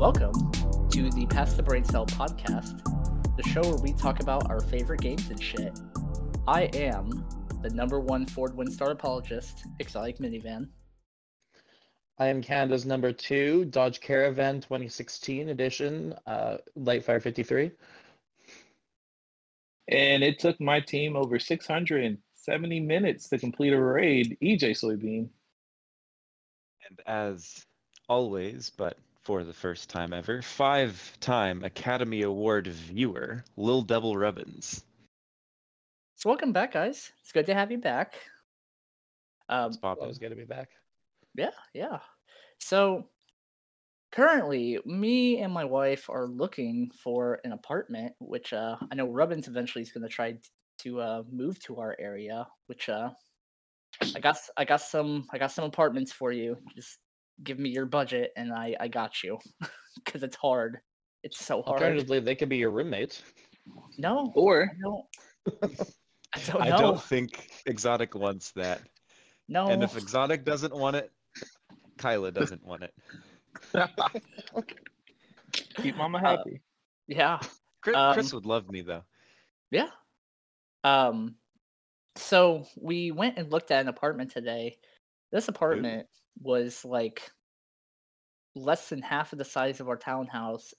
[0.00, 0.32] Welcome
[0.92, 2.82] to the Pass the Brain Cell podcast,
[3.36, 5.78] the show where we talk about our favorite games and shit.
[6.48, 7.22] I am
[7.60, 10.68] the number one Ford Windstar apologist, Exotic Minivan.
[12.16, 17.70] I am Canada's number two Dodge Caravan 2016 edition, uh, Lightfire 53.
[19.88, 25.28] And it took my team over 670 minutes to complete a raid, EJ Soybean.
[26.88, 27.66] And as
[28.08, 34.84] always, but for the first time ever, five time Academy Award viewer, Lil Devil Rubbins.
[36.16, 37.12] So, welcome back, guys.
[37.22, 38.14] It's good to have you back.
[39.48, 40.68] Um, I was going to be back.
[41.34, 41.98] Yeah, yeah.
[42.58, 43.08] So,
[44.12, 49.48] currently, me and my wife are looking for an apartment, which uh, I know Rubbins
[49.48, 50.36] eventually is going to try
[50.80, 52.46] to uh, move to our area.
[52.66, 53.10] Which uh,
[54.14, 56.56] I got, I got some, I got some apartments for you.
[56.74, 56.98] Just
[57.44, 59.38] give me your budget, and I, I got you,
[60.04, 60.78] because it's hard.
[61.22, 61.82] It's so hard.
[61.82, 63.22] Alternatively, they could be your roommates.
[63.98, 65.80] No, Or I don't.
[66.34, 66.78] I don't I know.
[66.78, 68.80] don't think Exotic wants that.
[69.48, 71.10] no, And if Exotic doesn't want it,
[71.98, 72.94] Kyla doesn't want it.
[75.82, 76.60] keep mama Uh, happy.
[77.06, 77.38] yeah.
[77.82, 79.04] Chris, Um, Chris would love me though.
[79.70, 79.88] Yeah.
[80.84, 81.34] Um
[82.16, 84.76] so we went and looked at an apartment today.
[85.32, 86.06] This apartment
[86.40, 87.30] was like
[88.54, 90.74] less than half of the size of our townhouse,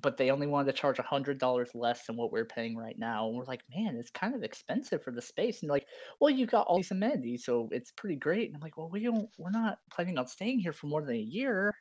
[0.00, 2.98] but they only wanted to charge a hundred dollars less than what we're paying right
[2.98, 3.28] now.
[3.28, 5.62] And we're like, man, it's kind of expensive for the space.
[5.62, 5.86] And like,
[6.20, 8.48] well, you got all these amenities, so it's pretty great.
[8.48, 11.16] And I'm like, well, we don't we're not planning on staying here for more than
[11.16, 11.74] a year.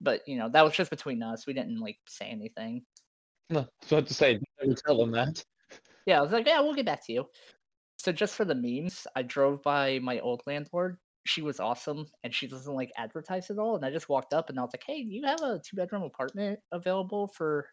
[0.00, 1.46] But you know, that was just between us.
[1.46, 2.82] We didn't like say anything.
[3.50, 5.44] No, so I have to say, never tell them that.
[6.06, 7.26] Yeah, I was like, yeah, we'll get back to you.
[7.96, 10.98] So just for the memes, I drove by my old landlord.
[11.26, 13.76] She was awesome, and she doesn't like advertise at all.
[13.76, 15.76] And I just walked up, and I was like, "Hey, do you have a two
[15.76, 17.68] bedroom apartment available for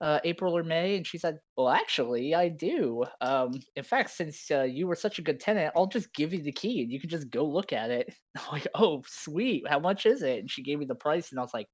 [0.00, 3.04] uh, April or May?" And she said, "Well, actually, I do.
[3.20, 6.42] Um, in fact, since uh, you were such a good tenant, I'll just give you
[6.42, 9.68] the key, and you can just go look at it." I'm like, "Oh, sweet.
[9.68, 11.68] How much is it?" And she gave me the price, and I was like,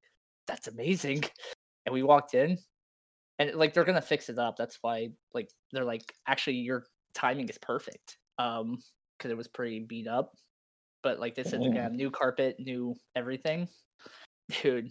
[0.46, 1.24] "That's amazing."
[1.86, 2.58] And we walked in,
[3.38, 4.56] and like they're gonna fix it up.
[4.56, 8.18] That's why like they're like actually your timing is perfect.
[8.38, 8.78] Um,
[9.18, 10.32] because it was pretty beat up.
[11.06, 13.68] But like they said, they're gonna have new carpet, new everything.
[14.60, 14.90] Dude,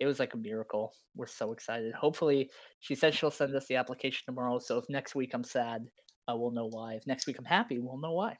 [0.00, 0.94] it was like a miracle.
[1.14, 1.92] We're so excited.
[1.92, 4.58] Hopefully, she said she'll send us the application tomorrow.
[4.60, 5.84] So if next week I'm sad,
[6.26, 6.94] uh, we'll know why.
[6.94, 8.38] If next week I'm happy, we'll know why.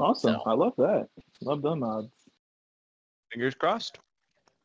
[0.00, 0.34] Awesome.
[0.34, 1.06] so- I love that.
[1.42, 2.10] Love them odds.
[3.32, 4.00] Fingers crossed.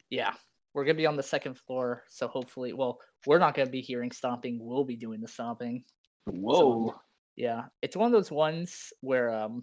[0.09, 0.33] Yeah,
[0.73, 4.09] we're gonna be on the second floor, so hopefully, well, we're not gonna be hearing
[4.09, 4.57] stomping.
[4.59, 5.83] We'll be doing the stomping.
[6.25, 6.95] Whoa.
[7.35, 9.61] Yeah, it's one of those ones where um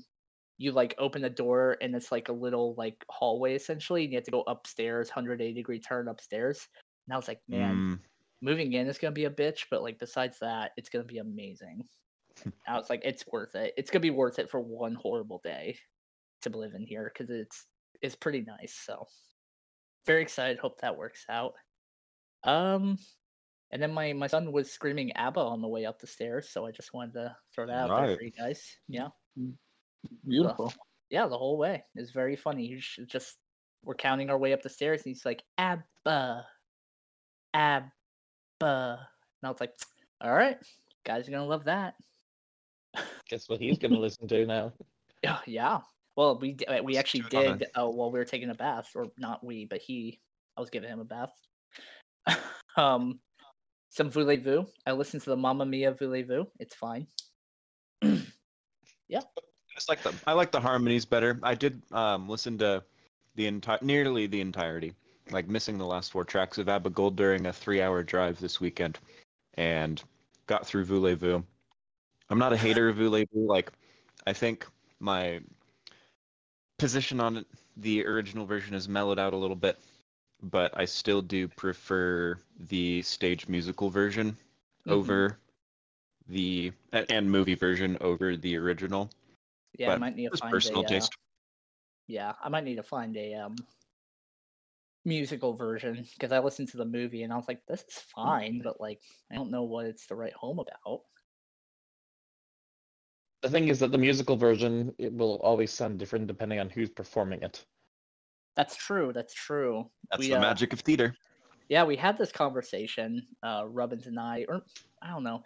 [0.58, 4.18] you like open the door and it's like a little like hallway essentially, and you
[4.18, 6.68] have to go upstairs, 180 degree turn upstairs.
[7.06, 8.00] And I was like, man, Mm,
[8.42, 11.88] moving in is gonna be a bitch, but like besides that, it's gonna be amazing.
[12.68, 13.74] I was like, it's worth it.
[13.76, 15.78] It's gonna be worth it for one horrible day
[16.42, 17.66] to live in here because it's
[18.02, 18.74] it's pretty nice.
[18.74, 19.06] So
[20.06, 20.58] very excited.
[20.58, 21.54] Hope that works out.
[22.44, 22.98] Um,
[23.72, 26.66] and then my my son was screaming ABBA on the way up the stairs, so
[26.66, 28.78] I just wanted to throw that out there for you guys.
[28.88, 29.10] Yeah,
[30.26, 30.72] Beautiful.
[31.10, 32.66] yeah, the whole way it's very funny.
[32.66, 33.36] He's just
[33.84, 36.46] we're counting our way up the stairs, and he's like ABBA,
[37.52, 37.88] ABBA,
[38.60, 38.68] and
[39.42, 39.72] I was like,
[40.20, 40.56] all right,
[41.04, 41.94] guys are gonna love that.
[43.28, 44.72] Guess what he's going to listen to now?
[45.22, 45.78] Yeah, yeah.
[46.16, 48.50] Well, we uh, we actually to it on a- did uh, while we were taking
[48.50, 50.20] a bath, or not we, but he.
[50.54, 51.32] I was giving him a bath.
[52.76, 53.20] um,
[53.88, 54.66] some voulez-vous.
[54.86, 56.44] I listened to the Mamma Mia voulez-vous.
[56.60, 57.06] It's fine.
[59.74, 61.38] just like the I like the harmonies better.
[61.42, 62.82] I did um listen to
[63.34, 64.92] the entire nearly the entirety,
[65.30, 68.98] like missing the last four tracks of Abba Gold during a three-hour drive this weekend,
[69.54, 70.02] and
[70.46, 71.42] got through Voulez-Vous.
[72.30, 73.46] I'm not a hater of Voulez-Vous.
[73.46, 73.72] Like,
[74.26, 74.66] I think
[75.00, 75.40] my
[76.78, 77.46] position on it,
[77.76, 79.78] the original version is mellowed out a little bit,
[80.42, 82.38] but I still do prefer
[82.68, 84.36] the stage musical version
[84.86, 84.92] Mhm.
[84.92, 85.38] over
[86.28, 89.10] the and movie version over the original.
[89.78, 90.96] Yeah, I might need to find personal a.
[90.96, 91.06] Uh,
[92.06, 93.56] yeah, I might need to find a um
[95.04, 98.60] musical version because I listened to the movie and I was like, this is fine,
[98.62, 99.00] but like
[99.30, 101.02] I don't know what it's to write home about.
[103.42, 106.90] The thing is that the musical version it will always sound different depending on who's
[106.90, 107.64] performing it.
[108.56, 109.12] That's true.
[109.12, 109.90] That's true.
[110.10, 111.14] That's We, the uh, magic of theater.
[111.68, 114.62] Yeah, we had this conversation, uh, Rubbins and I, or
[115.02, 115.42] I don't know.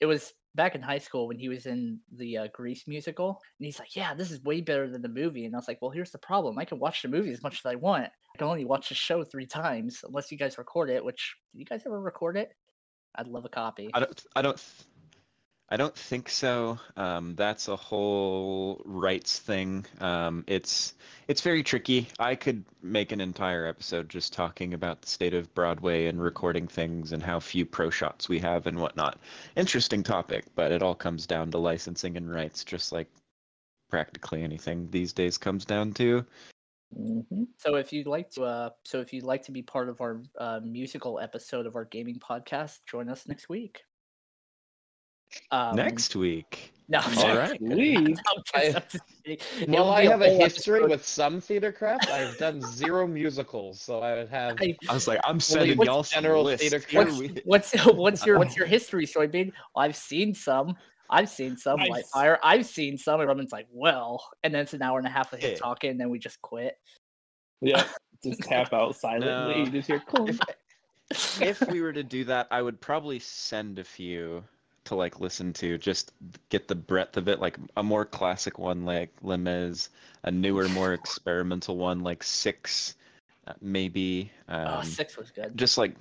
[0.00, 3.64] It was back in high school when he was in the uh, Grease musical, and
[3.64, 5.92] he's like, "Yeah, this is way better than the movie." And I was like, "Well,
[5.92, 6.58] here's the problem.
[6.58, 8.04] I can watch the movie as much as I want.
[8.04, 11.02] I can only watch the show three times unless you guys record it.
[11.02, 12.50] Which do you guys ever record it?
[13.14, 13.88] I'd love a copy.
[13.94, 14.24] I don't.
[14.36, 14.62] I don't.
[15.70, 16.78] I don't think so.
[16.96, 19.84] Um, that's a whole rights thing.
[20.00, 20.94] Um, it's
[21.26, 22.08] it's very tricky.
[22.18, 26.66] I could make an entire episode just talking about the state of Broadway and recording
[26.68, 29.18] things and how few pro shots we have and whatnot.
[29.56, 33.10] Interesting topic, but it all comes down to licensing and rights, just like
[33.90, 36.24] practically anything these days comes down to.
[36.96, 37.48] Mhm.
[37.58, 40.22] So if you'd like to, uh, so if you'd like to be part of our
[40.38, 43.82] uh, musical episode of our gaming podcast, join us next week.
[45.50, 46.72] Um, Next week.
[46.88, 47.58] no, All sorry.
[47.60, 47.98] Week?
[47.98, 49.38] I'm I- just- I'm just kidding.
[49.60, 50.90] It Well, I have a history episode.
[50.90, 52.08] with some theater craft.
[52.10, 54.56] I've done zero musicals, so I would have.
[54.60, 56.66] I- I was like, I'm sending y'all general lists.
[56.68, 57.18] theater Here craft?
[57.18, 59.52] we- What's what's your what's your history, Soybean?
[59.76, 60.76] I've seen some.
[61.10, 62.38] I've seen some I've White Fire.
[62.42, 63.20] I've seen some.
[63.20, 65.56] And Robin's like, well, and then it's an hour and a half of him Yeah.
[65.58, 66.76] talking, and then we just quit.
[67.60, 67.84] Yeah,
[68.24, 69.28] just tap out silently.
[69.54, 69.64] No.
[69.64, 70.38] You just hear clunk.
[71.10, 74.44] If, if we were to do that, I would probably send a few
[74.88, 76.12] to like listen to, just
[76.48, 77.40] get the breadth of it.
[77.40, 79.90] Like a more classic one like Les Mis,
[80.24, 82.96] a newer, more experimental one like Six,
[83.46, 84.30] uh, maybe.
[84.48, 85.56] Um, oh, six was good.
[85.56, 85.94] Just like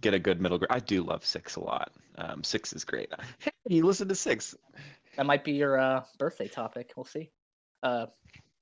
[0.00, 0.72] get a good middle ground.
[0.72, 1.92] I do love Six a lot.
[2.18, 3.10] Um, Six is great.
[3.38, 4.56] Hey, you listen to Six.
[5.16, 6.92] That might be your uh, birthday topic.
[6.96, 7.30] We'll see.
[7.82, 8.06] Uh,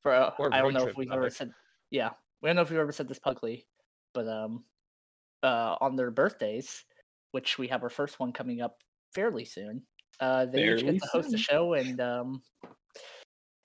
[0.02, 1.52] for uh, I don't know if we've ever said.
[1.90, 2.10] Yeah,
[2.42, 3.66] we don't know if we've ever said this publicly,
[4.12, 4.64] but um,
[5.42, 6.84] uh, on their birthdays,
[7.32, 8.78] which we have our first one coming up
[9.14, 9.82] fairly soon.
[10.20, 11.38] Uh, they each get to host a soon.
[11.38, 12.42] show and um,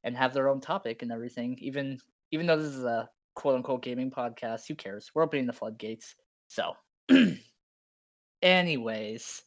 [0.03, 1.57] and have their own topic and everything.
[1.59, 1.99] Even
[2.31, 5.11] even though this is a quote unquote gaming podcast, who cares?
[5.13, 6.15] We're opening the floodgates.
[6.47, 6.73] So,
[8.41, 9.43] anyways,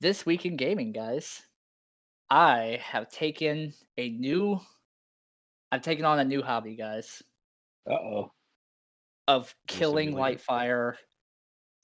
[0.00, 1.42] this week in gaming, guys,
[2.30, 4.60] I have taken a new.
[5.70, 7.22] I've taken on a new hobby, guys,
[7.90, 8.32] Uh oh.
[9.26, 10.12] of killing?
[10.12, 10.94] Whitefire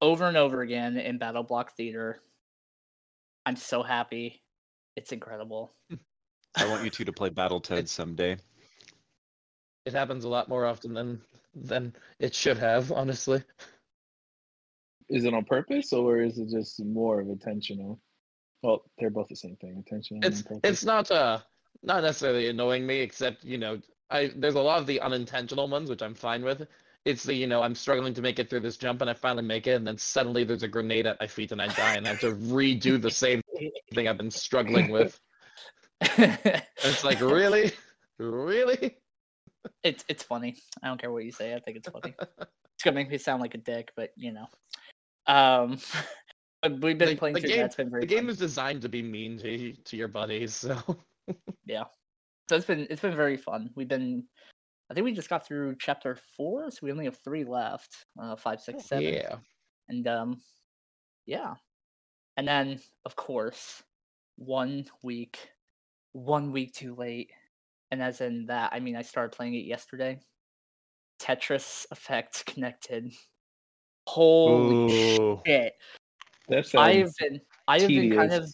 [0.03, 2.21] over and over again in Battle Block Theater.
[3.49, 4.43] I'm so happy.
[4.95, 5.73] It's incredible.
[6.55, 8.37] I want you two to play Battle Battletoads someday.
[9.87, 11.23] It happens a lot more often than
[11.55, 13.43] than it should have, honestly.
[15.09, 17.99] Is it on purpose or is it just more of intentional?
[18.63, 19.77] Well, they're both the same thing.
[19.79, 20.29] Intentional.
[20.29, 21.39] It's and it's not uh
[21.83, 23.81] not necessarily annoying me, except you know
[24.11, 26.69] I there's a lot of the unintentional ones which I'm fine with.
[27.09, 29.45] It's the you know I'm struggling to make it through this jump and I finally
[29.45, 32.07] make it, and then suddenly there's a grenade at my feet and I die, and
[32.07, 33.41] I have to redo the same
[33.95, 35.19] thing I've been struggling with.
[36.81, 37.73] It's like really,
[38.19, 38.97] really.
[39.83, 40.57] it's it's funny.
[40.83, 41.55] I don't care what you say.
[41.55, 42.15] I think it's funny.
[42.21, 44.47] it's gonna make me sound like a dick, but you know.
[45.27, 45.79] Um,
[46.63, 47.67] but we've been The- playing the through game- that.
[47.67, 48.31] It's been very The game fun.
[48.31, 50.77] is designed to be mean to to your buddies, so
[51.67, 51.85] yeah,
[52.49, 53.71] So it's been it's been very fun.
[53.75, 54.25] We've been.
[54.91, 58.07] I think we just got through chapter four, so we only have three left.
[58.21, 59.05] Uh, five, six, seven.
[59.05, 59.37] yeah.
[59.89, 60.41] and um
[61.27, 61.55] yeah
[62.39, 63.83] and then of course
[64.37, 65.51] one week
[66.13, 67.31] one week too late
[67.91, 70.19] and as in that i mean i started playing it yesterday
[71.21, 73.13] tetris effect connected
[74.07, 75.43] holy Ooh.
[75.45, 75.75] shit
[76.49, 78.51] that i have been i have been kind of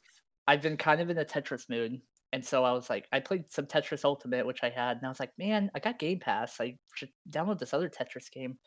[0.49, 2.01] i've been kind of in a tetris mood
[2.35, 5.09] and so i was like i played some tetris ultimate which i had and i
[5.09, 8.59] was like man i got game pass i should download this other tetris game.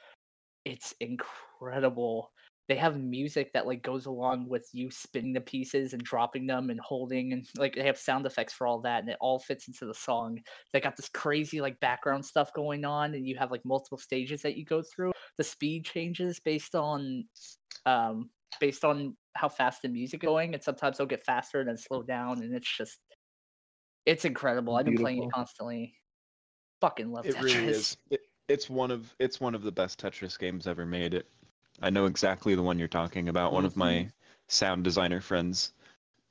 [0.66, 2.32] It's incredible.
[2.68, 6.70] They have music that like goes along with you spinning the pieces and dropping them
[6.70, 9.70] and holding and like they have sound effects for all that and it all fits
[9.70, 10.40] into the song.
[10.74, 14.42] They got this crazy like background stuff going on and you have like multiple stages
[14.42, 15.14] that you go through.
[15.38, 17.24] The speed changes based on
[17.86, 21.78] um based on how fast the music going and sometimes they'll get faster and then
[21.78, 23.00] slow down and it's just
[24.08, 25.94] it's incredible i've been playing it constantly
[26.82, 27.98] fucking love It tetris really is.
[28.10, 31.14] It, it's one of it's one of the best Tetris games ever made.
[31.14, 31.28] It.
[31.82, 33.52] I know exactly the one you're talking about.
[33.52, 34.08] One of my
[34.48, 35.74] sound designer friends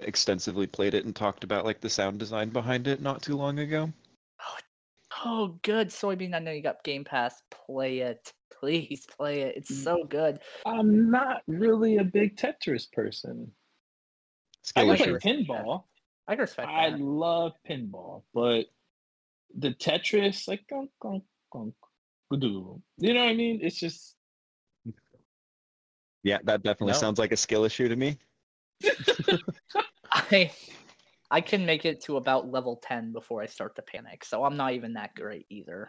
[0.01, 3.59] extensively played it and talked about like the sound design behind it not too long
[3.59, 3.93] ago.
[4.41, 4.57] oh
[5.25, 9.71] oh good soybean i know you got game pass play it please play it it's
[9.71, 9.85] Mm.
[9.85, 13.51] so good I'm not really a big Tetris person.
[14.75, 15.45] I Skill can like play issue.
[15.45, 15.83] pinball.
[16.29, 18.67] I can respect I that love pinball, but
[19.57, 21.23] the Tetris, like, gonk, gonk,
[21.55, 21.73] gonk,
[22.99, 23.61] you know what I mean?
[23.63, 24.17] It's just
[26.25, 26.99] Yeah, that definitely No.
[26.99, 28.19] sounds like a skill issue to me.
[30.13, 30.51] i
[31.31, 34.57] i can make it to about level 10 before i start to panic so i'm
[34.57, 35.89] not even that great either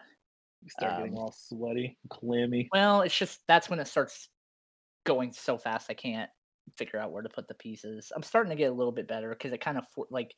[0.64, 2.70] you start getting Um, all sweaty, clammy.
[2.72, 4.30] well it's just that's when it starts
[5.06, 6.30] going so fast i can't
[6.76, 8.12] figure out where to put the pieces.
[8.16, 10.36] I'm starting to get a little bit better because it kind of for, like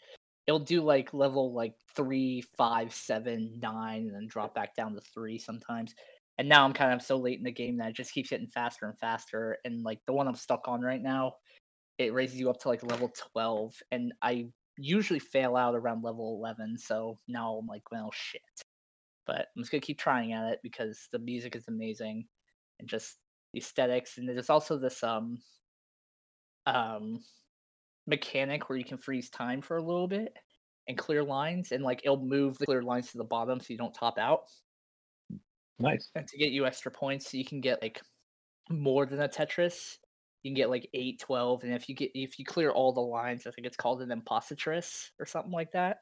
[0.48, 5.02] it'll do like level like three, five, seven, nine, and then drop back down to
[5.14, 5.94] three sometimes.
[6.40, 8.48] And now I'm kind of so late in the game that it just keeps getting
[8.48, 9.58] faster and faster.
[9.66, 11.34] And like the one I'm stuck on right now,
[12.00, 16.40] it raises you up to like level 12, and I usually fail out around level
[16.42, 16.78] 11.
[16.78, 18.42] So now I'm like, well, shit.
[19.28, 22.26] But I'm just gonna keep trying at it because the music is amazing,
[22.80, 23.18] and just
[23.54, 24.18] the aesthetics.
[24.18, 25.38] And there's also this um
[26.66, 27.20] um
[28.08, 30.36] mechanic where you can freeze time for a little bit
[30.88, 33.78] and clear lines, and like it'll move the clear lines to the bottom so you
[33.78, 34.42] don't top out.
[35.80, 36.10] Nice.
[36.16, 38.02] And to get you extra points, so you can get like
[38.70, 39.98] more than a Tetris.
[40.44, 43.02] You can get like 8, 12, and if you get if you clear all the
[43.02, 45.98] lines, I think it's called an impositress or something like that.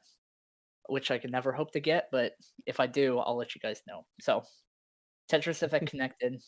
[0.88, 2.32] Which I can never hope to get, but
[2.66, 4.06] if I do, I'll let you guys know.
[4.20, 4.42] So
[5.30, 6.40] Tetris Effect Connected,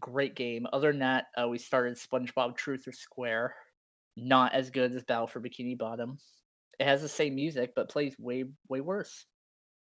[0.00, 0.66] great game.
[0.72, 3.54] Other than that, uh, we started SpongeBob Truth or Square.
[4.16, 6.18] Not as good as Battle for Bikini Bottom.
[6.80, 9.26] It has the same music, but plays way way worse.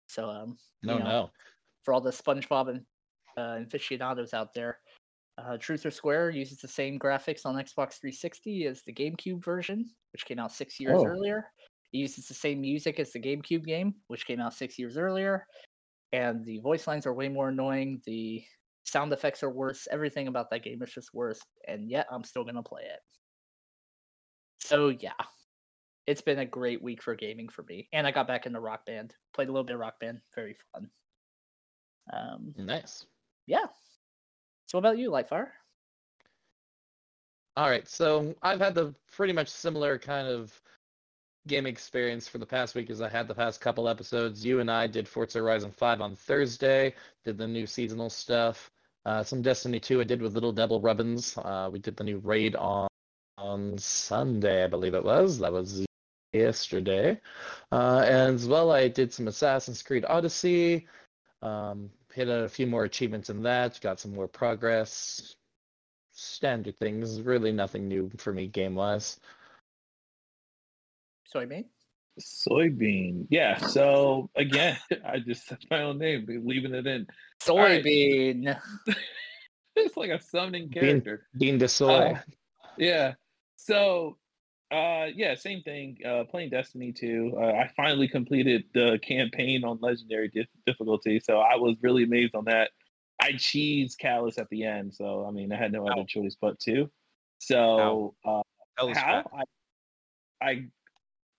[0.08, 1.30] So um, No, you know, no.
[1.84, 2.80] for all the SpongeBob and
[3.36, 4.78] uh, aficionados out there.
[5.38, 9.88] Uh, Truth or Square uses the same graphics on Xbox 360 as the GameCube version,
[10.12, 11.06] which came out six years Oh.
[11.06, 11.46] earlier.
[11.92, 15.46] It uses the same music as the GameCube game, which came out six years earlier.
[16.12, 18.02] And the voice lines are way more annoying.
[18.04, 18.44] The
[18.90, 19.86] sound effects are worse.
[19.90, 21.40] Everything about that game is just worse.
[21.68, 23.00] And yet, I'm still going to play it.
[24.60, 25.12] So, yeah.
[26.06, 27.88] It's been a great week for gaming for me.
[27.92, 29.14] And I got back into Rock Band.
[29.32, 30.20] Played a little bit of Rock Band.
[30.34, 30.90] Very fun.
[32.12, 33.06] Um, Nice.
[33.46, 33.66] yeah.
[34.66, 35.48] So what about you, Lightfire?
[37.56, 40.58] All right, so I've had the pretty much similar kind of
[41.46, 44.44] game experience for the past week as I had the past couple episodes.
[44.44, 46.94] You and I did Forza Horizon 5 on Thursday,
[47.24, 48.70] did the new seasonal stuff.
[49.06, 51.36] Uh, some Destiny 2 I did with Little Devil Rubbins.
[51.38, 52.88] Uh, we did the new raid on
[53.38, 55.38] on Sunday, I believe it was.
[55.38, 55.86] That was
[56.32, 57.18] yesterday.
[57.72, 60.86] Uh, and as well, I did some Assassin's Creed Odyssey.
[61.42, 63.80] Um, hit a few more achievements in that.
[63.80, 65.34] Got some more progress.
[66.12, 67.22] Standard things.
[67.22, 69.18] Really nothing new for me game wise.
[71.34, 71.64] Soybean?
[72.20, 73.26] Soybean.
[73.30, 73.58] Yeah.
[73.58, 77.06] So again, I just said my own name, but leaving it in.
[77.48, 77.82] right.
[77.84, 78.58] Soybean.
[79.76, 81.26] It's like a summoning Bean- character.
[81.38, 82.16] Dean DeSoy.
[82.16, 82.20] Uh,
[82.76, 83.14] Yeah.
[83.56, 84.18] So,
[84.72, 85.96] uh, yeah, same thing.
[86.04, 87.34] Uh, playing Destiny 2.
[87.36, 92.34] Uh, I finally completed the campaign on Legendary dif- difficulty, so I was really amazed
[92.34, 92.70] on that.
[93.22, 96.58] I cheesed Calus at the end, so I mean, I had no other choice but
[96.60, 96.90] to.
[97.38, 98.42] So, uh,
[98.76, 99.24] how.
[99.32, 99.44] I,
[100.42, 100.64] I, I,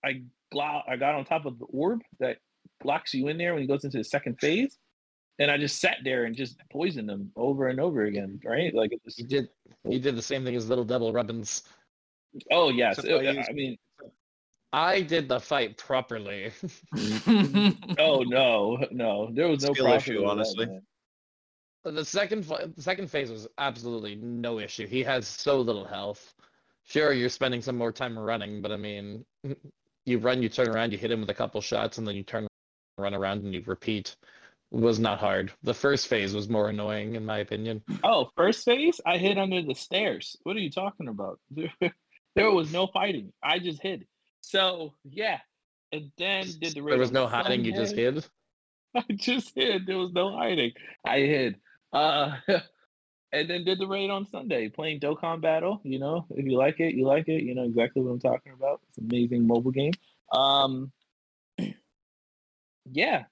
[0.05, 0.21] I
[0.53, 2.37] got on top of the orb that
[2.83, 4.77] locks you in there when he goes into the second phase,
[5.39, 8.39] and I just sat there and just poisoned him over and over again.
[8.45, 8.73] Right?
[8.73, 9.17] Like it was.
[9.17, 9.49] You did
[9.87, 11.63] you did the same thing as Little Devil Rubbins.
[12.51, 12.99] Oh yes.
[12.99, 13.77] Except I Uh, used- I mean,
[14.73, 16.51] I did the fight properly.
[17.99, 20.79] oh no, no, there was no Skill issue, in that, honestly.
[21.83, 24.87] the second fi- the second phase was absolutely no issue.
[24.87, 26.33] He has so little health.
[26.83, 29.25] Sure, you're spending some more time running, but I mean,
[30.05, 32.23] you run, you turn around, you hit him with a couple shots, and then you
[32.23, 32.47] turn,
[32.97, 34.15] run around, and you repeat.
[34.71, 35.51] It was not hard.
[35.63, 37.83] The first phase was more annoying, in my opinion.
[38.03, 40.37] Oh, first phase, I hid under the stairs.
[40.43, 41.39] What are you talking about?
[42.35, 43.33] there was no fighting.
[43.43, 44.05] I just hid.
[44.41, 45.39] So yeah,
[45.91, 47.65] and then did the There was no hiding.
[47.65, 48.25] You just hid.
[48.95, 49.85] I just hid.
[49.85, 50.71] There was no hiding.
[51.05, 51.55] I hid.
[51.93, 52.37] Uh,
[53.33, 55.79] and then did the raid on Sunday, playing Dokkan Battle.
[55.83, 57.43] You know, if you like it, you like it.
[57.43, 58.81] You know exactly what I'm talking about.
[58.89, 59.93] It's an amazing mobile game.
[60.31, 60.91] Um,
[62.91, 63.23] yeah.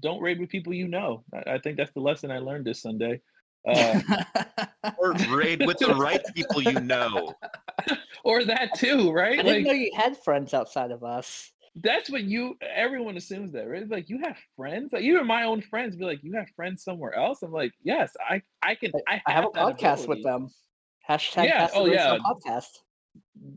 [0.00, 1.22] Don't raid with people you know.
[1.32, 3.20] I, I think that's the lesson I learned this Sunday.
[3.66, 4.00] Uh,
[4.98, 7.34] Or raid with the right people you know.
[8.24, 9.38] or that too, right?
[9.38, 11.51] I didn't Like know you had friends outside of us.
[11.76, 12.56] That's what you.
[12.60, 13.82] Everyone assumes that, right?
[13.82, 14.92] It's like you have friends.
[14.92, 18.12] Like even my own friends be like, "You have friends somewhere else." I'm like, "Yes,
[18.20, 18.92] I, I can.
[19.08, 20.48] I, I have a that podcast with them.
[21.08, 22.18] Hashtag Yeah, oh, yeah.
[22.18, 22.68] podcast.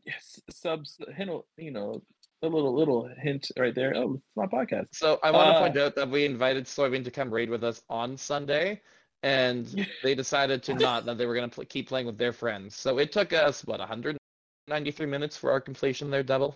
[0.06, 0.98] Yes, subs.
[1.16, 2.02] Hint, you know,
[2.42, 3.94] a little little hint right there.
[3.96, 4.88] Oh, it's my podcast.
[4.94, 7.64] So I want to Uh, point out that we invited Soybean to come raid with
[7.64, 8.82] us on Sunday,
[9.24, 9.68] and
[10.04, 11.06] they decided to not.
[11.06, 12.76] That they were going to pl- keep playing with their friends.
[12.76, 16.56] So it took us what 193 minutes for our completion there, double.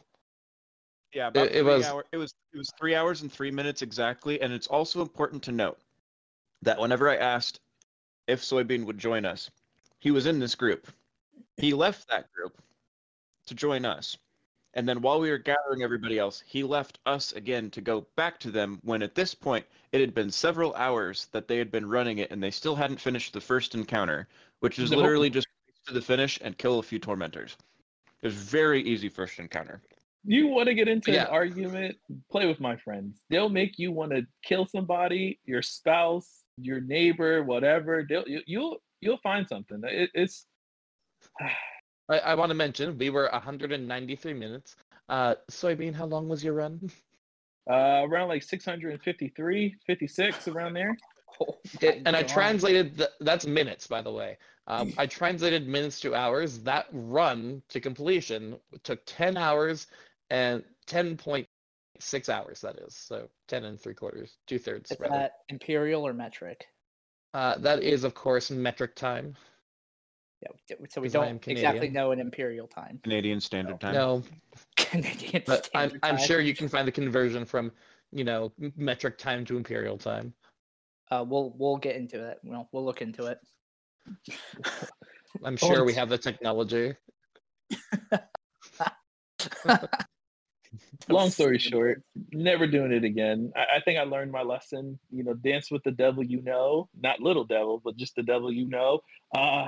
[1.14, 3.82] Yeah, about It- it was- hour- it was it was three hours and three minutes
[3.82, 5.80] exactly, and it's also important to note
[6.62, 7.60] that whenever I asked
[8.28, 9.50] if Soybean would join us,
[10.00, 10.88] he was in this group.
[11.58, 12.62] He left that group
[13.46, 14.18] to join us,
[14.74, 18.40] and then while we were gathering everybody else, he left us again to go back
[18.42, 18.80] to them.
[18.84, 22.32] When at this point it had been several hours that they had been running it,
[22.32, 24.28] and they still hadn't finished the first encounter,
[24.60, 24.98] which is No.
[24.98, 25.48] literally just
[25.86, 27.58] to the finish and kill a few tormentors.
[28.22, 29.82] It was very easy first encounter.
[30.26, 31.24] You want to get into Yeah.
[31.24, 31.98] an argument?
[32.32, 33.22] Play with my friends.
[33.30, 38.06] They'll make you want to kill somebody, your spouse, your neighbor, whatever.
[38.08, 39.82] They'll you, you'll you'll find something.
[39.86, 40.46] It, it's
[42.10, 44.76] I, I want to mention we were 193 minutes.
[45.08, 46.90] Uh, soybean, how long was your run?
[47.70, 50.98] uh, around like 653, 56 around there.
[51.42, 54.38] Oh It, my and I translated the, that's minutes, by the way.
[54.68, 56.60] Um, I translated minutes to hours.
[56.64, 59.88] That run to completion took 10 hours
[60.30, 62.62] and 10.6 hours.
[62.62, 64.92] That is so 10 and three quarters, two thirds.
[64.92, 65.16] Is rather.
[65.16, 66.66] that imperial or metric?
[67.34, 69.36] Uh, that is, of course, metric time.
[70.42, 73.00] Yeah, so we don't exactly know an imperial time.
[73.04, 73.94] Canadian Standard Time.
[73.94, 74.24] No,
[74.78, 77.74] Canadian but I'm Standard I'm sure you can find the conversion from
[78.14, 80.34] you know metric time to imperial time.
[81.12, 82.40] Uh, we'll we'll get into it.
[82.42, 83.40] We'll we'll look into it.
[85.44, 86.94] I'm sure we have the technology.
[91.14, 93.52] Long story short, never doing it again.
[93.56, 95.00] I, I think I learned my lesson.
[95.12, 98.52] You know, dance with the devil you know, not little devil, but just the devil
[98.52, 99.00] you know.
[99.36, 99.68] Uh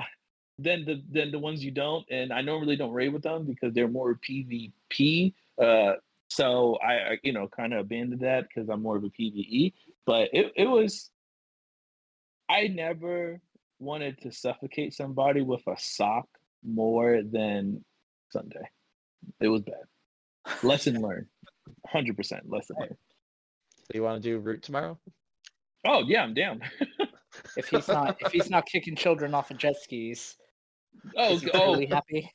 [0.58, 3.72] then the then the ones you don't, and I normally don't raid with them because
[3.74, 5.34] they're more PvP.
[5.60, 5.94] Uh,
[6.28, 9.72] so I, I you know kind of abandoned that because I'm more of a PVE.
[10.06, 11.10] But it it was.
[12.48, 13.40] I never
[13.78, 16.26] wanted to suffocate somebody with a sock
[16.64, 17.84] more than
[18.30, 18.68] Sunday.
[19.40, 20.62] It was bad.
[20.62, 21.26] Lesson learned.
[21.86, 22.96] Hundred percent lesson learned.
[23.78, 24.98] So you want to do root tomorrow?
[25.86, 26.62] Oh yeah, I'm down.
[27.56, 30.36] If he's not if he's not kicking children off of jet skis,
[31.16, 32.30] oh, is oh really happy?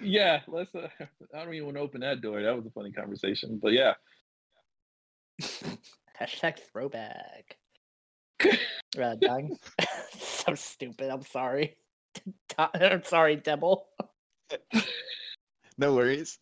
[0.00, 0.40] yeah.
[0.46, 0.72] Let's.
[0.72, 0.86] Uh,
[1.34, 2.40] I don't even want to open that door.
[2.40, 3.58] That was a funny conversation.
[3.60, 3.94] But yeah,
[6.20, 7.56] Hashtag throwback.
[8.44, 9.56] uh, dang.
[10.18, 11.10] so stupid.
[11.10, 11.76] I'm sorry.
[12.58, 13.86] I'm sorry, Devil.
[15.78, 16.38] No worries.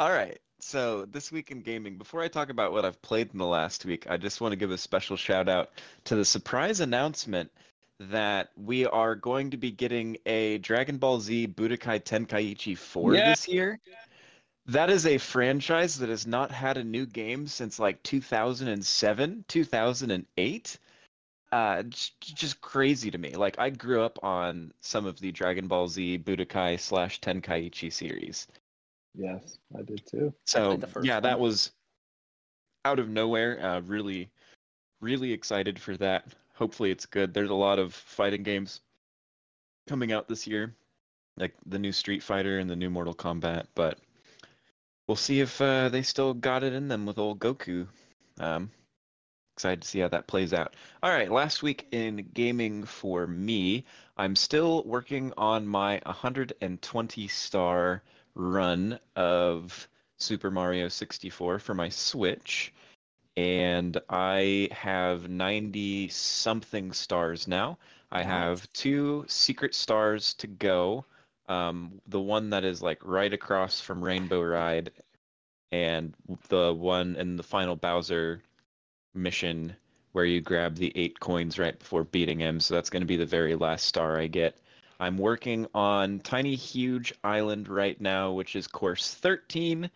[0.00, 0.38] All right.
[0.66, 3.84] So this week in gaming, before I talk about what I've played in the last
[3.84, 5.72] week, I just want to give a special shout out
[6.04, 7.52] to the surprise announcement
[8.00, 13.28] that we are going to be getting a Dragon Ball Z Budokai Tenkaichi 4 Yeah.
[13.28, 13.78] this year.
[14.64, 20.78] That is a franchise that has not had a new game since like 2007, 2008.
[21.52, 23.32] Uh, j- just crazy to me.
[23.32, 28.48] Like I grew up on some of the Dragon Ball Z Budokai slash Tenkaichi series.
[29.14, 30.32] Yes, I did too.
[30.46, 31.72] So played the first yeah, that was
[32.84, 33.64] out of nowhere.
[33.64, 34.30] Uh, really,
[35.00, 36.26] really excited for that.
[36.54, 37.34] Hopefully it's good.
[37.34, 38.80] There's a lot of fighting games
[39.88, 40.74] coming out this year,
[41.36, 43.66] like the new Street Fighter and the new Mortal Kombat.
[43.74, 43.98] But
[45.06, 47.86] we'll see if uh, they still got it in them with old Goku.
[48.38, 48.70] Um,
[49.56, 50.74] excited to see how that plays out.
[51.02, 53.84] All right, last week in gaming for me,
[54.16, 58.02] I'm still working on my 120 star
[58.34, 62.72] run of Super Mario 64 for my Switch.
[63.36, 67.78] And I have 90 something stars now.
[68.12, 71.04] I have two secret stars to go.
[71.48, 74.92] Um, the one that is like right across from Rainbow Ride,
[75.72, 76.14] and
[76.48, 78.40] the one in the final Bowser
[79.14, 79.74] mission
[80.12, 82.60] where you grab the eight coins right before beating him.
[82.60, 84.56] So that's going to be the very last star I get.
[85.00, 89.90] I'm working on Tiny Huge Island right now, which is course 13.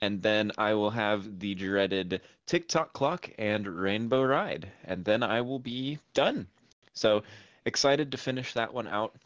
[0.00, 4.70] And then I will have the dreaded Tick Tock Clock and Rainbow Ride.
[4.84, 6.46] And then I will be done.
[6.92, 7.22] So
[7.64, 9.16] excited to finish that one out.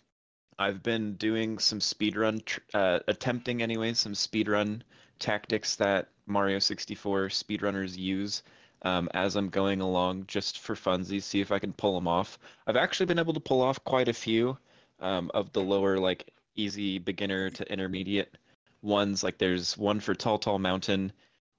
[0.59, 2.43] I've been doing some speedrun,
[2.75, 4.83] uh, attempting anyway, some speedrun
[5.19, 8.43] tactics that Mario 64 speedrunners use
[8.83, 12.39] um, as I'm going along just for funsies, see if I can pull them off.
[12.67, 14.57] I've actually been able to pull off quite a few
[15.01, 18.37] um, of the lower, like, easy beginner to intermediate
[18.83, 19.23] ones.
[19.23, 21.13] Like, there's one for Tall Tall Mountain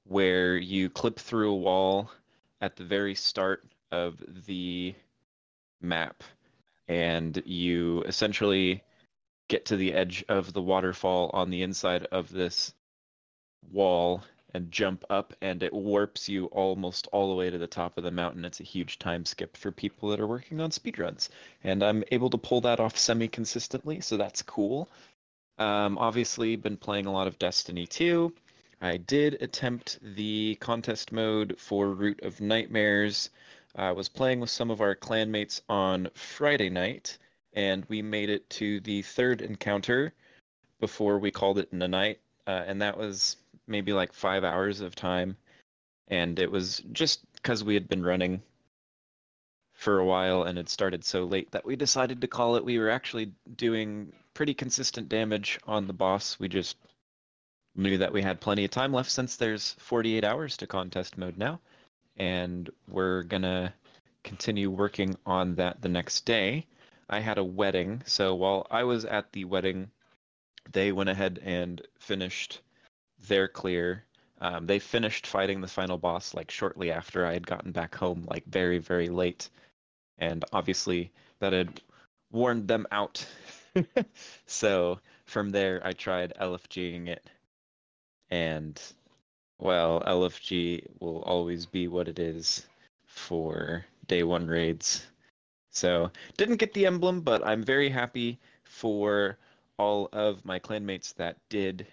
[0.05, 2.09] where you clip through a wall
[2.61, 4.93] at the very start of the
[5.81, 6.23] map
[6.87, 8.83] and you essentially
[9.47, 12.73] get to the edge of the waterfall on the inside of this
[13.71, 14.23] wall
[14.53, 18.03] and jump up and it warps you almost all the way to the top of
[18.03, 18.45] the mountain.
[18.45, 21.29] It's a huge time skip for people that are working on speedruns.
[21.63, 24.89] And I'm able to pull that off semi consistently, so that's cool.
[25.57, 28.33] Um, obviously, been playing a lot of Destiny 2.
[28.81, 33.29] I did attempt the contest mode for Root of Nightmares.
[33.75, 37.17] I was playing with some of our clanmates on Friday night,
[37.53, 40.13] and we made it to the third encounter
[40.79, 42.19] before we called it in the night.
[42.47, 43.35] Uh, and that was
[43.69, 45.37] maybe like five hours of time.
[46.07, 48.41] And it was just because we had been running
[49.73, 52.65] for a while and it started so late that we decided to call it.
[52.65, 56.37] We were actually doing pretty consistent damage on the boss.
[56.39, 56.75] We just
[57.75, 61.37] knew that we had plenty of time left since there's 48 hours to contest mode
[61.37, 61.61] now.
[62.17, 63.73] And we're gonna
[64.23, 66.65] continue working on that the next day.
[67.09, 69.89] I had a wedding, so while I was at the wedding,
[70.71, 72.59] they went ahead and finished
[73.27, 74.05] their clear.
[74.41, 78.25] Um, they finished fighting the final boss like shortly after I had gotten back home,
[78.27, 79.49] like very, very late.
[80.17, 81.81] And obviously, that had
[82.31, 83.25] warned them out.
[84.45, 87.29] so from there, I tried LFGing it.
[88.29, 88.81] And,
[89.57, 92.67] well, LFG will always be what it is
[93.05, 95.07] for day one raids.
[95.71, 99.37] So, didn't get the emblem, but I'm very happy for
[99.77, 101.87] all of my clanmates that did,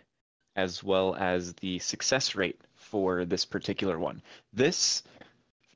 [0.57, 4.21] as well as the success rate for this particular one.
[4.53, 5.03] This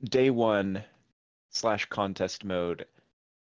[0.03, 0.83] day one
[1.49, 2.85] slash contest mode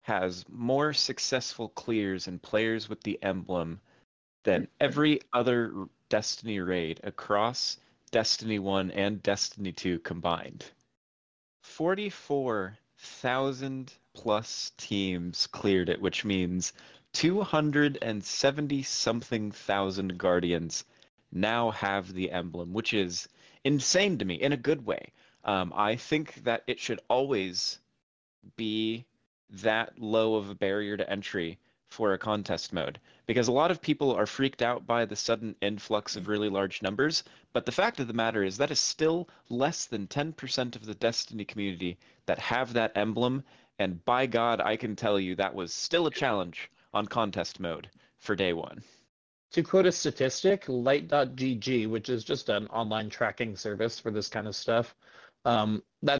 [0.03, 3.81] has more successful clears and players with the emblem
[4.43, 5.73] than every other
[6.09, 7.77] Destiny raid across
[8.11, 10.65] Destiny 1 and Destiny 2 combined.
[11.63, 16.73] 44,000 plus teams cleared it, which means
[17.13, 20.85] 270 something thousand guardians
[21.33, 23.27] now have the emblem, which is
[23.63, 25.11] insane to me in a good way.
[25.43, 27.79] Um, I think that it should always
[28.55, 29.05] be
[29.49, 33.79] that low of a barrier to entry for a contest mode because a lot of
[33.79, 37.99] people are freaked out by the sudden influx of really large numbers but the fact
[37.99, 42.39] of the matter is that is still less than 10% of the destiny community that
[42.39, 43.43] have that emblem
[43.77, 47.87] and by god i can tell you that was still a challenge on contest mode
[48.17, 48.83] for day one
[49.53, 54.47] To quote a statistic, Light.gg, which is just an online tracking service for this kind
[54.47, 54.95] of stuff,
[55.45, 56.19] um, that's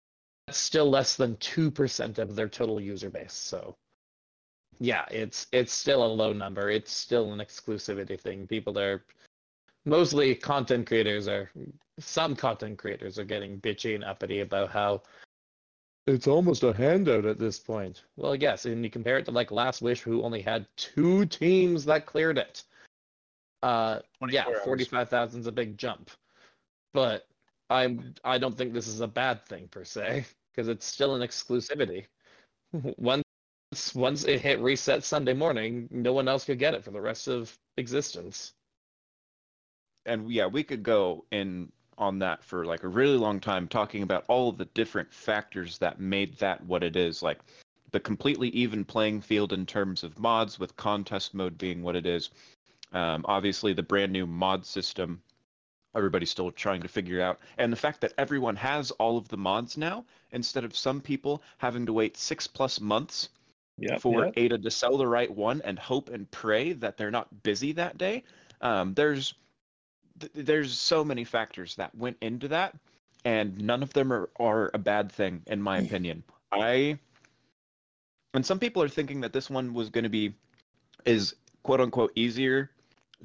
[0.52, 3.34] still less than two percent of their total user base.
[3.34, 3.76] So,
[4.80, 6.70] yeah, it's it's still a low number.
[6.70, 8.46] It's still an exclusivity thing.
[8.46, 9.04] People are
[9.86, 11.50] mostly content creators are
[12.00, 15.02] some content creators are getting bitchy and uppity about how
[16.06, 18.04] it's almost a handout at this point.
[18.16, 21.86] Well, yes, and you compare it to like Last Wish, who only had two teams
[21.86, 22.64] that cleared it.
[23.64, 26.12] Uh, yeah, forty-five thousand is a big jump,
[26.94, 27.28] but
[27.70, 31.22] I'm I don't think this is a bad thing per se because it's still an
[31.22, 32.06] exclusivity.
[32.98, 33.24] once
[33.96, 37.30] once it hit reset Sunday morning, no one else could get it for the rest
[37.30, 38.54] of existence.
[40.06, 44.04] and yeah, we could go in on that for like a really long time talking
[44.04, 47.24] about all the different factors that made that what it is.
[47.24, 47.40] Like
[47.92, 52.06] the completely even playing field in terms of mods, with contest mode being what it
[52.06, 52.32] is.
[52.94, 55.22] Um, obviously, the brand new mod system,
[55.96, 57.40] everybody's still trying to figure out.
[57.58, 61.44] And the fact that everyone has all of the mods now, instead of some people
[61.58, 63.30] having to wait six plus months
[63.78, 64.34] Yep, for yep.
[64.38, 67.98] Ada to sell the right one and hope and pray that they're not busy that
[67.98, 68.24] day.
[68.62, 69.34] Um, there's
[70.20, 72.76] th- there's so many factors that went into that,
[73.26, 76.24] and none of them are, are a bad thing in my opinion.
[76.52, 77.00] I
[78.36, 80.36] and some people are thinking that this one was going to be
[81.06, 82.70] is quote unquote easier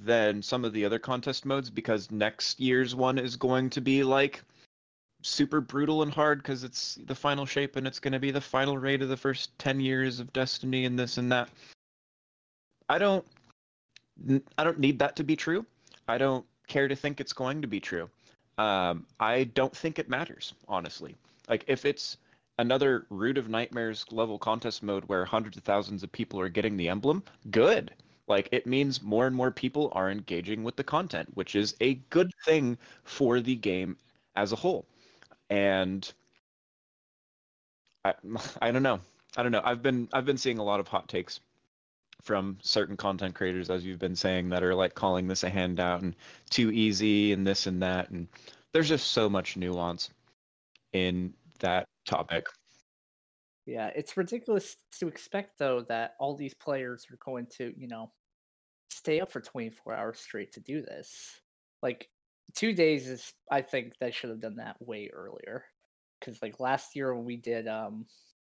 [0.04, 4.02] than some of the other contest modes because next year's one is going to be
[4.02, 4.42] like
[5.22, 8.40] super brutal and hard because it's the final shape and it's going to be the
[8.40, 11.48] final raid of the first 10 years of destiny and this and that.
[12.88, 13.26] I don't
[14.56, 15.64] i don't need that to be true.
[16.06, 18.08] I don't care to think it's going to be true.
[18.56, 21.16] Um, i don't think it matters honestly.
[21.48, 22.18] Like if it's
[22.58, 26.76] another root of nightmares level contest mode where hundreds of thousands of people are getting
[26.76, 27.92] the emblem good
[28.28, 31.94] like it means more and more people are engaging with the content which is a
[32.10, 33.96] good thing for the game
[34.36, 34.86] as a whole
[35.50, 36.12] and
[38.04, 38.14] I
[38.62, 39.00] I don't know.
[39.36, 39.62] I don't know.
[39.64, 41.40] I've been I've been seeing a lot of hot takes
[42.22, 46.02] from certain content creators as you've been saying that are like calling this a handout
[46.02, 46.16] and
[46.50, 48.26] too easy and this and that and
[48.72, 50.10] there's just so much nuance
[50.92, 52.46] in that topic.
[53.66, 58.10] Yeah, it's ridiculous to expect though that all these players are going to, you know,
[58.88, 61.40] stay up for 24 hours straight to do this.
[61.82, 62.08] Like
[62.54, 65.64] 2 days is I think they should have done that way earlier.
[66.20, 68.06] Cuz like last year when we did um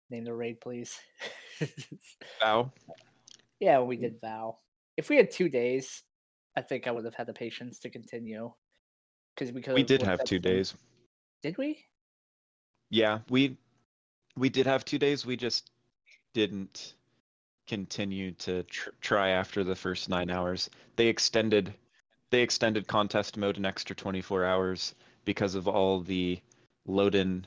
[0.09, 0.99] name the raid please.
[2.41, 2.71] Vow.
[3.59, 4.59] yeah, when we did vow.
[4.97, 6.03] If we had 2 days,
[6.55, 8.53] I think I would have had the patience to continue
[9.35, 10.75] cuz we could We did have 2 some- days.
[11.41, 11.85] Did we?
[12.89, 13.57] Yeah, we
[14.37, 15.25] we did have 2 days.
[15.25, 15.71] We just
[16.33, 16.95] didn't
[17.67, 20.69] continue to tr- try after the first 9 hours.
[20.95, 21.73] They extended
[22.31, 26.39] they extended contest mode an extra 24 hours because of all the
[26.87, 27.45] load in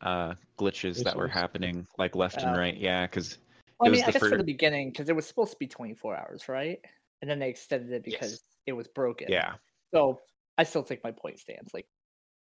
[0.00, 2.58] uh, glitches that were happening like left and Oh.
[2.58, 2.76] right.
[2.76, 3.38] Yeah, because
[3.78, 5.26] Well, I It was mean, I the guess for fir- the beginning, because it was
[5.26, 6.78] supposed to be 24 hours, right?
[7.20, 8.18] and then they extended it Yes.
[8.20, 9.28] because it was broken.
[9.30, 9.54] Yeah.
[9.94, 10.20] So
[10.58, 11.72] I still think my point stands.
[11.72, 11.86] Like,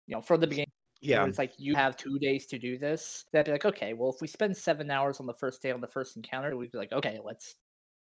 [0.08, 0.71] you know, from the beginning,
[1.05, 1.25] Yeah.
[1.25, 3.25] it's like you have two days to do this.
[3.31, 5.81] That'd be like, okay, well, if we spend seven hours on the first day on
[5.81, 7.55] the first encounter, we'd be like, okay, let's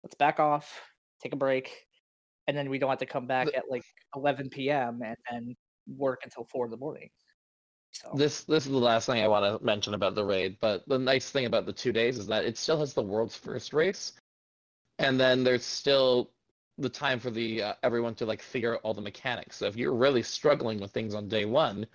[0.02, 0.80] let's back off,
[1.22, 1.86] take a break,
[2.46, 3.84] and then we don't have to come back at like
[4.16, 5.00] 11 p.m.
[5.04, 5.56] and then
[5.96, 7.08] work until four in the morning.
[7.92, 10.86] So This this is the last thing I want to mention about the raid, but
[10.88, 13.72] the nice thing about the two days is that it still has the world's first
[13.72, 14.14] race,
[14.98, 16.30] and then there's still
[16.78, 19.56] the time for the uh, everyone to like figure out all the mechanics.
[19.56, 21.86] So if you're really struggling with things on day one,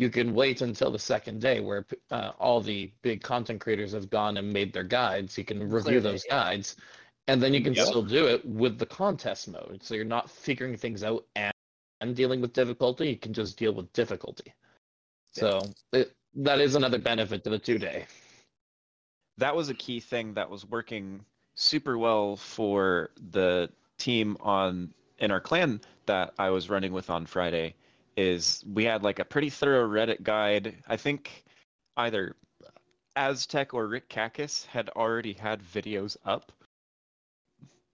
[0.00, 4.08] you can wait until the second day where uh, all the big content creators have
[4.08, 5.36] gone and made their guides.
[5.36, 6.36] You can review Clearly, those yeah.
[6.36, 6.76] guides,
[7.28, 7.86] and then you can Yep.
[7.86, 9.80] still do it with the contest mode.
[9.82, 11.52] So you're not figuring things out and,
[12.00, 13.10] and dealing with difficulty.
[13.10, 14.54] You can just deal with difficulty.
[15.32, 15.60] So
[15.92, 18.06] it, that is another benefit to the two day.
[19.36, 25.30] that was a key thing that was working super well for the team on in
[25.30, 27.74] our clan that I was running with on Friday
[28.16, 30.76] is we had like a pretty thorough Reddit guide.
[30.88, 31.44] I think
[31.96, 32.36] either
[33.16, 36.52] Aztec or Rick Kakis had already had videos up.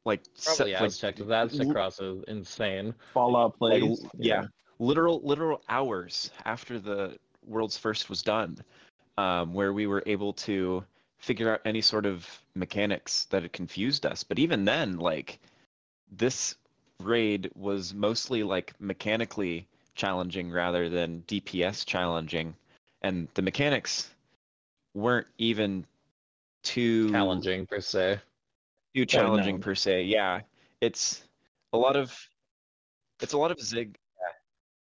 [0.05, 1.17] Like set- Probably like, Aztec.
[1.17, 2.95] The Aztec cross is insane.
[3.13, 4.05] Fallout like, plays.
[4.19, 4.45] yeah,
[4.79, 8.59] literal literal hours after the world's first was done,
[9.19, 10.85] um, where we were able to
[11.19, 14.23] figure out any sort of mechanics that had confused us.
[14.23, 15.41] But even then, like
[16.11, 16.57] this
[17.03, 22.55] raid was mostly like mechanically challenging rather than DPS challenging,
[23.03, 24.11] and the mechanics
[24.95, 25.85] weren't even
[26.63, 28.21] too Challenging per se.
[28.95, 30.05] too challenging per se.
[30.05, 30.41] Yeah,
[30.81, 31.23] it's
[31.73, 32.17] a lot of
[33.21, 33.97] it's a lot of zig.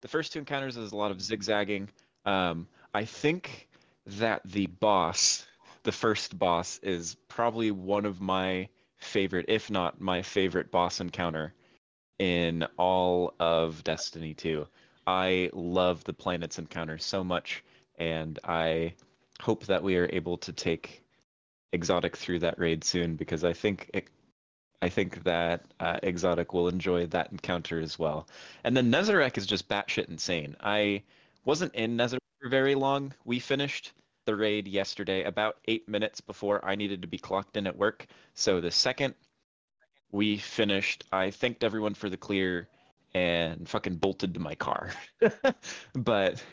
[0.03, 1.89] The first two encounters is a lot of zigzagging.
[2.27, 3.69] Um, I think
[4.07, 5.47] that the boss,
[5.83, 11.55] the first boss, is probably one of my favorite, if not my favorite boss encounter
[12.19, 14.67] in all of Destiny 2.
[15.07, 17.63] I love the planets encounter so much,
[17.97, 18.95] and I
[19.41, 21.03] hope that we are able to take
[21.73, 24.09] Exotic through that raid soon because I think it,
[24.81, 28.29] I think that uh, Exotic will enjoy that encounter as well.
[28.65, 30.57] And then Nezarec is just batshit insane.
[30.61, 31.03] I
[31.45, 33.13] wasn't in Nezarec for very long.
[33.25, 33.93] We finished
[34.27, 38.07] the raid yesterday about eight minutes before I needed to be clocked in at work.
[38.35, 39.15] So the second
[40.13, 42.69] we finished, I thanked everyone for the clear
[43.17, 44.91] and fucking bolted to my car.
[45.95, 46.45] but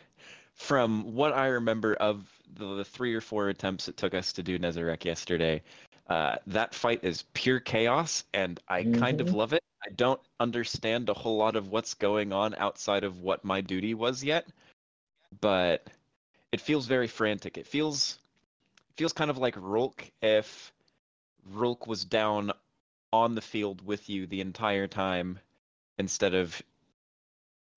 [0.54, 4.42] from what I remember of the, the three or four attempts it took us to
[4.44, 5.62] do Nezarec yesterday,
[6.08, 9.62] uh, that fight is pure chaos, and I kind of love it.
[9.86, 13.94] I don't understand a whole lot of what's going on outside of what my duty
[13.94, 14.48] was yet,
[15.42, 15.88] but
[16.54, 17.58] it feels very frantic.
[17.58, 18.20] It feels
[18.90, 20.72] it feels kind of like Rhulk if
[21.52, 22.54] Rhulk was down
[23.12, 25.40] on the field with you the entire time
[25.98, 26.62] instead of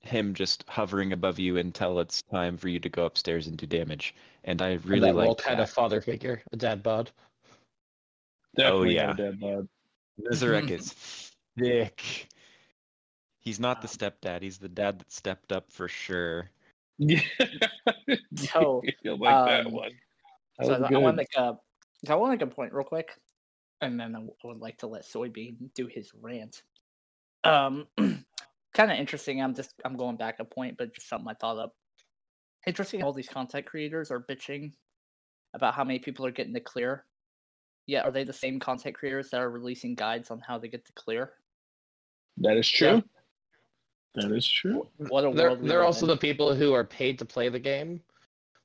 [0.01, 3.67] him just hovering above you until it's time for you to go upstairs and do
[3.67, 4.15] damage.
[4.45, 7.11] And I really and that like Walt had a father figure, a dad bod.
[8.57, 9.07] Definitely yeah.
[9.07, 9.69] no dead bod.
[10.21, 10.95] Nezarec is
[11.59, 12.29] thick.
[13.41, 14.43] He's not the stepdad.
[14.43, 16.51] He's the dad that stepped up for sure.
[16.99, 17.21] Yeah.
[18.37, 19.91] So, You'll like that um, one.
[20.59, 21.57] That so was I, I want to make a
[22.05, 23.11] so I want to make a point real quick,
[23.81, 26.63] and then I would like to let Soybean do his rant.
[27.45, 29.43] Um, kind of interesting.
[29.43, 31.75] I'm just I'm going back a point, but just something I thought up.
[32.67, 33.03] Interesting.
[33.03, 34.73] All these content creators are bitching
[35.55, 37.05] about how many people are getting the clear.
[37.87, 40.85] Yeah, are they the same content creators that are releasing guides on how to get
[40.85, 41.33] the clear?
[42.39, 43.03] That is true.
[44.17, 44.89] That is true.
[44.97, 46.09] What a They're world they're also in.
[46.09, 48.03] the people who are paid to play the game.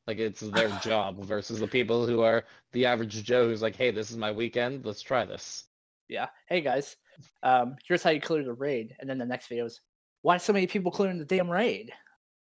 [0.08, 3.92] Like it's their job versus the people who are the average Joe who's like, hey,
[3.92, 5.66] this is my weekend, let's try this.
[6.10, 6.30] yeah.
[6.48, 6.96] Hey guys,
[7.44, 9.80] um, here's how you clear the raid, and then the next video is
[10.22, 11.92] why so many people clearing the damn raid?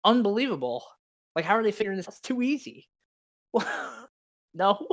[0.03, 0.83] Unbelievable!
[1.35, 2.07] Like, how are they figuring this?
[2.07, 2.13] out?
[2.13, 2.87] It's too easy.
[4.53, 4.87] no.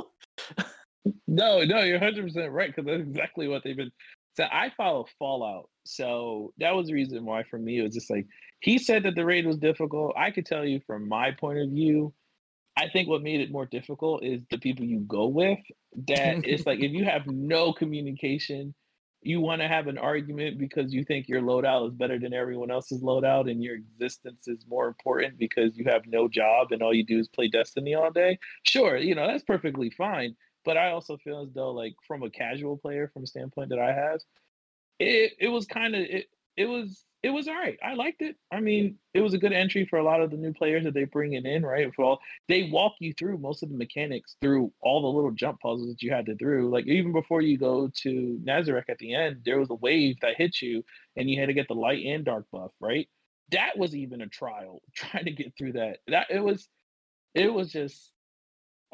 [1.27, 3.91] No, no, you're 100 percent right because that's exactly what they've been.
[4.37, 8.09] So I follow Fallout, so that was the reason why for me it was just
[8.09, 8.25] like
[8.61, 10.13] he said that the raid was difficult.
[10.17, 12.13] I could tell you from my point of view,
[12.77, 15.59] I think what made it more difficult is the people you go with.
[16.07, 18.73] That it's like if you have no communication,
[19.25, 22.71] you want to have an argument because you think your loadout is better than everyone
[22.71, 26.93] else's loadout, and your existence is more important because you have no job and all
[26.93, 28.37] you do is play Destiny all day.
[28.63, 30.35] Sure, you know that's perfectly fine
[30.65, 33.79] but I also feel as though like from a casual player from a standpoint that
[33.79, 34.19] I have,
[34.99, 37.79] it it was kind of it it was it was all right.
[37.83, 38.35] I liked it.
[38.51, 40.93] I mean, it was a good entry for a lot of the new players that
[40.93, 41.91] they're bringing in, right?
[41.95, 45.59] For all they walk you through most of the mechanics through all the little jump
[45.59, 46.69] puzzles that you had to through.
[46.69, 50.37] Like even before you go to Nezarec at the end, there was a wave that
[50.37, 50.83] hit you,
[51.15, 53.09] and you had to get the light and dark buff, right?
[53.51, 55.99] That was even a trial trying to get through that.
[56.07, 56.67] That it was,
[57.33, 58.11] it was just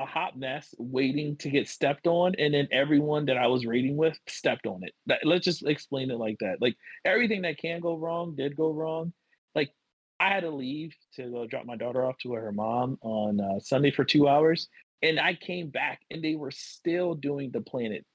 [0.01, 3.97] a hot mess waiting to get stepped on and then everyone that i was raiding
[3.97, 4.93] with stepped on it.
[5.07, 6.61] That, let's just explain it like that.
[6.61, 9.13] Like everything that can go wrong did go wrong.
[9.55, 9.71] Like
[10.19, 13.59] i had to leave to go drop my daughter off to her mom on uh,
[13.59, 14.67] sunday for two hours
[15.01, 18.05] and i came back and they were still doing the planet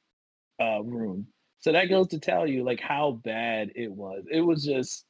[0.61, 1.27] uh, room
[1.67, 4.25] so that goes to tell you like how bad it was.
[4.31, 5.05] It was just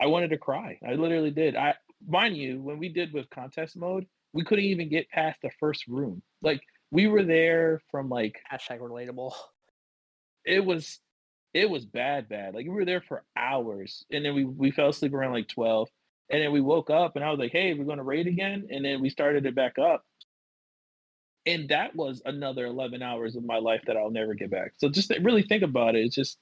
[0.00, 0.78] i wanted to cry.
[0.86, 1.56] I literally did.
[1.56, 1.74] I
[2.06, 5.88] mind you when we did with contest mode we couldn't even get past the first
[5.88, 6.22] room.
[6.42, 9.34] Like we were there from like Hashtag relatable.
[10.46, 11.00] it was
[11.54, 12.54] it was bad, bad.
[12.54, 15.90] Like we were there for hours, and then we we fell asleep around like twelve,
[16.30, 18.68] and then we woke up, and I was like, "Hey, we're going to raid again,"
[18.70, 20.04] and then we started it back up,
[21.46, 24.72] and that was another eleven hours of my life that I'll never get back.
[24.78, 26.04] So just really think about it.
[26.06, 26.38] It's just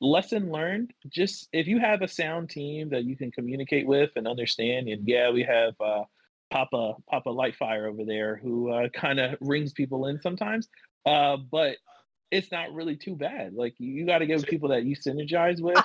[0.00, 0.92] lesson learned.
[1.08, 5.06] Just if you have a sound team that you can communicate with and understand, and
[5.08, 5.74] yeah, we have.
[5.80, 6.04] uh
[6.50, 10.68] Papa Papa Lightfire over there who uh, kind of rings people in sometimes.
[11.06, 11.76] Uh, but
[12.30, 13.54] it's not really too bad.
[13.54, 15.78] Like you got to give people that you synergize with.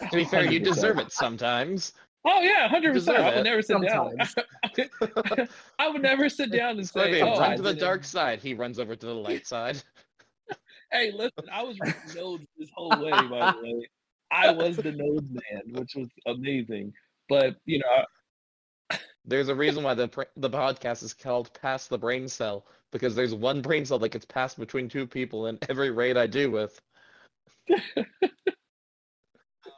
[0.00, 1.92] And, to be fair, you deserve it sometimes.
[2.24, 3.18] Oh yeah, hundred percent.
[3.18, 4.34] I would never sit sometimes.
[4.34, 5.48] down.
[5.78, 8.78] I would never sit down and say, "Oh, run to the dark side." He runs
[8.78, 9.82] over to the light side.
[10.92, 11.76] hey, listen, I was
[12.14, 13.10] nodes this whole way.
[13.10, 13.88] By the way,
[14.30, 16.92] I was the node man, which was amazing.
[17.28, 18.04] But you know,
[19.28, 23.34] there's a reason why the the podcast is called "Pass the Brain Cell" because there's
[23.34, 26.80] one brain cell that gets passed between two people in every raid I do with.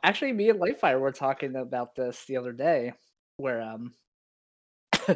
[0.05, 2.93] Actually, me and Lightfire were talking about this the other day,
[3.37, 3.93] where um,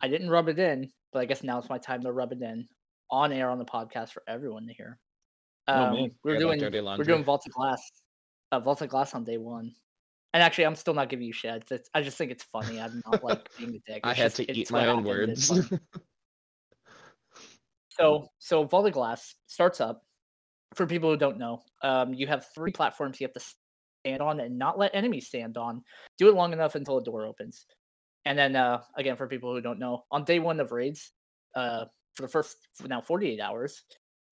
[0.00, 2.42] I didn't rub it in, but I guess now it's my time to rub it
[2.42, 2.66] in
[3.10, 4.98] on air on the podcast for everyone to hear.
[5.68, 6.60] Oh, um, oh, we're yeah, doing
[6.98, 7.80] we're doing Vault of Glass,
[8.52, 9.72] uh, Vault of Glass on day one,
[10.34, 11.64] and actually, I'm still not giving you shit.
[11.70, 12.80] It's, I just think it's funny.
[12.80, 14.02] I'm not like being a dick.
[14.04, 15.50] It's I had to eat my own words.
[17.88, 20.02] so, so of Glass starts up.
[20.74, 23.54] For people who don't know, um, you have three platforms you have to
[24.04, 25.82] stand on and not let enemies stand on.
[26.18, 27.64] Do it long enough until a door opens.
[28.26, 31.12] And then, uh, again, for people who don't know, on day one of raids,
[31.54, 33.82] uh, for the first now 48 hours,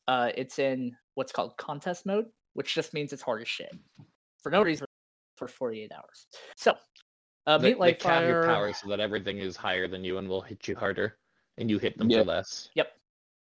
[0.08, 3.72] uh, it's in what's called contest mode, which just means it's hard as shit
[4.46, 4.85] for no reason
[5.36, 6.26] for 48 hours.
[6.56, 6.74] So,
[7.46, 10.40] uh, they, they cap your power so that everything is higher than you and will
[10.40, 11.16] hit you harder,
[11.58, 12.24] and you hit them yep.
[12.24, 12.70] for less.
[12.74, 12.88] Yep.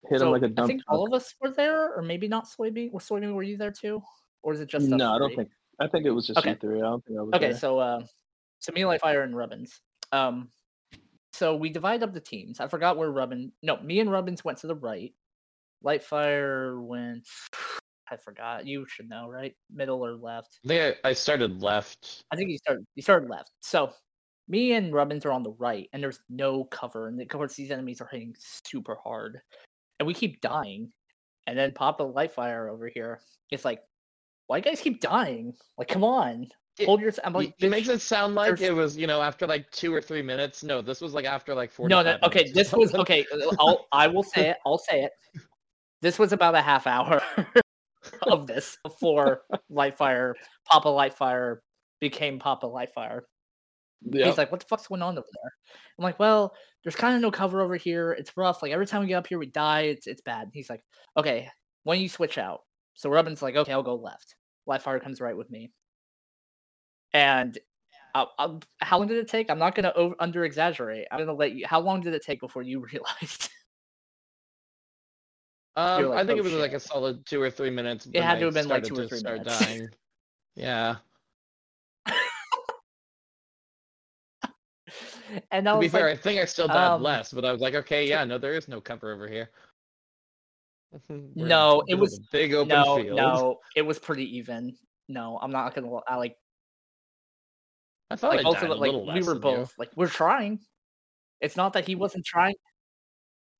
[0.09, 0.99] Hit so them like a dump I think truck.
[0.99, 2.92] all of us were there, or maybe not soybean.
[2.92, 3.35] Was soybean?
[3.35, 4.03] Were you there too,
[4.42, 5.12] or is it just no?
[5.12, 5.49] I don't think.
[5.81, 6.51] I think it was just okay.
[6.51, 6.79] you three.
[6.79, 7.35] I don't think I was.
[7.35, 7.59] Okay, there.
[7.59, 8.03] so uh,
[8.59, 9.81] so me, Lightfire, and Rubbins.
[10.12, 10.49] Um,
[11.33, 12.61] so we divide up the teams.
[12.61, 13.53] I forgot where Rubbin.
[13.62, 15.14] No, me and Rubbins went to the right.
[15.85, 17.27] Lightfire went
[18.11, 18.67] I forgot.
[18.67, 19.55] You should know, right?
[19.73, 20.59] Middle or left?
[20.64, 22.25] I think I, I started left.
[22.31, 23.51] I think you started you started left.
[23.61, 23.93] So
[24.49, 27.71] me and Rubbins are on the right, and there's no cover, and of course these
[27.71, 29.40] enemies are hitting super hard,
[29.99, 30.93] and we keep dying.
[31.47, 33.81] And then Papa Lightfire over here, it's like,
[34.47, 35.55] "Why you guys keep dying?
[35.79, 38.97] Like, come on, it, hold your." I'm like, it makes it sound like it was,
[38.97, 40.62] you know, after like two or three minutes.
[40.62, 41.88] No, this was like after like four.
[41.88, 43.25] No, no, okay, this was okay.
[43.59, 44.57] I'll I will say it.
[44.67, 45.12] I'll say it.
[46.03, 47.23] This was about a half hour.
[48.22, 50.35] of this before Lightfire,
[50.66, 51.59] Papa Lightfire
[52.00, 53.22] became Papa Lightfire.
[54.03, 54.27] Yep.
[54.27, 55.53] He's like, what the fuck's going on over there?
[55.98, 58.12] I'm like, well, there's kind of no cover over here.
[58.12, 58.62] It's rough.
[58.62, 59.83] Like every time we get up here, we die.
[59.83, 60.50] It's it's bad.
[60.53, 60.83] He's like,
[61.16, 61.48] okay,
[61.85, 62.61] when you switch out.
[62.94, 64.37] So Rubbin's like, okay, I'll go left.
[64.68, 65.72] Lightfire comes right with me.
[67.12, 67.59] And
[68.14, 69.50] I'll, I'll, how long did it take?
[69.50, 71.07] I'm not gonna over, under exaggerate.
[71.11, 71.66] I'm gonna let you.
[71.66, 73.50] How long did it take before you realized?
[75.77, 76.60] Um, like, I think oh, it was shit.
[76.60, 78.06] like a solid two or three minutes.
[78.12, 79.58] It had to have been like two or three minutes.
[79.58, 79.88] Dying.
[80.54, 80.96] yeah.
[85.50, 87.50] and I to be fair, like, I think I still died um, less, but I
[87.50, 89.50] was like, okay, yeah, no, there is no cover over here.
[91.35, 93.16] no, it was big open no, field.
[93.16, 94.77] No, it was pretty even.
[95.08, 95.92] No, I'm not gonna.
[96.06, 96.37] I like.
[98.10, 99.75] I thought like, also like we were both you.
[99.79, 100.60] like we're trying.
[101.40, 102.54] It's not that he wasn't trying.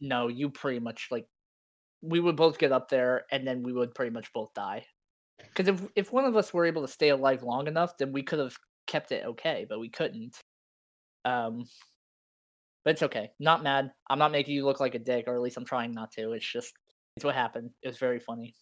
[0.01, 1.27] No, you pretty much like
[2.05, 4.85] we would both get up there and then we would pretty much both die.
[5.39, 8.23] Because if if one of us were able to stay alive long enough, then we
[8.23, 10.39] could have kept it okay, but we couldn't.
[11.25, 11.67] Um,
[12.85, 13.31] but it's okay.
[13.41, 13.91] Not mad.
[14.09, 16.33] I'm not making you look like a dick, or at least I'm trying not to.
[16.33, 16.73] It's just
[17.17, 17.71] it's what happened.
[17.83, 18.55] It was very funny.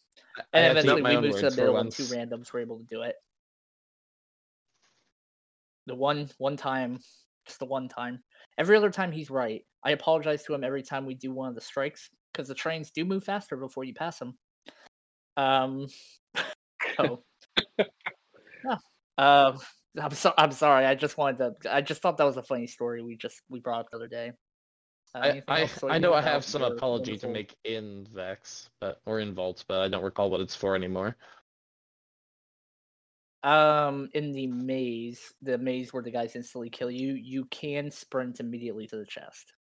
[0.53, 3.17] And eventually we moved to the middle, and two randoms were able to do it.
[5.87, 7.01] The one one time,
[7.47, 8.23] just the one time.
[8.59, 9.63] Every other time he's right.
[9.85, 12.91] I apologize to him every time we do one of the strikes because the trains
[12.91, 14.37] do move faster before you pass them.
[15.37, 15.87] Um,
[16.97, 17.23] so
[17.79, 18.77] yeah.
[19.19, 19.59] Um,
[20.01, 20.87] I'm so I'm sorry.
[20.87, 21.75] I just wanted to.
[21.75, 23.03] I just thought that was a funny story.
[23.03, 24.33] We just we brought up the other day.
[25.15, 29.21] Uh, I, I, I know I have some apology to make in Vex, but or
[29.21, 31.17] in Vault, but I don't recall what it's for anymore.
[33.43, 38.41] Um, in the maze, the maze where the guys instantly kill you, you can sprint
[38.41, 39.53] immediately to the chest.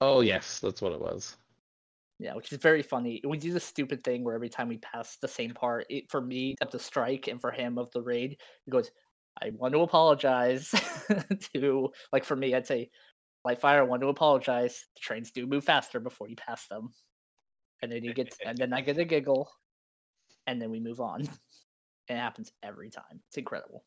[0.00, 1.36] Oh yes, that's what it was.
[2.18, 3.20] Yeah, which is very funny.
[3.26, 6.20] We do this stupid thing where every time we pass the same part, it, for
[6.20, 8.90] me of the strike and for him of the raid, he goes,
[9.42, 10.70] "I want to apologize
[11.54, 12.90] to like for me, I'd say,
[13.46, 14.86] Lightfire, I want to apologize.
[14.96, 16.94] The trains do move faster before you pass them."
[17.82, 19.50] And then you get, and then I get a giggle,
[20.46, 21.28] and then we move on.
[22.08, 23.22] It happens every time.
[23.28, 23.84] It's incredible.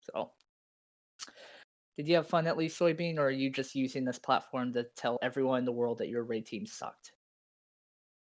[0.00, 0.32] So,
[1.96, 4.84] did you have fun at least, Soybean, or are you just using this platform to
[4.96, 7.12] tell everyone in the world that your raid team sucked?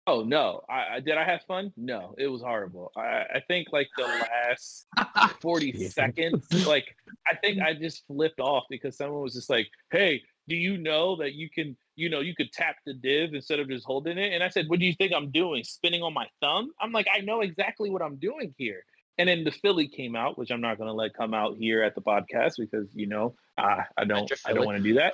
[0.07, 0.63] Oh no!
[0.69, 1.19] I, I did.
[1.19, 1.73] I have fun.
[1.77, 2.91] No, it was horrible.
[2.97, 4.87] I, I think like the last
[5.41, 6.97] forty seconds, like
[7.29, 11.17] I think I just flipped off because someone was just like, "Hey, do you know
[11.17, 14.33] that you can, you know, you could tap the div instead of just holding it?"
[14.33, 15.63] And I said, "What do you think I'm doing?
[15.63, 18.83] Spinning on my thumb?" I'm like, "I know exactly what I'm doing here."
[19.21, 21.83] And then the Philly came out, which I'm not going to let come out here
[21.83, 25.13] at the podcast because you know I, I don't I don't want to do that.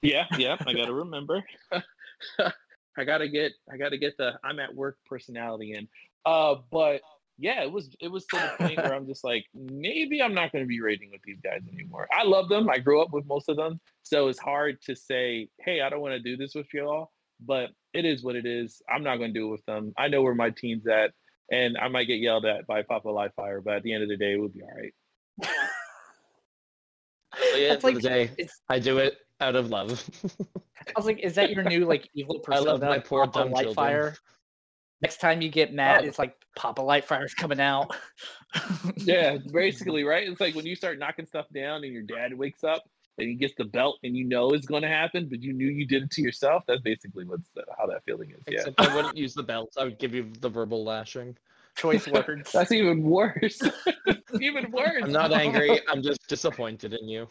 [0.00, 1.44] Yeah, yeah, I got to remember.
[2.96, 5.86] I gotta get I gotta get the I'm at work personality in.
[6.24, 7.02] Uh, but
[7.36, 10.50] yeah, it was it was to the point where I'm just like, maybe I'm not
[10.50, 12.08] going to be raiding with these guys anymore.
[12.10, 12.70] I love them.
[12.70, 16.00] I grew up with most of them, so it's hard to say, hey, I don't
[16.00, 17.10] want to do this with y'all.
[17.44, 18.80] But it is what it is.
[18.88, 19.92] I'm not going to do it with them.
[19.98, 21.12] I know where my team's at,
[21.52, 24.16] and I might get yelled at by Papa Lightfire, but at the end of the
[24.16, 24.92] day, it will be all right.
[27.34, 28.30] At the end That's of like the day,
[28.68, 30.02] I do it out of love.
[30.86, 32.66] I was like, is that your new like evil persona?
[32.68, 33.74] I love my poor Papa dumb children.
[33.74, 34.16] Lightfire?
[35.02, 36.06] Next time you get mad, Oh.
[36.06, 37.94] it's like Papa Lightfire's coming out.
[38.96, 40.28] Yeah, basically, right?
[40.28, 42.82] It's like when you start knocking stuff down and your dad wakes up
[43.18, 45.66] and he gets the belt and you know it's going to happen, but you knew
[45.66, 46.64] you did it to yourself.
[46.66, 48.42] That's basically what's how that feeling is.
[48.48, 49.72] Yeah, I wouldn't use the belt.
[49.78, 51.36] I would give you the verbal lashing.
[51.76, 52.52] Choice words.
[52.52, 53.60] that's even worse.
[54.40, 55.02] even worse.
[55.04, 55.80] I'm not angry.
[55.88, 57.28] I'm just disappointed in you.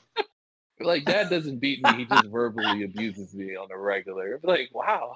[0.80, 4.40] Like dad doesn't beat me; he just verbally abuses me on a regular.
[4.44, 5.16] I'm like, wow.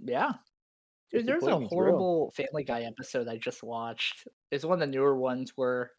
[0.00, 0.32] Yeah.
[1.12, 1.80] Dude, there's a Disappointment's real.
[1.80, 4.26] horrible Family Guy episode I just watched.
[4.50, 5.90] It's one of the newer ones where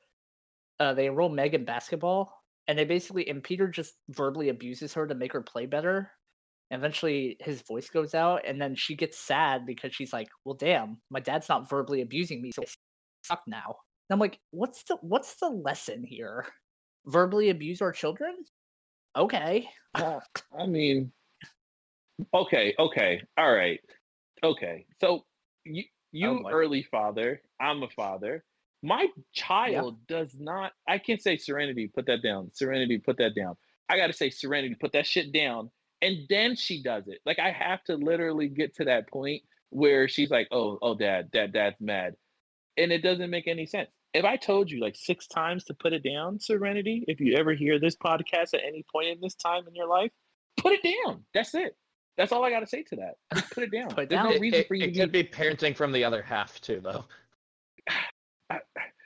[0.79, 5.07] uh, they enroll Meg in basketball, and they basically and Peter just verbally abuses her
[5.07, 6.11] to make her play better.
[6.71, 11.01] Eventually, his voice goes out, and then she gets sad because she's like, "Well, damn,
[11.11, 12.65] my dad's not verbally abusing me, so I
[13.23, 13.75] suck now."
[14.09, 16.47] And I'm like, "What's the what's the lesson here?
[17.05, 18.35] Verbally abuse our children?
[19.15, 19.69] Okay,
[20.57, 21.11] I mean,
[22.33, 23.79] okay, okay, all right,
[24.43, 24.85] okay.
[25.01, 25.25] So
[25.65, 25.83] you,
[26.23, 26.51] oh you boy.
[26.51, 28.43] early father, I'm a father.
[28.85, 30.73] My child does not.
[30.87, 32.51] I can't say Serenity, put that down.
[32.53, 33.55] Serenity, put that down.
[33.89, 35.71] I got to say Serenity, put that shit down,
[36.01, 37.19] and then she does it.
[37.25, 41.31] Like I have to literally get to that point where she's like, "Oh, oh, dad,
[41.31, 42.15] dad, dad's mad,"
[42.77, 43.89] and it doesn't make any sense.
[44.13, 47.53] If I told you like six times to put it down, Serenity, if you ever
[47.53, 50.11] hear this podcast at any point in this time in your life,
[50.57, 51.23] put it down.
[51.33, 51.75] That's it.
[52.17, 53.15] That's all I got to say to that.
[53.33, 53.89] Just put it down.
[53.89, 54.33] Put it There's down.
[54.33, 56.79] no reason it- for you it to could be parenting from the other half too,
[56.83, 57.05] though.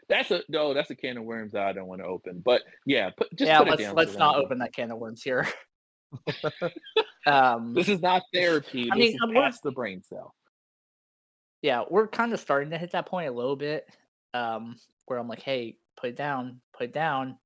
[0.09, 0.73] That's a no.
[0.73, 2.41] That's a can of worms that I don't want to open.
[2.43, 3.95] But yeah, put, just yeah, put let's it down.
[3.95, 4.45] let's not Serenity.
[4.45, 5.47] open that can of worms here.
[7.25, 8.89] um, This is not therapy.
[8.91, 10.33] I This mean, past the brain cell.
[11.61, 13.85] yeah, we're kind of starting to hit that point a little bit,
[14.33, 14.77] um,
[15.07, 17.37] where I'm like, "Hey, put it down, put it down,"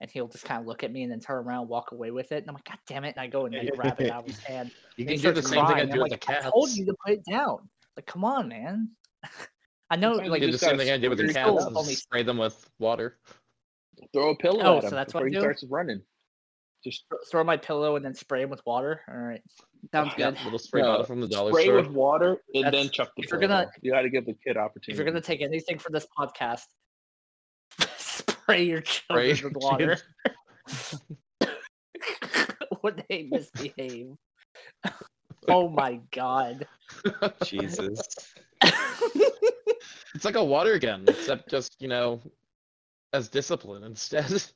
[0.00, 2.32] and he'll just kind of look at me and then turn around, walk away with
[2.32, 4.26] it, and I'm like, "God damn it!" And I go and grab it out of
[4.28, 4.72] his hand.
[4.96, 6.46] You can do the same thing I do with like, the cats.
[6.46, 7.68] I told you to put it down.
[7.96, 8.90] Like, come on, man.
[9.90, 11.44] I know, Sometimes like, do you the same thing I did with the you're squirt
[11.44, 11.70] still cats.
[11.70, 13.18] it only- spray them with water.
[14.12, 15.40] Throw a pillow Oh, at him so that's what before I he do?
[15.40, 16.02] starts running.
[16.82, 19.00] Just throw my pillow and then spray him with water.
[19.08, 19.40] All right,
[19.92, 20.44] sounds Yeah, good.
[20.44, 21.76] little spray No, bottle from the dollar spray store.
[21.76, 24.56] with water and then chuck the if you're gonna- You got to give the kid
[24.56, 24.92] opportunity.
[24.92, 26.64] If you're gonna take anything from this podcast,
[27.98, 29.96] spray your Spray children with your water
[30.66, 31.00] kids.
[32.82, 34.10] when they misbehave.
[35.48, 36.66] oh my god.
[37.44, 38.02] Jesus.
[40.16, 42.20] It's like a water gun, except just you know,
[43.12, 44.42] as discipline instead.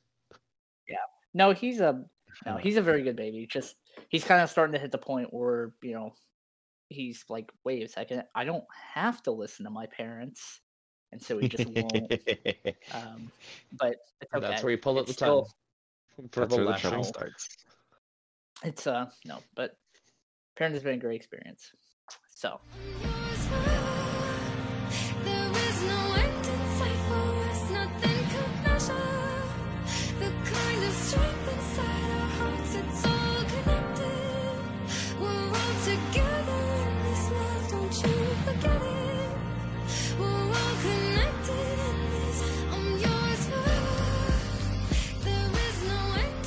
[0.87, 0.95] Yeah.
[1.35, 2.03] No, he's a
[2.47, 3.45] no, he's a very good baby.
[3.45, 3.75] Just
[4.09, 6.13] he's kind of starting to hit the point where you know
[6.89, 10.61] he's like, wait a second, I don't have to listen to my parents.
[11.11, 11.91] and so he just won't.
[12.93, 13.31] Um,
[13.77, 14.47] but it's okay.
[14.47, 15.45] That's where you pull out It's the tongue.
[15.45, 17.47] still- For That's the where the trouble starts.
[18.63, 19.77] It's uh no, but
[20.57, 21.71] parent has been a great experience.
[22.33, 22.59] So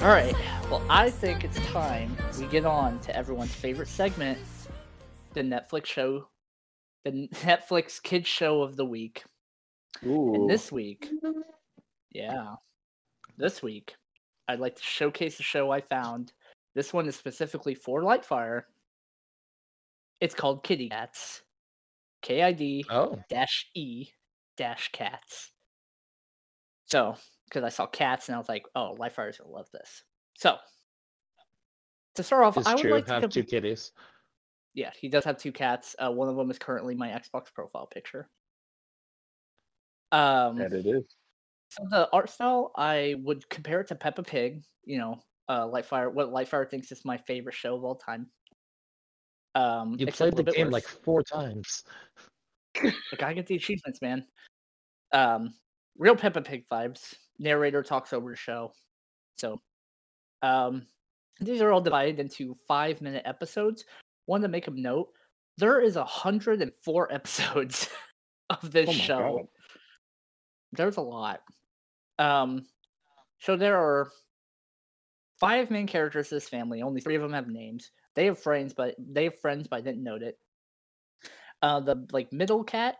[0.02, 0.34] all right.
[0.68, 4.36] Well, I think it's time we get on to everyone's favorite segment,
[5.32, 6.26] the Netflix show,
[7.04, 9.22] the Netflix kids show of the week.
[10.04, 10.34] Ooh.
[10.34, 11.08] And this week,
[12.10, 12.54] yeah,
[13.36, 13.94] this week,
[14.48, 16.32] I'd like to showcase a show I found.
[16.74, 18.62] This one is specifically for Lightfire.
[20.20, 21.42] It's called Kid-E-Cats.
[22.22, 24.08] K I D Oh, dash E
[24.56, 25.52] dash cats.
[26.86, 27.16] So,
[27.52, 30.02] because I saw cats and I was like, oh, Lightfire's gonna love this.
[30.34, 30.56] So,
[32.14, 32.90] to start off, it's I would true.
[32.92, 33.12] like to.
[33.14, 33.92] have two kitties.
[34.74, 35.94] Yeah, he does have two cats.
[35.98, 38.28] Uh, one of them is currently my Xbox profile picture.
[40.12, 41.04] Um, that it is.
[41.68, 44.62] so the art style, I would compare it to Peppa Pig.
[44.84, 46.12] You know, uh, Lightfire.
[46.12, 48.28] What Lightfire thinks is my favorite show of all time.
[49.54, 50.72] Um, You played the game worse.
[50.72, 51.84] like four times.
[53.20, 54.24] I get the achievements, man.
[55.12, 55.52] Um,
[55.98, 57.14] real Peppa Pig vibes.
[57.38, 58.72] Narrator talks over the show.
[59.36, 59.60] So,
[60.42, 60.86] um,
[61.40, 63.84] these are all divided into five minute episodes.
[64.26, 65.08] One to make a note:
[65.58, 67.88] there is a hundred and four episodes
[68.50, 69.36] of this Oh show.
[69.38, 69.46] God.
[70.72, 71.40] There's a lot.
[72.18, 72.66] Um,
[73.40, 74.10] so there are
[75.38, 76.82] five main characters in this family.
[76.82, 77.90] Only three of them have names.
[78.14, 80.38] They have friends, but they have friends, but I didn't note it.
[81.62, 82.96] Uh, the like middle cat,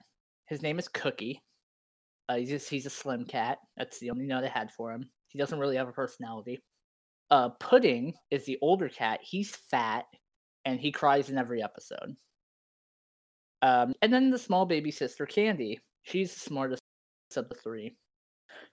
[0.46, 1.42] his name is Cookie.
[2.28, 3.58] Uh, he's just he's a slim cat.
[3.76, 5.08] That's the only note I had for him.
[5.28, 6.62] He doesn't really have a personality.
[7.30, 9.20] Uh, Pudding is the older cat.
[9.22, 10.04] He's fat,
[10.64, 12.14] and he cries in every episode.
[13.62, 15.80] Um, and then the small baby sister Candy.
[16.02, 16.82] She's the smartest
[17.36, 17.96] of the three.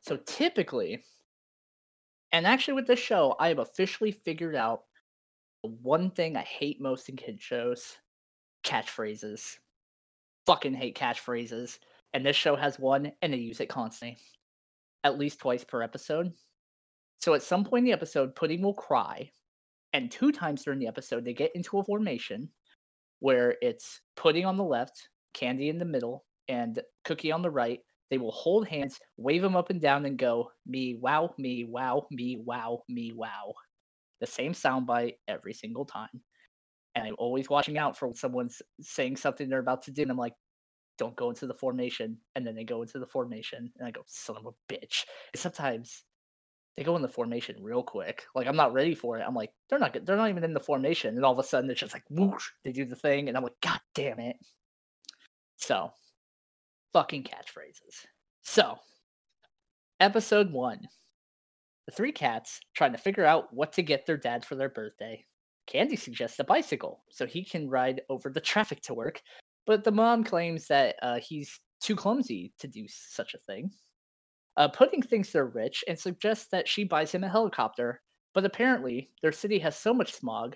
[0.01, 1.03] So typically,
[2.31, 4.81] and actually with this show, I have officially figured out
[5.63, 7.97] the one thing I hate most in kid shows:
[8.63, 9.57] catchphrases.
[10.45, 11.79] Fucking hate catchphrases.
[12.13, 14.17] And this show has one, and they use it constantly,
[15.03, 16.33] at least twice per episode.
[17.19, 19.29] So at some point in the episode, Pudding will cry,
[19.93, 22.49] and two times during the episode, they get into a formation
[23.19, 27.79] where it's Pudding on the left, Candy in the middle, and Cookie on the right.
[28.09, 32.07] They will hold hands, wave them up and down, and go me wow, me wow,
[32.09, 33.53] me wow, me wow.
[34.19, 36.21] The same soundbite every single time.
[36.95, 40.17] And I'm always watching out for someone's saying something they're about to do, and I'm
[40.17, 40.33] like,
[40.99, 42.17] don't go into the formation.
[42.35, 45.05] And then they go into the formation, and I go, son of a bitch.
[45.33, 46.03] And sometimes
[46.77, 48.25] they go in the formation real quick.
[48.35, 49.25] Like I'm not ready for it.
[49.27, 50.05] I'm like, they're not good.
[50.05, 52.49] They're not even in the formation, and all of a sudden it's just like whoosh.
[52.63, 54.35] They do the thing, and I'm like, god damn it.
[55.57, 55.91] So,
[56.93, 58.05] fucking catchphrases.
[58.43, 58.77] So,
[59.99, 60.87] episode one.
[61.85, 65.25] The three cats trying to figure out what to get their dad for their birthday.
[65.67, 69.21] Candy suggests a bicycle so he can ride over the traffic to work,
[69.69, 73.69] but the mom claims that uh, he's too clumsy to do such a thing.
[74.57, 78.01] Uh, Pudding thinks they're rich and suggests that she buys him a helicopter,
[78.33, 80.55] but apparently their city has so much smog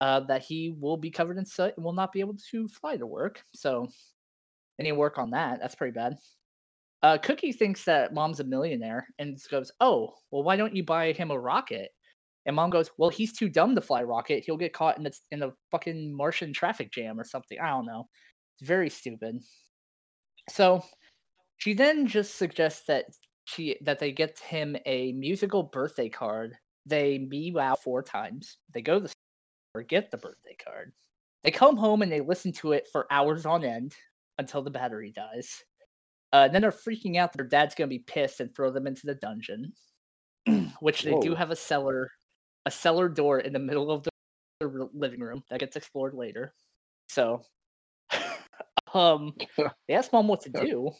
[0.00, 2.96] uh, that he will be covered in soot and will not be able to fly
[2.96, 3.44] to work.
[3.54, 3.86] So
[4.80, 5.60] any work on that.
[5.60, 6.16] That's pretty bad.
[7.02, 11.12] Uh, Cookie thinks that mom's a millionaire and goes, "Oh, well, why don't you buy
[11.12, 11.90] him a rocket?"
[12.46, 14.42] And mom goes, "Well, he's too dumb to fly rocket.
[14.46, 17.60] He'll get caught in a, in fucking Martian traffic jam or something.
[17.60, 18.08] I don't know.
[18.58, 19.42] It's very stupid."
[20.50, 20.84] So
[21.58, 23.06] she then just suggests that
[23.44, 26.56] she that they get him a musical birthday card.
[26.86, 28.58] They meow four times.
[28.72, 30.92] They go to the store, get the birthday card.
[31.42, 33.94] They come home and they listen to it for hours on end
[34.38, 35.62] until the battery dies.
[36.32, 39.06] Uh, then they're freaking out that their dad's gonna be pissed and throw them into
[39.06, 39.72] the dungeon,
[40.80, 42.10] which they do have a cellar,
[42.66, 44.10] a cellar door in the middle of the
[44.92, 46.54] living room that gets explored later.
[47.08, 47.42] So,
[48.94, 49.34] um,
[49.88, 50.90] they ask mom what to do,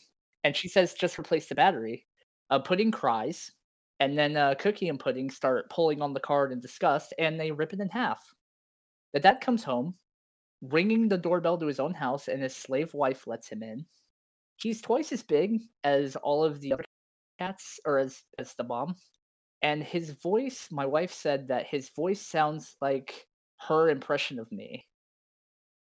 [0.43, 2.07] and she says just replace the battery.
[2.51, 3.51] Uh, Pudding cries,
[4.01, 7.51] and then uh, Cookie and Pudding start pulling on the card in disgust, and they
[7.51, 8.23] rip it in half.
[9.13, 9.95] The dad comes home,
[10.61, 13.87] ringing the doorbell to his own house, and his slave wife lets him in.
[14.57, 16.85] He's twice as big as all of the other
[17.39, 18.97] cats, or as as the mom,
[19.63, 20.69] and his voice.
[20.71, 23.27] My wife said that his voice sounds like
[23.69, 24.85] her impression of me.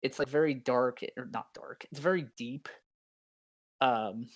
[0.01, 1.85] It's like very dark, or not dark.
[1.91, 2.69] It's very deep.
[3.81, 4.27] Um,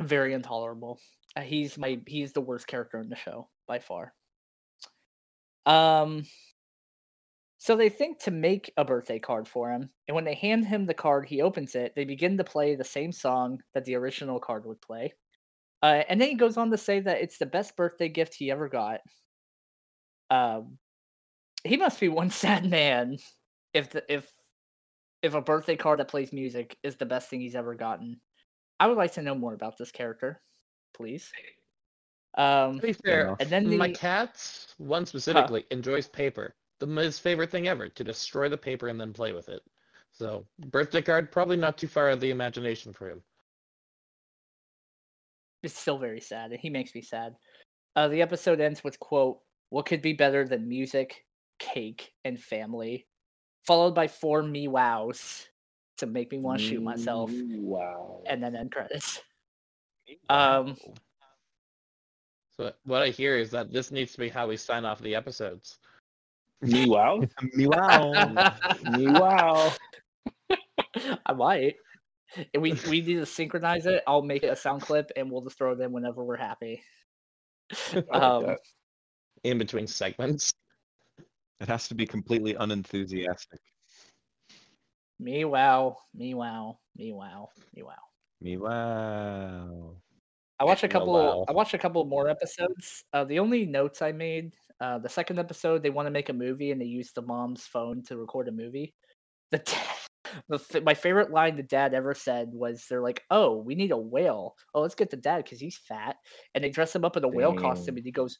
[0.00, 0.98] very intolerable.
[1.36, 4.12] Uh, he's my he's the worst character in the show by far.
[5.66, 6.24] Um
[7.58, 10.84] so they think to make a birthday card for him, and when they hand him
[10.84, 11.94] the card, he opens it.
[11.94, 15.14] They begin to play the same song that the original card would play.
[15.80, 18.50] Uh, and then he goes on to say that it's the best birthday gift he
[18.50, 19.00] ever got.
[20.30, 20.78] Um,
[21.64, 23.18] he must be one sad man
[23.74, 24.28] if the, if
[25.22, 28.20] if a birthday card that plays music is the best thing he's ever gotten.
[28.80, 30.42] I would like to know more about this character,
[30.94, 31.32] please.
[32.36, 36.54] Um, To be fair, and then my the cat, one specifically, enjoys paper.
[36.80, 39.62] The his favorite thing ever to destroy the paper and then play with it.
[40.10, 43.22] So birthday card probably not too far out of the imagination for him.
[45.62, 47.36] it's still very sad, and he makes me sad.
[47.96, 51.26] Uh, the episode ends with quote, "What could be better than music,
[51.58, 53.06] cake, and family?"
[53.66, 55.46] Followed by four me wows
[55.98, 58.22] to make me want to shoot myself, Wow.
[58.26, 59.20] and then end credits.
[60.28, 60.76] Um,
[62.56, 65.14] So what I hear is that this needs to be how we sign off the
[65.14, 65.78] episodes.
[66.60, 67.20] Me wow.
[67.54, 68.12] me wow.
[68.90, 69.72] Me wow.
[71.26, 71.76] I might.
[72.54, 74.02] And we we need to synchronize it.
[74.06, 76.82] I'll make it a sound clip, and we'll just throw it in whenever we're happy.
[77.94, 78.56] Like Um.
[79.44, 80.52] In between segments.
[81.62, 83.60] It has to be completely unenthusiastic.
[85.18, 87.94] Me wow, me wow, me wow, me wow.
[88.40, 89.96] Meow.
[90.58, 91.16] I watched a Oh, couple.
[91.16, 91.44] wow.
[91.48, 93.04] I watched a couple more episodes.
[93.12, 96.32] Uh, the only notes I made, uh, the second episode, they want to make a
[96.32, 98.94] movie and they use the mom's phone to record a movie.
[99.52, 99.58] The,
[100.48, 103.98] the my favorite line the dad ever said was, "They're like, oh, we need a
[103.98, 104.56] whale.
[104.74, 106.16] Oh, let's get the dad because he's fat."
[106.54, 108.38] And they dress him up in a whale costume, and he goes,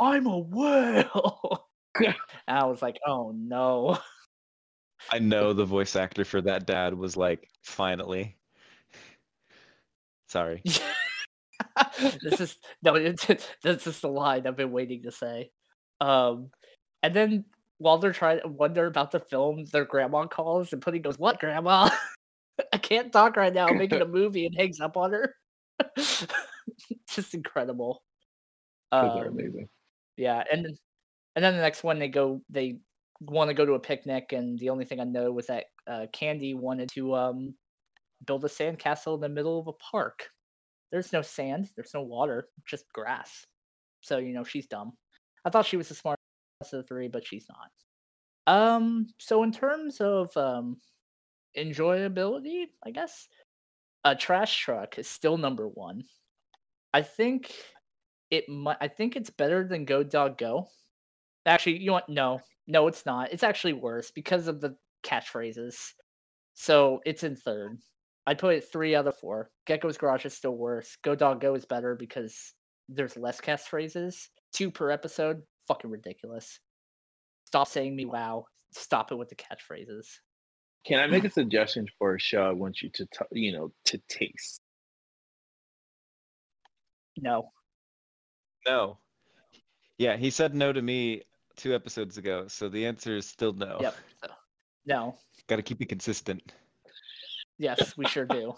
[0.00, 1.68] "I'm a whale."
[2.04, 2.14] and
[2.48, 3.98] I was like, "Oh no."
[5.10, 8.36] I know the voice actor for that dad was like, finally.
[10.28, 10.62] Sorry.
[11.98, 13.26] this is no, it's,
[13.62, 15.50] this is the line I've been waiting to say.
[16.00, 16.50] Um,
[17.02, 17.44] and then
[17.78, 21.40] while they're trying, when they're about to film, their grandma calls and Pudding goes, "What,
[21.40, 21.90] grandma?
[22.72, 23.66] I can't talk right now.
[23.66, 25.34] I'm making a movie," and hangs up on her.
[27.08, 28.02] Just incredible.
[28.92, 29.68] Um, amazing.
[30.16, 30.76] yeah, and then-
[31.34, 32.78] and then the next one they go, they
[33.20, 36.06] want to go to a picnic, and the only thing I know was that uh,
[36.12, 37.54] Candy wanted to um
[38.26, 40.28] build a sandcastle in the middle of a park.
[40.90, 43.46] There's no sand, there's no water, just grass.
[44.00, 44.92] So you know she's dumb.
[45.44, 46.20] I thought she was the smartest
[46.62, 48.54] of the three, but she's not.
[48.54, 50.78] Um, so in terms of um
[51.56, 53.28] enjoyability, I guess
[54.04, 56.04] a trash truck is still number one.
[56.92, 57.52] I think
[58.30, 58.78] it might.
[58.80, 60.68] I think it's better than Go Dog Go.
[61.46, 62.08] Actually, you know what?
[62.08, 63.32] No, no, it's not.
[63.32, 65.76] It's actually worse because of the catchphrases.
[66.54, 67.78] So it's in third.
[68.26, 69.50] I'd put it three out of four.
[69.66, 70.96] Gecko's Garage is still worse.
[71.02, 72.54] Go Dog Go is better because
[72.88, 74.28] there's less catchphrases.
[74.52, 75.42] Two per episode.
[75.66, 76.60] Fucking ridiculous.
[77.44, 78.46] Stop saying me wow.
[78.72, 80.06] Stop it with the catchphrases.
[80.86, 83.72] Can I make a suggestion for a show I want you to, t- you know,
[83.86, 84.60] to taste?
[87.18, 87.50] No.
[88.66, 88.98] No.
[89.98, 91.22] Yeah, he said no to me
[91.56, 93.78] two episodes ago, so the answer is still no.
[93.80, 93.96] Yep.
[94.84, 95.14] No.
[95.48, 96.42] Got to keep it consistent.
[97.56, 98.52] Yes, we sure do.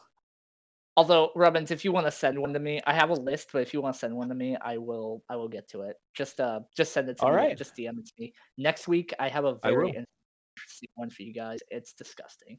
[0.96, 3.60] Although, Robbins, if you want to send one to me, I have a list, but
[3.60, 5.96] if you want to send one to me, I will I will get to it.
[6.14, 7.36] Just uh just send it to All me.
[7.36, 7.58] right.
[7.58, 8.32] Just DM it to me.
[8.56, 11.58] Next week I have a very interesting one for you guys.
[11.68, 12.58] It's disgusting.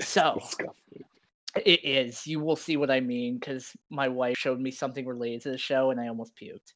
[0.00, 1.02] So Disgusting.
[1.66, 2.26] it is.
[2.26, 5.58] You will see what I mean because my wife showed me something related to the
[5.58, 6.72] show and I almost puked.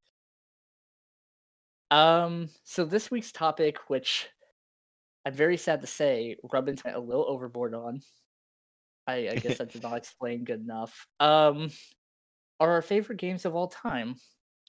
[1.91, 4.29] Um, so this week's topic, which
[5.25, 8.01] I'm very sad to say, Rubbins went a little overboard on.
[9.07, 11.07] I, I guess I did not explain good enough.
[11.21, 11.71] Um,
[12.59, 14.17] are our favorite games of all time.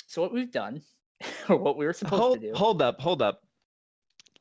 [0.08, 0.82] So what we've done,
[1.50, 2.54] or what we were supposed Hold, to do.
[2.56, 3.42] hold up, hold up.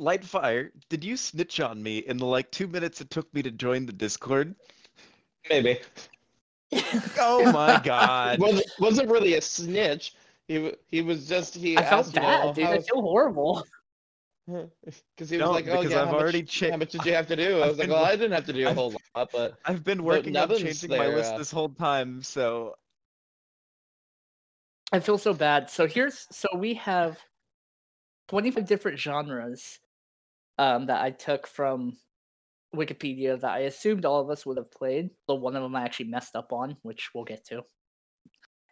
[0.00, 3.50] Lightfire, did you snitch on me in the like two minutes it took me to
[3.50, 4.54] join the Discord?
[5.48, 5.78] Maybe.
[7.18, 8.40] Oh my god.
[8.40, 10.14] wasn't wasn't really a snitch.
[10.48, 12.66] He wa- he was just he I felt asked, bad, well, dude.
[12.66, 13.64] I feel horrible.
[14.46, 17.12] Because he was No, like, oh yeah, I've how much- cha- How much did you
[17.14, 17.58] have to do?
[17.62, 19.28] I I've was like, been well, I didn't have to do a I've- whole lot,
[19.32, 22.76] but I've been working on Nevin's changing my list uh, this whole time, so
[24.92, 25.68] I feel so bad.
[25.68, 27.18] So here's so we have
[28.28, 29.80] 25 different genres
[30.58, 31.96] um, that I took from
[32.74, 35.10] Wikipedia that I assumed all of us would have played.
[35.26, 37.62] But one of them I actually messed up on, which we'll get to.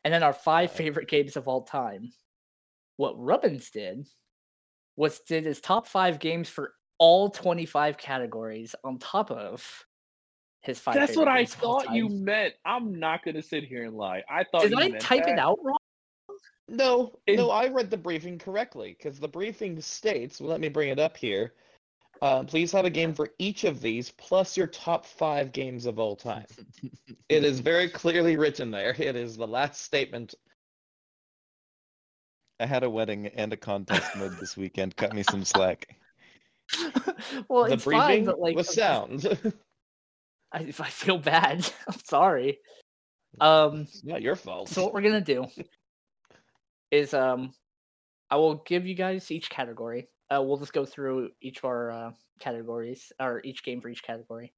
[0.05, 2.13] And then our five favorite games of all time.
[2.97, 4.07] What Rubbins did
[4.97, 9.87] was did his top five games for all 25 categories on top of
[10.61, 10.95] his five.
[10.95, 12.55] That's what favorite I games of all thought you meant.
[12.65, 14.23] I'm not gonna sit here and lie.
[14.29, 15.77] I thought Did you I meant type it out wrong?
[16.69, 20.41] No, In- no, I read the briefing correctly because the briefing states.
[20.41, 21.55] Well, let me bring it up here.
[22.25, 25.99] Uh, please have a game for each of these, plus your top five games of
[25.99, 26.47] all time.
[27.29, 28.97] it is very clearly written there.
[28.99, 30.35] It is the last statement.
[32.59, 34.97] I had a wedding and a contest mode this weekend.
[34.97, 35.99] Cut me some slack.
[37.49, 38.75] well, the it's briefing fine, but like was I'm
[39.21, 39.27] sound.
[40.53, 42.59] I, if I feel bad, I'm sorry.
[43.39, 44.71] Um, it's not your fault.
[44.71, 45.45] so what we're gonna do
[46.91, 47.53] is um,
[48.31, 50.09] I will give you guys each category.
[50.31, 52.11] Uh, we'll just go through each of our uh,
[52.41, 54.53] categories or each game for each category,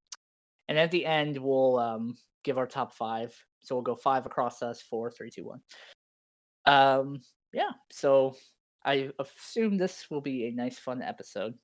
[0.68, 3.34] and at the end we'll um give our top five.
[3.60, 5.60] So we'll go five across us, four, three, two, one.
[6.64, 7.20] Um,
[7.52, 7.72] yeah.
[7.90, 8.36] So
[8.84, 11.54] I assume this will be a nice, fun episode.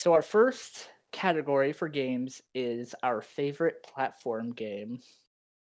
[0.00, 4.98] So our first category for games is our favorite platform game.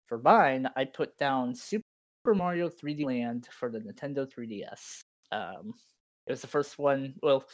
[0.07, 1.83] For mine, I put down Super
[2.33, 5.01] Mario 3D Land for the Nintendo 3DS.
[5.31, 5.73] Um,
[6.27, 7.13] it was the first one.
[7.21, 7.45] Well,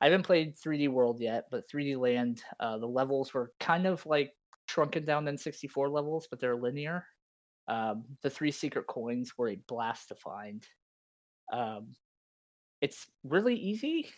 [0.00, 4.04] I haven't played 3D World yet, but 3D Land, uh, the levels were kind of
[4.06, 4.32] like
[4.66, 7.04] shrunken down than 64 levels, but they're linear.
[7.68, 10.66] Um, the three secret coins were a blast to find.
[11.52, 11.94] Um,
[12.80, 14.08] it's really easy,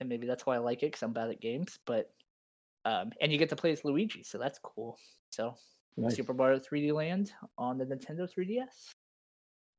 [0.00, 1.78] and maybe that's why I like it because I'm bad at games.
[1.84, 2.10] But
[2.84, 4.98] um, and you get to play as Luigi, so that's cool.
[5.30, 5.54] So
[5.98, 6.14] Nice.
[6.14, 8.92] Super Mario 3D Land on the Nintendo 3DS.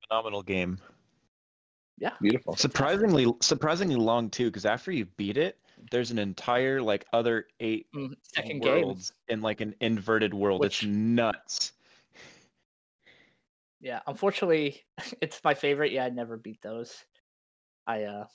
[0.08, 0.78] Phenomenal game.
[2.00, 2.56] Yeah, Beautiful.
[2.56, 4.46] Surprisingly, surprisingly long too.
[4.46, 5.58] Because after you beat it,
[5.92, 8.96] there's an entire like other eight mm, second game.
[9.28, 10.62] in like an inverted world.
[10.62, 11.74] Which- It's nuts.
[13.82, 14.82] Yeah, unfortunately,
[15.22, 15.92] it's my favorite.
[15.92, 17.06] Yeah, I never beat those.
[17.88, 18.26] I uh,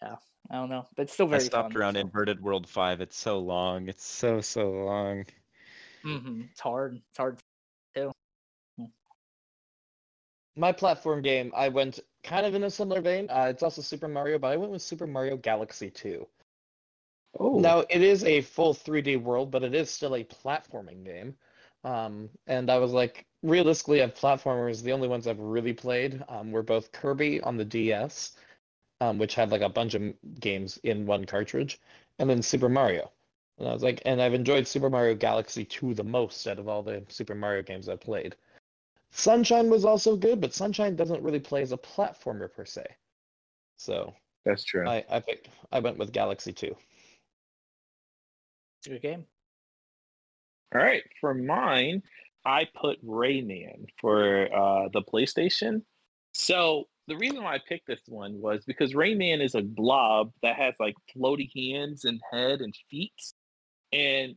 [0.00, 0.16] yeah,
[0.50, 1.42] I don't know, but it's still I very.
[1.42, 2.00] stopped fun, around so.
[2.00, 3.00] inverted world five.
[3.00, 3.88] It's so long.
[3.88, 5.24] It's so so long.
[6.04, 7.00] Mhm, It's hard.
[7.10, 7.38] It's hard.
[7.96, 8.12] Too.
[10.56, 13.28] My platform game, I went kind of in a similar vein.
[13.30, 16.26] Uh, it's also Super Mario, but I went with Super Mario Galaxy 2.
[17.38, 21.36] Oh, Now, it is a full 3D world, but it is still a platforming game.
[21.84, 26.50] Um, and I was like, realistically, of platformers, the only ones I've really played um,
[26.50, 28.36] were both Kirby on the DS,
[29.00, 30.02] um, which had like a bunch of
[30.40, 31.80] games in one cartridge,
[32.18, 33.12] and then Super Mario.
[33.58, 36.68] And I was like, and I've enjoyed Super Mario Galaxy 2 the most out of
[36.68, 38.36] all the Super Mario games I've played.
[39.16, 42.84] Sunshine was also good, but Sunshine doesn't really play as a platformer per se.
[43.78, 44.12] So
[44.44, 44.86] that's true.
[44.86, 46.66] I, I picked, I went with Galaxy 2.
[48.78, 49.24] It's good game.
[50.74, 52.02] All right, for mine,
[52.44, 55.80] I put Rayman for uh, the PlayStation.
[56.32, 60.56] So the reason why I picked this one was because Rayman is a blob that
[60.56, 63.14] has like floaty hands and head and feet,
[63.94, 64.34] and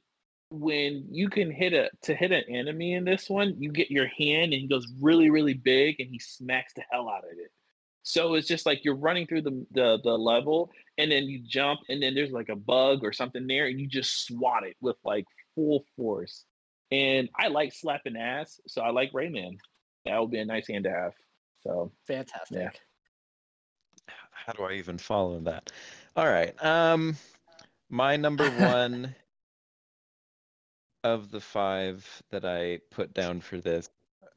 [0.52, 4.08] when you can hit a to hit an enemy in this one, you get your
[4.08, 7.52] hand and he goes really really big and he smacks the hell out of it.
[8.04, 11.82] So it's just like you're running through the the, the level and then you jump
[11.89, 14.97] and then there's like a bug or something there and you just swat it with
[15.04, 15.26] like
[15.56, 16.45] full force.
[16.91, 19.58] And I like slapping ass, so I like Rayman.
[20.06, 21.14] That would be a nice hand to have.
[21.62, 22.80] So Fantastic.
[24.32, 25.72] How do I even follow that?
[26.16, 26.56] All right.
[26.64, 27.16] Um,
[27.89, 29.14] my number one
[31.04, 33.89] of the five that I put down for this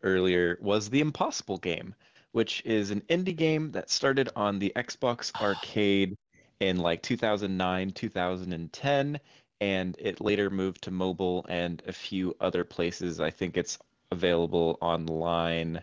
[0.02, 1.94] earlier was the Impossible game,
[2.32, 6.16] which is an indie game that started on the Xbox Arcade
[6.60, 9.20] in like 2009, 2010,
[9.60, 13.20] and it later moved to mobile and a few other places.
[13.20, 13.78] I think it's
[14.10, 15.82] available online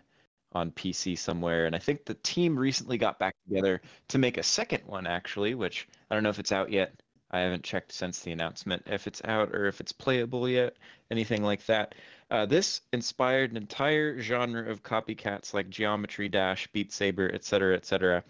[0.53, 1.65] on PC somewhere.
[1.65, 5.55] And I think the team recently got back together to make a second one, actually,
[5.55, 7.01] which I don't know if it's out yet.
[7.32, 10.75] I haven't checked since the announcement if it's out or if it's playable yet,
[11.11, 11.95] anything like that.
[12.32, 18.23] Uh, this inspired an entire genre of copycats like Geometry Dash, Beat Saber, etc., etc.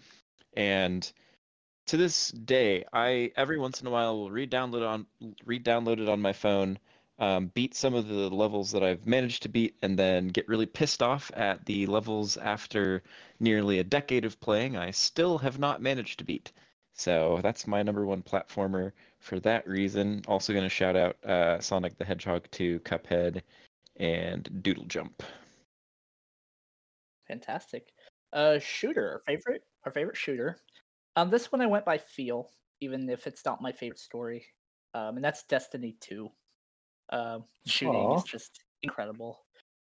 [0.54, 1.10] And
[1.86, 5.06] to this day, I every once in a while will re-download on
[5.44, 6.78] re-download it on my phone,
[7.18, 10.66] um, beat some of the levels that I've managed to beat, and then get really
[10.66, 13.02] pissed off at the levels after
[13.38, 14.76] nearly a decade of playing.
[14.76, 16.52] I still have not managed to beat.
[16.94, 20.22] So that's my number one platformer for that reason.
[20.28, 23.42] Also going to shout out uh, Sonic the Hedgehog 2, Cuphead,
[23.96, 25.22] and Doodle Jump.
[27.28, 27.92] Fantastic.
[28.32, 30.58] Uh, shooter, our favorite, our favorite shooter.
[31.16, 34.46] Um, this one I went by feel, even if it's not my favorite story.
[34.94, 36.30] Um, and that's Destiny Two.
[37.10, 38.16] Um, shooting Aw.
[38.16, 39.44] is just incredible.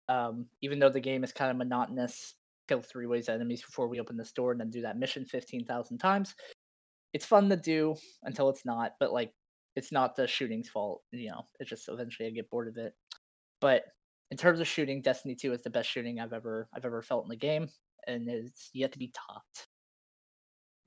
[0.09, 2.35] Um, even though the game is kind of monotonous,
[2.69, 5.65] kill three ways enemies before we open this door and then do that mission fifteen
[5.65, 6.35] thousand times.
[7.13, 9.33] It's fun to do until it's not, but like
[9.77, 11.03] it's not the shooting's fault.
[11.11, 12.95] You know, it's just eventually I get bored of it.
[13.61, 13.85] But
[14.31, 17.25] in terms of shooting, Destiny 2 is the best shooting I've ever I've ever felt
[17.25, 17.69] in the game,
[18.07, 19.69] and it's yet to be topped.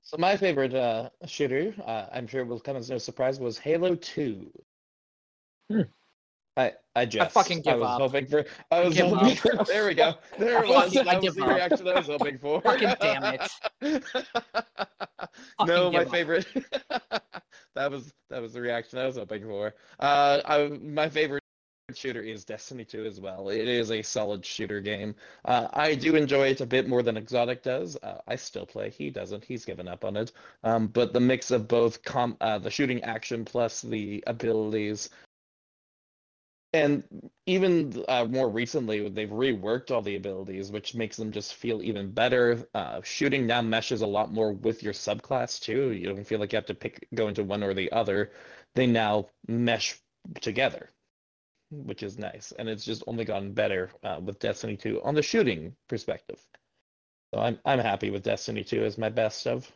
[0.02, 3.96] So my favorite uh, shooter, uh, I'm sure will come as no surprise, was Halo
[3.96, 4.52] 2.
[5.70, 5.80] Hmm.
[6.56, 8.00] I I just fucking give I was up.
[8.00, 10.14] hoping for I was give hoping for there we go.
[10.38, 10.94] There I it was.
[10.94, 11.48] fucking- I That was the up.
[11.54, 12.60] reaction I was hoping for.
[12.62, 13.38] Fucking damn
[13.82, 14.04] it.
[15.66, 16.10] no, my up.
[16.10, 16.46] favorite
[17.74, 19.74] that was that was the reaction I was hoping for.
[20.00, 21.42] Uh I, my favorite
[21.94, 23.48] shooter is Destiny 2 as well.
[23.48, 25.14] It is a solid shooter game.
[25.44, 27.96] Uh, I do enjoy it a bit more than Exotic does.
[28.02, 28.90] Uh, I still play.
[28.90, 29.44] He doesn't.
[29.44, 30.32] He's given up on it.
[30.64, 35.10] Um, but the mix of both com- uh, the shooting action plus the abilities,
[36.76, 37.04] and
[37.46, 42.10] even uh, more recently, they've reworked all the abilities, which makes them just feel even
[42.12, 42.68] better.
[42.74, 45.92] Uh, shooting now meshes a lot more with your subclass too.
[45.92, 48.32] You don't feel like you have to pick go into one or the other.
[48.74, 49.98] They now mesh
[50.40, 50.90] together
[51.70, 55.22] which is nice, and it's just only gotten better uh, with Destiny 2 on the
[55.22, 56.40] shooting perspective.
[57.34, 59.70] So I'm I'm happy with Destiny 2 as my best of.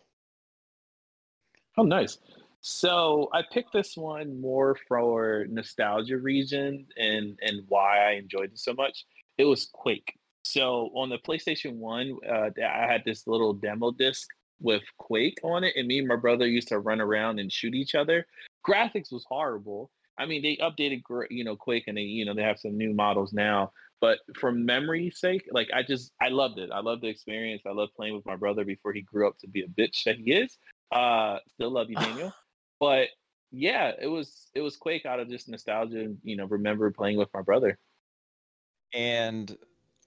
[1.76, 2.18] Oh, nice.
[2.62, 8.58] So I picked this one more for nostalgia reason and and why I enjoyed it
[8.58, 9.06] so much.
[9.38, 10.12] It was Quake.
[10.44, 14.28] So on the PlayStation One, uh, I had this little demo disc
[14.60, 17.74] with Quake on it, and me and my brother used to run around and shoot
[17.74, 18.26] each other.
[18.66, 19.90] Graphics was horrible.
[20.18, 22.92] I mean, they updated, you know, Quake, and they, you know, they have some new
[22.92, 23.72] models now.
[24.00, 26.70] But for memory's sake, like I just, I loved it.
[26.72, 27.62] I loved the experience.
[27.66, 30.16] I loved playing with my brother before he grew up to be a bitch that
[30.16, 30.58] he is.
[30.90, 32.32] Uh, still love you, Daniel.
[32.80, 33.10] But
[33.52, 37.18] yeah, it was it was Quake out of just nostalgia and you know remember playing
[37.18, 37.78] with my brother.
[38.94, 39.58] And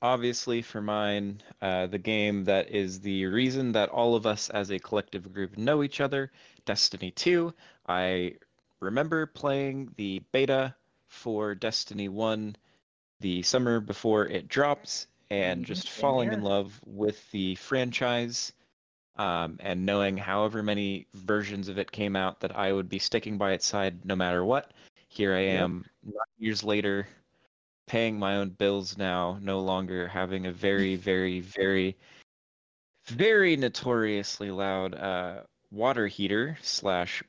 [0.01, 4.71] obviously, for mine, uh, the game that is the reason that all of us as
[4.71, 6.31] a collective group know each other,
[6.65, 7.53] Destiny 2.
[7.87, 8.37] I
[8.79, 10.75] remember playing the beta
[11.07, 12.55] for Destiny 1
[13.19, 18.53] the summer before it drops and Mhm, just falling in love with the franchise
[19.17, 23.37] um, and knowing however many versions of it came out that I would be sticking
[23.37, 24.71] by its side no matter what.
[25.07, 27.07] Here I am, nine years later,
[27.87, 31.95] paying my own bills now, no longer having a very, very, very,
[33.07, 35.41] very notoriously loud uh,
[35.71, 37.21] water heater slash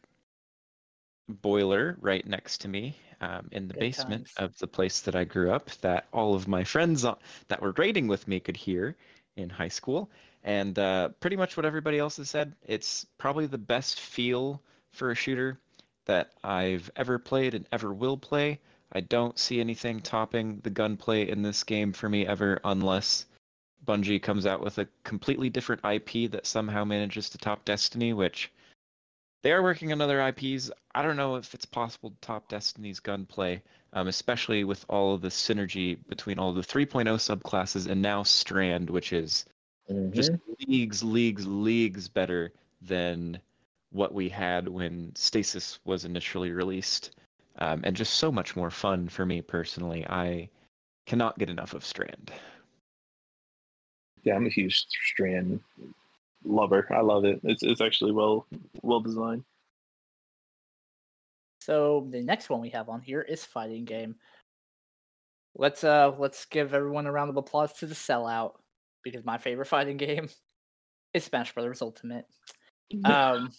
[1.29, 4.53] boiler right next to me um, in the Good basement times.
[4.53, 8.07] of the place that I grew up that all of my friends that were raiding
[8.07, 8.97] with me could hear
[9.37, 10.11] in high school.
[10.45, 15.11] And uh, pretty much what everybody else has said, it's probably the best feel for
[15.11, 15.59] a shooter
[16.05, 18.61] that I've ever played and ever will play.
[18.93, 23.25] I don't see anything topping the gunplay in this game for me ever unless
[23.87, 28.53] Bungie comes out with a completely different IP that somehow manages to top Destiny, which
[29.43, 30.71] they are working on other IPs.
[30.95, 33.63] I don't know if it's possible to top Destiny's gunplay,
[33.95, 38.91] um, especially with all of the synergy between all the 3.0 subclasses and now Strand,
[38.91, 39.47] which is
[40.11, 40.33] just
[40.67, 43.39] leagues, leagues, leagues better than
[43.91, 47.17] what we had when Stasis was initially released,
[47.59, 50.07] um, and just so much more fun for me personally.
[50.09, 50.49] I
[51.07, 52.33] cannot get enough of Strand.
[54.23, 55.61] Yeah, I'm a huge Strand
[56.45, 56.87] lover.
[56.91, 57.41] I love it.
[57.45, 58.47] It's it's actually well
[58.83, 59.45] well designed.
[61.61, 64.17] So the next one we have on here is fighting game.
[65.57, 68.55] Let's uh let's give everyone a round of applause to the sellout
[69.05, 70.29] because my favorite fighting game
[71.13, 72.27] is Smash Brothers Ultimate.
[73.05, 73.51] Um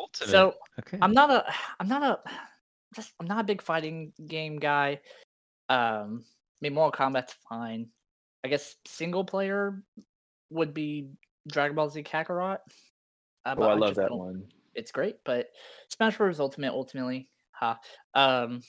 [0.00, 0.30] Ultimate.
[0.30, 0.98] so okay.
[1.02, 2.30] I'm not a I'm not a
[2.94, 5.00] just I'm not a big fighting game guy.
[5.68, 7.88] Um I mean Mortal Kombat's fine.
[8.44, 9.82] I guess single player
[10.50, 11.10] would be
[11.48, 12.58] Dragon Ball Z Kakarot.
[13.44, 14.44] Uh, Oh, but I love that one.
[14.74, 15.48] it's great, but
[15.88, 16.40] Smash Bros.
[16.40, 17.78] Ultimate ultimately, ha,
[18.14, 18.62] um,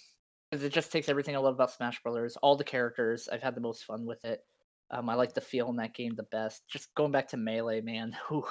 [0.49, 3.27] because it just takes everything I love about Smash Brothers, all the characters.
[3.29, 4.45] I've had the most fun with it.
[4.91, 6.63] Um, I like the feel in that game the best.
[6.69, 8.15] Just going back to Melee, man.
[8.27, 8.45] whew.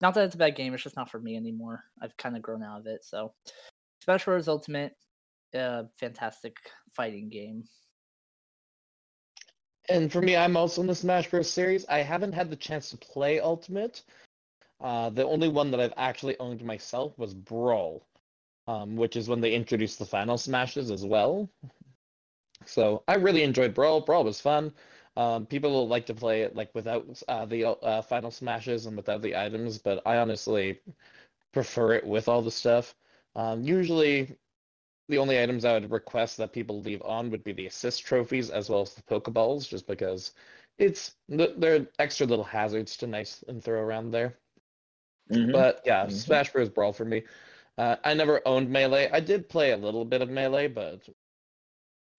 [0.00, 1.84] Not that it's a bad game, it's just not for me anymore.
[2.02, 3.04] I've kind of grown out of it.
[3.04, 3.32] So,
[4.02, 4.48] Smash Bros.
[4.48, 4.96] Ultimate,
[5.56, 6.56] uh, fantastic
[6.94, 7.64] fighting game.
[9.88, 11.48] And for me, I'm also in the Smash Bros.
[11.48, 11.86] series.
[11.88, 14.02] I haven't had the chance to play Ultimate.
[14.80, 18.04] Uh, the only one that I've actually owned myself was Brawl,
[18.66, 21.48] um, which is when they introduced the Final Smashes as well.
[22.66, 24.00] So I really enjoyed Brawl.
[24.00, 24.72] Brawl was fun.
[25.16, 29.22] Um, people like to play it like without uh, the uh, Final Smashes and without
[29.22, 30.80] the items, but I honestly
[31.52, 32.96] prefer it with all the stuff.
[33.36, 34.38] Um, usually,
[35.08, 38.50] the only items I would request that people leave on would be the assist trophies
[38.50, 40.34] as well as the Pokeballs, just because
[40.78, 44.38] it's th- they're extra little hazards to nice and throw around there.
[45.30, 45.52] Mhm.
[45.52, 46.12] But yeah, Mhm.
[46.12, 46.70] Smash Bros.
[46.70, 47.24] Brawl for me.
[47.78, 49.10] Uh, I never owned Melee.
[49.10, 51.08] I did play a little bit of Melee, but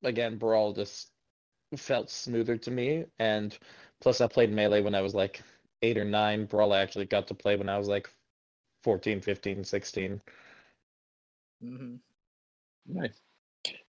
[0.04, 1.12] again, Brawl just
[1.78, 3.05] felt smoother to me.
[3.19, 3.57] And
[4.01, 5.41] plus, I played Melee when I was like
[5.82, 6.45] eight or nine.
[6.45, 8.09] Brawl I actually got to play when I was like
[8.84, 10.21] 14, 15, 16.
[11.63, 11.95] Mm-hmm.
[12.88, 13.19] Nice.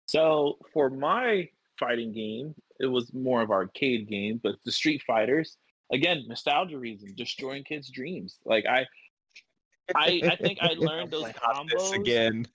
[0.05, 1.49] So for my
[1.79, 5.57] fighting game, it was more of arcade game, but the Street Fighters,
[5.93, 8.39] again, nostalgia reason, destroying kids' dreams.
[8.45, 8.87] Like I,
[9.95, 12.47] I, I think I learned those Not combos again.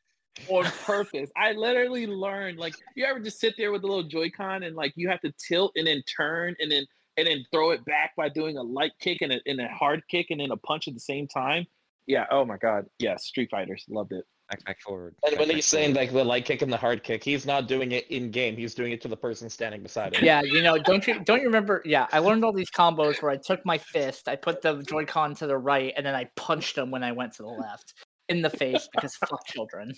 [0.48, 1.30] On purpose.
[1.36, 4.92] I literally learned like you ever just sit there with a little Joy-Con and like
[4.96, 6.84] you have to tilt and then turn and then
[7.16, 10.02] and then throw it back by doing a light kick and a, and a hard
[10.08, 11.64] kick and then a punch at the same time.
[12.06, 12.26] Yeah.
[12.30, 12.86] Oh my God.
[12.98, 13.16] Yeah.
[13.16, 13.84] Street Fighters.
[13.88, 14.24] Loved it.
[14.50, 15.14] Back, back forward.
[15.24, 16.08] And when back he's saying forward.
[16.08, 18.56] like the light kick and the hard kick, he's not doing it in game.
[18.56, 20.24] He's doing it to the person standing beside him.
[20.24, 21.80] Yeah, you know, don't you don't you remember?
[21.86, 25.34] Yeah, I learned all these combos where I took my fist, I put the Joy-Con
[25.36, 27.94] to the right, and then I punched him when I went to the left
[28.28, 29.92] in the face because fuck children.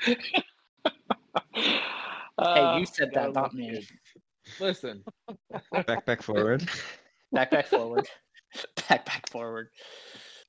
[0.00, 0.16] Hey,
[2.36, 3.86] Uh, you said that, not me.
[4.60, 5.04] Listen,
[5.86, 6.68] back, back forward.
[7.32, 8.06] Back, back, forward.
[8.88, 9.68] Back, back, forward.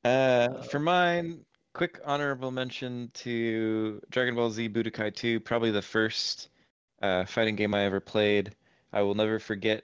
[0.04, 1.44] Uh, for mine,
[1.74, 6.50] quick honorable mention to Dragon Ball Z Budokai 2, probably the first
[7.02, 8.56] uh, fighting game I ever played.
[8.94, 9.84] I will never forget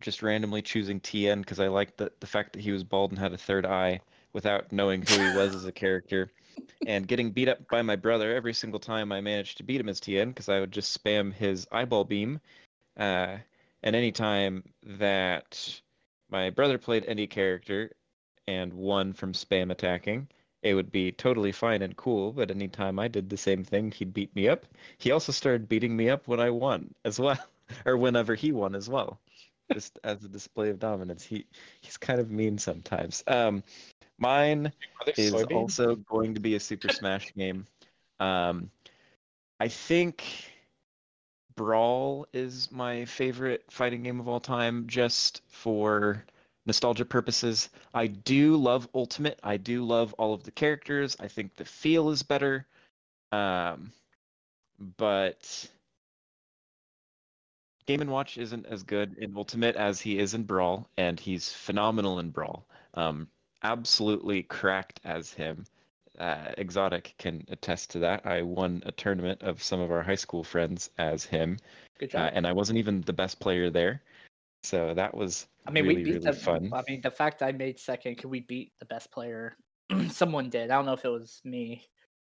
[0.00, 3.18] just randomly choosing Tien because I liked the, the fact that he was bald and
[3.18, 4.00] had a third eye
[4.32, 6.30] without knowing who he was as a character.
[6.86, 9.88] And getting beat up by my brother every single time I managed to beat him
[9.88, 12.40] as Tien because I would just spam his eyeball beam.
[12.96, 13.38] Uh,
[13.82, 15.80] and anytime that
[16.30, 17.92] my brother played any character
[18.46, 20.28] and won from spam attacking,
[20.62, 22.32] it would be totally fine and cool.
[22.32, 24.66] But anytime I did the same thing, he'd beat me up.
[24.98, 27.38] He also started beating me up when I won as well,
[27.86, 29.18] or whenever he won as well,
[29.72, 31.24] just as a display of dominance.
[31.24, 31.46] He
[31.80, 33.24] he's kind of mean sometimes.
[33.26, 33.62] Um,
[34.20, 34.72] mine
[35.06, 35.52] is there is soybeans?
[35.54, 37.66] also going to be a Super Smash game.
[38.20, 38.70] Um,
[39.58, 40.24] I think
[41.56, 46.24] Brawl is my favorite fighting game of all time, just for
[46.66, 47.70] nostalgia purposes.
[47.94, 49.38] I do love Ultimate.
[49.42, 51.16] I do love all of the characters.
[51.20, 52.66] I think the feel is better.
[53.32, 53.92] Um,
[54.96, 55.68] but
[57.86, 61.52] Game and Watch isn't as good in Ultimate as he is in Brawl, and he's
[61.52, 62.64] phenomenal in Brawl.
[62.94, 63.28] Um,
[63.62, 65.64] absolutely cracked as him.
[66.18, 68.26] Uh, Exotic can attest to that.
[68.26, 71.56] I won a tournament of some of our high school friends as him,
[71.98, 72.32] Good uh, job.
[72.34, 74.02] and I wasn't even the best player there.
[74.62, 76.32] So that was I mean, really, we beat really the.
[76.34, 76.70] fun.
[76.74, 79.56] I mean, the fact I made second, could we beat the best player?
[80.10, 80.70] Someone did.
[80.70, 81.88] I don't know if it was me,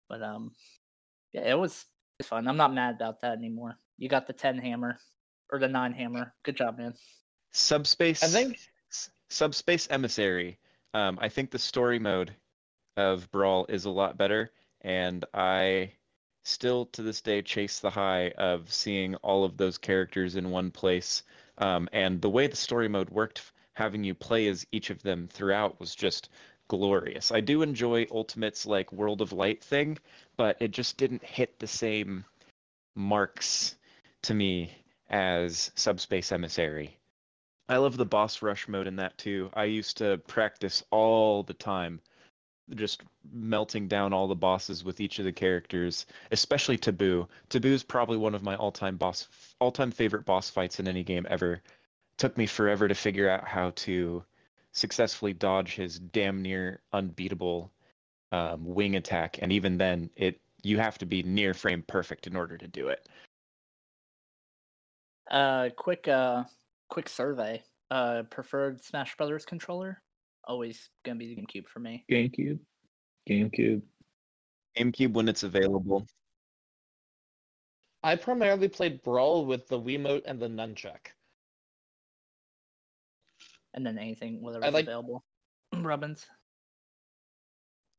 [0.10, 0.52] but um,
[1.32, 1.86] yeah, it was
[2.24, 2.48] fun.
[2.48, 3.78] I'm not mad about that anymore.
[3.98, 4.98] You got the ten hammer
[5.52, 6.34] or the nine hammer.
[6.44, 6.94] Good job, man.
[7.54, 8.24] Subspace.
[8.24, 8.58] I think
[9.30, 10.60] Subspace Emissary.
[10.98, 12.36] Um, I think the story mode
[12.96, 15.92] of Brawl is a lot better, and I
[16.44, 20.72] still to this day chase the high of seeing all of those characters in one
[20.72, 21.22] place.
[21.60, 25.28] Um, and the way the story mode worked, having you play as each of them
[25.32, 26.30] throughout, was just
[26.68, 27.32] glorious.
[27.32, 30.00] I do enjoy Ultimate's like World of Light thing,
[30.36, 32.26] but it just didn't hit the same
[32.96, 33.76] marks
[34.24, 34.72] to me
[35.12, 36.98] as Subspace Emissary.
[37.70, 39.50] I love the boss rush mode in that too.
[39.54, 42.00] I used to practice all the time,
[42.76, 43.02] just
[43.32, 47.28] melting down all the bosses with each of the characters, especially Tabuu.
[47.50, 49.28] Tabuu is probably one of my all-time boss,
[49.60, 51.62] all-time favorite boss fights in any game ever.
[52.18, 54.24] Took me forever to figure out how to
[54.72, 57.72] successfully dodge his damn near unbeatable
[58.32, 62.36] um, wing attack, and even then, it you have to be near frame perfect in
[62.36, 63.08] order to do it.
[65.30, 66.44] Uh, quick uh,
[66.90, 67.64] quick survey.
[67.90, 70.02] Uh, preferred Smash Brothers controller.
[70.46, 72.06] Always gonna be the GameCube for me.
[72.12, 72.60] GameCube.
[73.30, 73.82] GameCube.
[74.78, 76.06] GameCube when it's available.
[78.04, 81.08] I primarily played Brawl with the Wiimote and the nunchuck.
[83.74, 85.24] and then anything whatever's like- available.
[85.76, 86.26] Rubbins.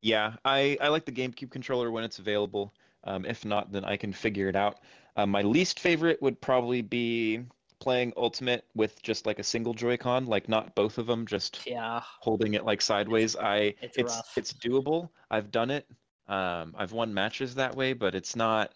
[0.01, 2.73] Yeah, I, I like the GameCube controller when it's available.
[3.05, 4.79] Um, if not, then I can figure it out.
[5.15, 7.41] Um, my least favorite would probably be
[7.79, 12.01] playing Ultimate with just like a single Joy-Con, like not both of them, just Yeah,
[12.19, 13.35] holding it like sideways.
[13.35, 15.09] I It's it's it's doable.
[15.31, 15.87] I've done it.
[16.27, 18.73] Um, I've won matches that way, but it's not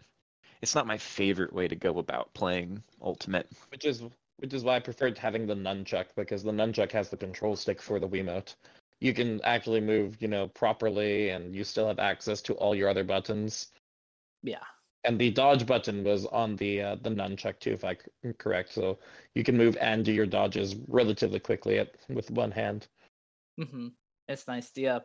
[0.61, 3.49] it's not my favorite way to go about playing Ultimate.
[3.69, 4.03] Which is
[4.37, 7.81] which is why I preferred having the nunchuck because the nunchuck has the control stick
[7.81, 8.55] for the Wiimote.
[8.99, 12.89] You can actually move, you know, properly, and you still have access to all your
[12.89, 13.71] other buttons.
[14.43, 14.63] yeah.
[15.05, 17.97] And the dodge button was on the uh, the nunchuck too, if I'm
[18.37, 18.73] correct.
[18.73, 18.99] So
[19.35, 22.87] you can move and do your dodges relatively quickly at, with one hand.
[23.57, 23.87] hmm
[24.27, 24.71] It's nice.
[24.71, 24.99] The uh,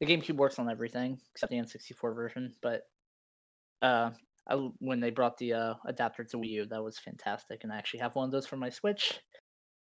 [0.00, 2.54] the GameCube works on everything except the N64 version.
[2.62, 2.82] But
[3.82, 4.10] uh,
[4.48, 7.76] I when they brought the uh, adapter to Wii U, that was fantastic, and I
[7.76, 9.20] actually have one of those for my Switch,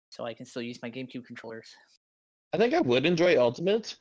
[0.10, 1.74] so I can still use my GameCube controllers.
[2.54, 3.98] I think I would enjoy Ultimate.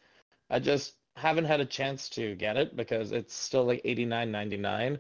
[0.51, 4.31] I just haven't had a chance to get it because it's still like eighty nine
[4.31, 4.99] ninety nine,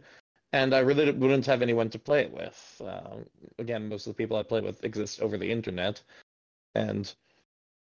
[0.55, 2.81] and I really wouldn't have anyone to play it with.
[2.85, 3.27] Um,
[3.59, 6.03] again, most of the people I play with exist over the internet,
[6.75, 7.15] and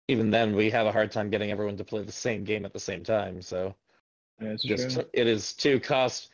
[0.09, 2.73] even then, we have a hard time getting everyone to play the same game at
[2.73, 3.43] the same time.
[3.43, 3.77] So
[4.39, 5.11] That's just true.
[5.15, 6.31] it is too cost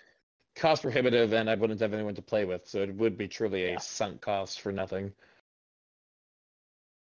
[0.56, 2.68] cost prohibitive, and I wouldn't have anyone to play with.
[2.68, 3.78] So it would be truly a Yeah.
[3.80, 5.14] sunk cost for nothing.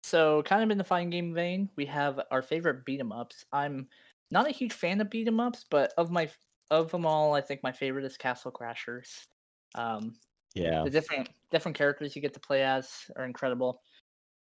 [0.04, 3.44] So, kind of in the fighting game vein, we have our favorite beat 'em ups.
[3.52, 3.88] I'm
[4.30, 6.28] not a huge fan of beat 'em ups, but of my
[6.72, 9.26] of them all, I think my favorite is Castle Crashers.
[9.74, 10.14] Um,
[10.54, 10.82] Yeah.
[10.84, 13.82] the different different characters you get to play as are incredible.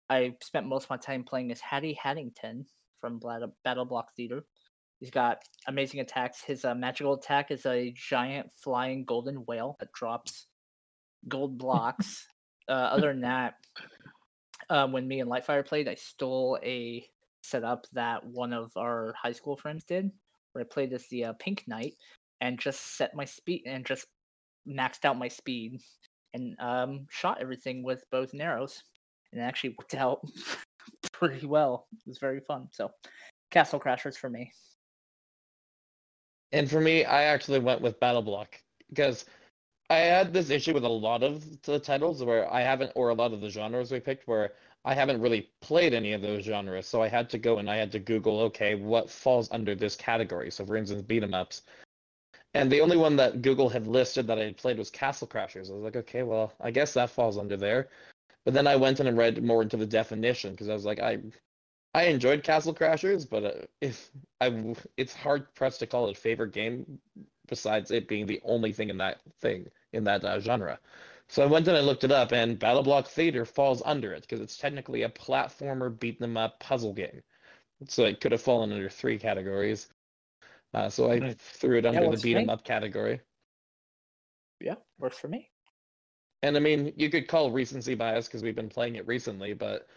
[0.08, 2.66] I spent most of my time playing as Hatty Hattington
[3.00, 3.20] from
[3.64, 4.44] Battle Block Theater.
[4.98, 6.42] He's got amazing attacks.
[6.42, 10.46] His uh, magical attack is a giant flying golden whale that drops
[11.28, 12.26] gold blocks.
[12.68, 13.54] uh, other than that,
[14.68, 17.08] uh, when me and Lightfire played, I stole a
[17.42, 20.10] setup that one of our high school friends did,
[20.52, 21.94] where I played as the uh, Pink Knight
[22.40, 24.06] and just set my speed and just
[24.68, 25.80] maxed out my speed
[26.34, 28.82] and um, shot everything with bows and arrows,
[29.32, 30.20] and it actually worked out
[31.12, 31.86] pretty well.
[31.92, 32.68] It was very fun.
[32.72, 32.90] So,
[33.50, 34.52] Castle Crashers for me.
[36.52, 38.56] And for me, I actually went with Battle Block
[38.88, 39.24] because
[39.88, 43.14] I had this issue with a lot of the titles where I haven't, or a
[43.14, 44.52] lot of the genres we picked, where
[44.84, 46.86] I haven't really played any of those genres.
[46.86, 49.96] So I had to go and I had to Google, okay, what falls under this
[49.96, 50.50] category?
[50.50, 51.62] So for instance, beat 'em ups.
[52.54, 55.70] And the only one that Google had listed that I had played was Castle Crashers.
[55.70, 57.88] I was like, okay, well, I guess that falls under there.
[58.44, 61.00] But then I went in and read more into the definition because I was like,
[61.00, 61.18] I,
[61.94, 64.10] I enjoyed Castle Crashers, but uh, if
[64.40, 67.00] I, it's hard pressed to call it a favorite game
[67.48, 70.78] besides it being the only thing in that thing in that uh, genre.
[71.30, 74.22] So I went and I looked it up, and Battle Block Theater falls under it
[74.22, 77.22] because it's technically a platformer beat 'em up puzzle game.
[77.86, 79.88] So it could have fallen under three categories.
[80.74, 81.36] Uh, so I Nice.
[81.36, 83.20] threw it under the works for beat 'em up category.
[84.58, 85.52] Yeah, works for me.
[86.42, 89.88] And I mean, you could call recency bias because we've been playing it recently, but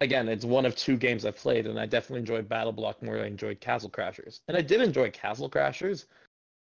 [0.00, 3.16] again, it's one of two games I've played, and I definitely enjoyed Battle Block more
[3.16, 4.42] than I enjoyed Castle Crashers.
[4.48, 6.06] And I did enjoy Castle Crashers.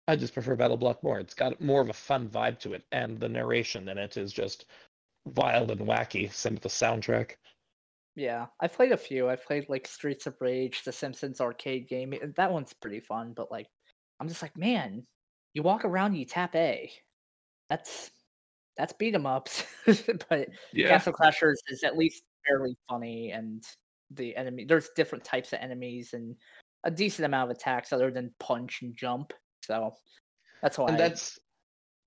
[0.10, 1.20] I just prefer Battle Block more.
[1.20, 4.34] It's got more of a fun vibe to it, and the narration in it is
[4.34, 4.66] just
[5.36, 6.34] wild and wacky.
[6.34, 7.34] Same with the soundtrack.
[8.16, 9.30] Yeah, I've played a few.
[9.30, 12.16] I've played like Streets of Rage, The Simpsons arcade game.
[12.36, 13.68] That one's pretty fun, but like,
[14.20, 15.06] I'm just like, man,
[15.54, 16.92] you walk around, you tap A.
[17.70, 18.10] That's
[18.78, 19.64] that's beat 'em ups.
[20.30, 20.88] but Yeah.
[20.88, 23.64] Castle Crashers is at least fairly funny, and
[24.10, 26.36] the enemy there's different types of enemies and
[26.84, 29.34] a decent amount of attacks other than punch and jump.
[29.62, 29.96] So
[30.62, 30.90] that's why.
[30.90, 31.40] and that's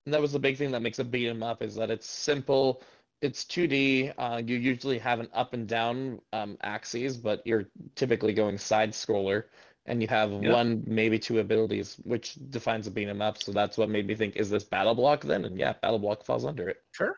[0.07, 2.07] and that was the big thing that makes a beat 'em up is that it's
[2.09, 2.82] simple
[3.22, 8.34] it's 2d uh, you usually have an up and down um, axes but you're typically
[8.34, 9.44] going side scroller
[9.86, 10.59] and you have Yep.
[10.59, 14.14] one maybe two abilities which defines a beat 'em up so that's what made me
[14.16, 17.16] think is this battle block then and yeah battle block falls under it sure.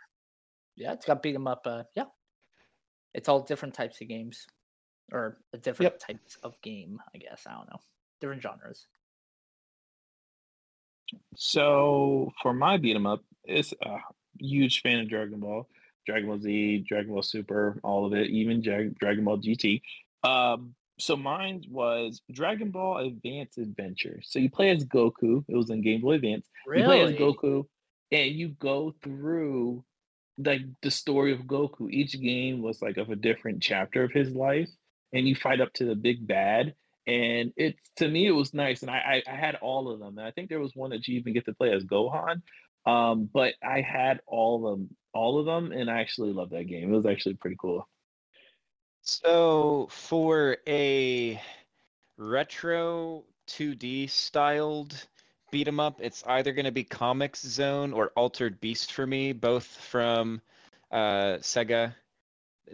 [0.76, 1.66] Yeah, it's got beat 'em up.
[1.66, 2.06] Uh, yeah,
[3.14, 4.46] it's all different types of games,
[5.12, 7.00] or a different types of game.
[7.14, 7.80] I guess I don't know,
[8.20, 8.86] different genres.
[11.36, 13.98] So for my beat 'em up, it's a
[14.38, 15.68] huge fan of Dragon Ball,
[16.06, 19.82] Dragon Ball Z, Dragon Ball Super, all of it, even Dragon Ball GT.
[20.22, 24.20] Um, so mine was Dragon Ball Advance Adventure.
[24.22, 25.44] So you play as Goku.
[25.48, 26.48] It was in Game Boy Advance.
[26.66, 27.66] You play as Goku,
[28.12, 29.84] and you go through
[30.38, 31.90] like the story of Goku.
[31.90, 34.70] Each game was like of a different chapter of his life,
[35.12, 36.74] and you fight up to the big bad.
[37.06, 40.18] And it's to me, it was nice, and I, I I had all of them.
[40.18, 42.42] And I think there was one that you even get to play as Gohan.
[42.86, 46.64] Um, but I had all of them, all of them, and I actually loved that
[46.64, 46.92] game.
[46.92, 47.88] It was actually pretty cool.
[49.02, 51.40] So for a
[52.16, 55.06] retro 2D styled
[55.50, 59.32] beat 'em up, it's either going to be Comix Zone or Altered Beast for me,
[59.32, 60.40] both from
[60.90, 61.94] uh, Sega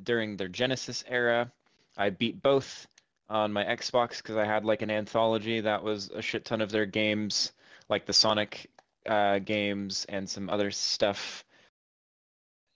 [0.02, 1.52] during their Genesis era.
[1.96, 2.86] I beat both
[3.30, 6.70] on my Xbox because I had like an anthology that was a shit ton of
[6.70, 7.52] their games,
[7.88, 8.68] like the Sonic
[9.06, 11.44] uh, games and some other stuff.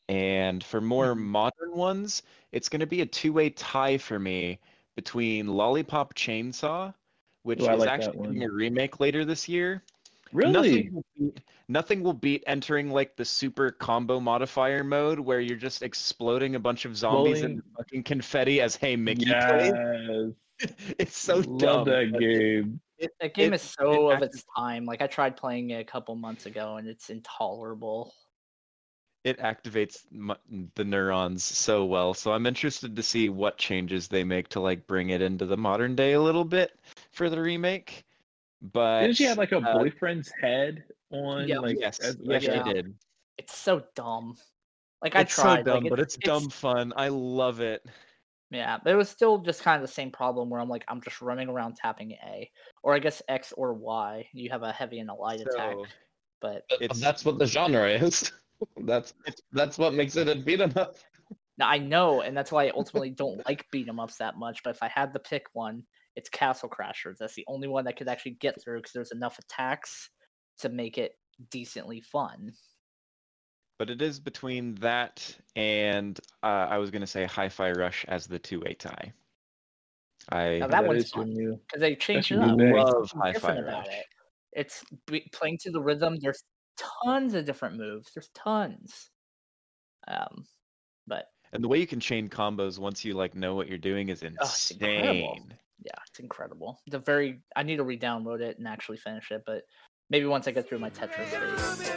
[0.09, 2.22] And for more modern ones,
[2.52, 4.60] it's going to be a two-way tie for me
[4.97, 6.94] between Lollipop Chainsaw,
[7.43, 9.82] which Ooh, is like actually getting a remake later this year.
[10.32, 10.52] Really?
[10.52, 15.56] Nothing will, beat, nothing will beat entering like the super combo modifier mode where you're
[15.56, 20.35] just exploding a bunch of zombies Blowing- and fucking confetti as Hey Mickey plays.
[20.60, 20.72] Yes.
[20.98, 21.85] It's so Love dumb.
[21.86, 22.81] that game.
[22.98, 24.85] It, That game It- is so it of its time.
[24.85, 28.14] Like I tried playing it a couple months ago, and it's intolerable.
[29.24, 30.35] it activates mu-
[30.76, 32.12] the neurons so well.
[32.14, 35.56] So I'm interested to see what changes they make to like bring it into the
[35.56, 36.78] modern day a little bit
[37.10, 38.05] for the remake.
[38.72, 41.48] But Didn't she have like a uh, boyfriend's head on?
[41.48, 41.59] Yeah.
[41.60, 42.64] like, yes, as- yes, yeah.
[42.64, 42.94] she did.
[43.39, 44.36] It's so dumb.
[45.02, 46.93] Like I it's tried, so dumb, like, but it's, dumb fun.
[46.97, 47.85] I love it.
[48.51, 51.01] Yeah, but it was still just kind of the same problem where I'm like, I'm
[51.01, 52.51] just running around tapping A,
[52.83, 54.29] or I guess X or Y.
[54.33, 55.87] You have a heavy and a light attack, So
[56.41, 58.31] but But It's- that's what the genre is.
[58.85, 59.15] that's
[59.53, 60.95] that's what makes it a beat 'em up.
[61.59, 64.62] now I know, and that's why I ultimately don't like beat 'em ups that much.
[64.62, 65.83] But if I had to pick one,
[66.15, 67.16] it's Castle Crashers.
[67.19, 70.11] That's the only one that could actually get through because there's enough attacks
[70.59, 71.19] to make it
[71.51, 72.53] decently fun.
[73.85, 78.39] But it is between that and uh, I was gonna say Hi-Fi Rush as the
[78.39, 79.12] two-way tie.
[80.32, 81.35] I Now that that one's is your fun.
[81.35, 81.61] new.
[81.66, 82.56] because they changed it your up.
[82.56, 83.86] new love Hi-Fi Rush.
[83.89, 84.06] it.
[84.55, 86.16] It's be- playing to the rhythm.
[86.19, 86.43] There's
[87.05, 88.11] tons of different moves.
[88.15, 89.11] There's tons.
[90.09, 90.47] Um,
[91.06, 94.09] but And the way you can chain combos once you like know what you're doing
[94.09, 95.55] is Oh, it's insane.
[95.85, 96.81] yeah, it's incredible.
[96.86, 99.65] The very I need to re-download it and actually finish it, but
[100.09, 101.90] maybe once I get through my Tetris phase.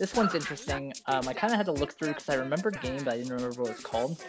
[0.00, 0.92] This one's interesting.
[1.06, 3.16] Um, I kind of had to look through because I remembered the game, but I
[3.18, 4.22] didn't remember what it's called.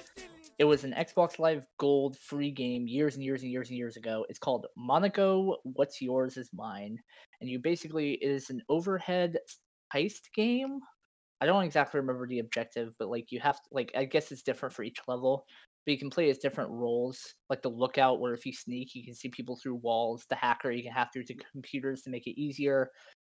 [0.60, 3.98] It was an Xbox Live Gold free game years and years and years and years
[3.98, 4.26] ago.
[4.30, 5.58] It's called Monaco.
[5.64, 7.00] What's yours is mine,
[7.42, 9.38] and you basically it is an overhead
[9.94, 10.80] heist game.
[11.42, 14.44] I don't exactly remember the objective, but like you have to like I guess it's
[14.44, 15.46] different for each level.
[15.86, 19.04] But you can play as different roles, like the lookout, where if you sneak, you
[19.04, 20.26] can see people through walls.
[20.30, 22.90] The hacker, you can hack through to computers to make it easier.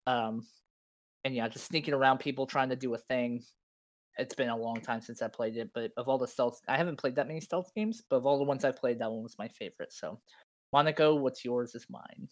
[0.08, 0.42] Um,
[1.26, 3.44] and yeah, just sneaking around people trying to do a thing.
[4.18, 6.78] It's been a long time since I played it, but of all the stealth, I
[6.78, 8.04] haven't played that many stealth games.
[8.10, 9.94] But of all the ones I played, that one was my favorite.
[9.94, 10.20] So,
[10.74, 12.28] Monaco, what's yours is mine.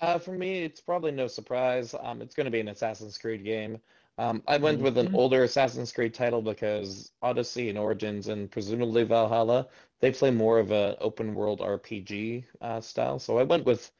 [0.00, 1.94] Uh, for me, it's probably no surprise.
[2.00, 3.78] Um, it's going to be an Assassin's Creed game.
[4.18, 5.14] Um, I went with an Mhm.
[5.14, 9.68] older Assassin's Creed title because Odyssey and Origins and presumably Valhalla,
[10.00, 13.18] they play more of a open world RPG uh, style.
[13.18, 13.90] So I went with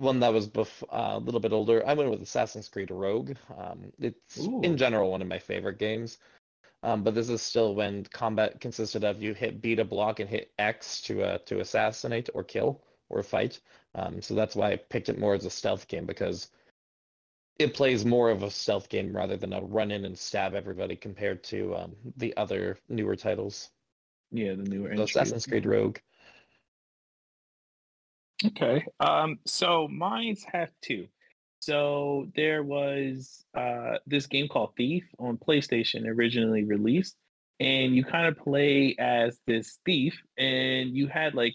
[0.00, 1.86] one that was bef- uh, a little bit older.
[1.86, 3.32] I went with Assassin's Creed Rogue.
[3.56, 4.60] Um, it's Ooh.
[4.62, 6.18] in general one of my favorite games.
[6.82, 10.28] Um, but this is still when combat consisted of you hit B to block and
[10.28, 13.60] hit X to uh, to assassinate or kill or fight.
[13.94, 16.48] Um, so that's why I picked it more as a stealth game because
[17.58, 20.96] it plays more of a stealth game rather than a run in and stab everybody
[20.96, 23.68] compared to um, the other newer titles.
[24.32, 25.02] Yeah, the newer So.
[25.02, 25.98] Assassin's Creed Rogue.
[28.46, 28.84] Okay.
[29.00, 31.08] Um, so mine's have two.
[31.60, 37.16] So there was uh this game called Thief on PlayStation originally released,
[37.60, 41.54] and you kind of play as this thief, and you had like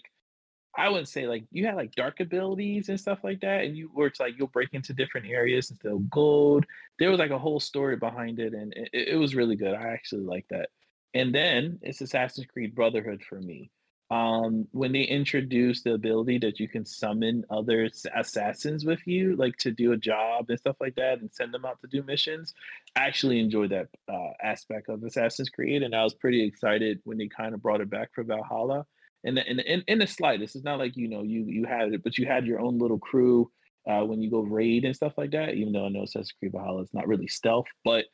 [0.76, 3.90] I wouldn't say like you had like dark abilities and stuff like that, and you
[3.94, 6.66] were like you'll break into different areas and steal gold.
[7.00, 9.74] There was like a whole story behind it, and it, it was really good.
[9.74, 10.68] I actually like that.
[11.14, 13.70] And then it's Assassin's Creed Brotherhood for me
[14.10, 19.56] um when they introduced the ability that you can summon other assassins with you like
[19.56, 22.54] to do a job and stuff like that and send them out to do missions
[22.94, 27.18] i actually enjoyed that uh, aspect of assassin's creed and i was pretty excited when
[27.18, 28.86] they kind of brought it back for valhalla.
[29.24, 32.04] And in, in, in the slightest it's not like you know you you had it
[32.04, 33.50] but you had your own little crew
[33.90, 36.52] uh, when you go raid and stuff like that even though i know assassin's creed
[36.52, 38.04] valhalla is not really stealth but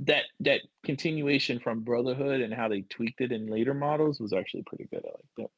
[0.00, 4.62] that that continuation from Brotherhood and how they tweaked it in later models was actually
[4.62, 5.02] pretty good.
[5.04, 5.50] I like that.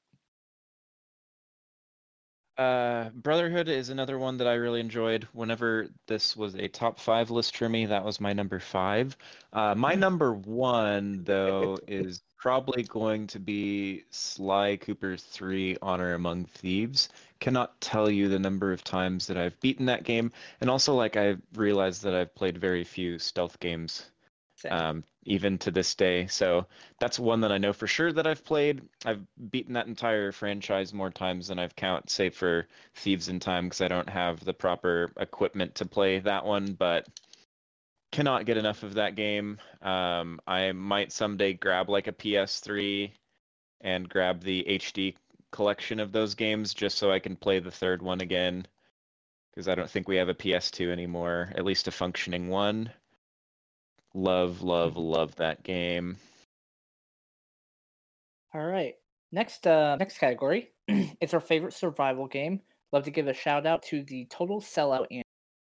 [2.61, 5.27] Uh, Brotherhood is another one that I really enjoyed.
[5.33, 9.17] Whenever this was a top five list for me, that was my number five.
[9.55, 16.45] Uh, my number one, though, is probably going to be Sly Cooper's 3 Honor Among
[16.45, 17.09] Thieves.
[17.39, 20.31] Cannot tell you the number of times that I've beaten that game.
[20.61, 24.11] And also, like, I've realized that I've played very few stealth games.
[24.69, 26.27] Um, even to this day.
[26.27, 26.67] So
[26.99, 28.83] that's one that I know for sure that I've played.
[29.05, 33.67] I've beaten that entire franchise more times than I've count, save for Thieves in Time,
[33.67, 36.73] because I don't have the proper equipment to play that one.
[36.73, 37.07] But
[38.13, 39.59] cannot get enough of that game.
[39.83, 43.13] Um, I might someday grab like a PS3
[43.83, 45.15] and grab the HD
[45.53, 48.67] collection of those games just so I can play the third one again.
[49.51, 52.93] Because I don't think we have a PS2 anymore, at least a functioning one.
[54.15, 56.17] Love, love, love that game.
[58.55, 58.95] All right.
[59.33, 60.71] Next uh next category.
[60.89, 62.61] it's our favorite survival game.
[62.93, 65.07] Love to give a shout out to the total sellout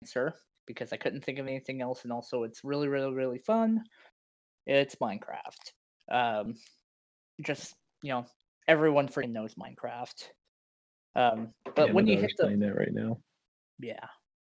[0.02, 0.34] answer
[0.66, 3.84] because I couldn't think of anything else and also it's really really really fun.
[4.66, 5.72] It's Minecraft.
[6.10, 6.54] Um
[7.42, 8.24] just, you know,
[8.66, 10.28] everyone freaking knows Minecraft.
[11.14, 13.18] Um but when you hit the that right now.
[13.78, 14.06] yeah.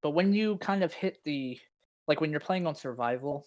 [0.03, 1.59] But when you kind of hit the
[2.07, 3.45] like when you're playing on survival,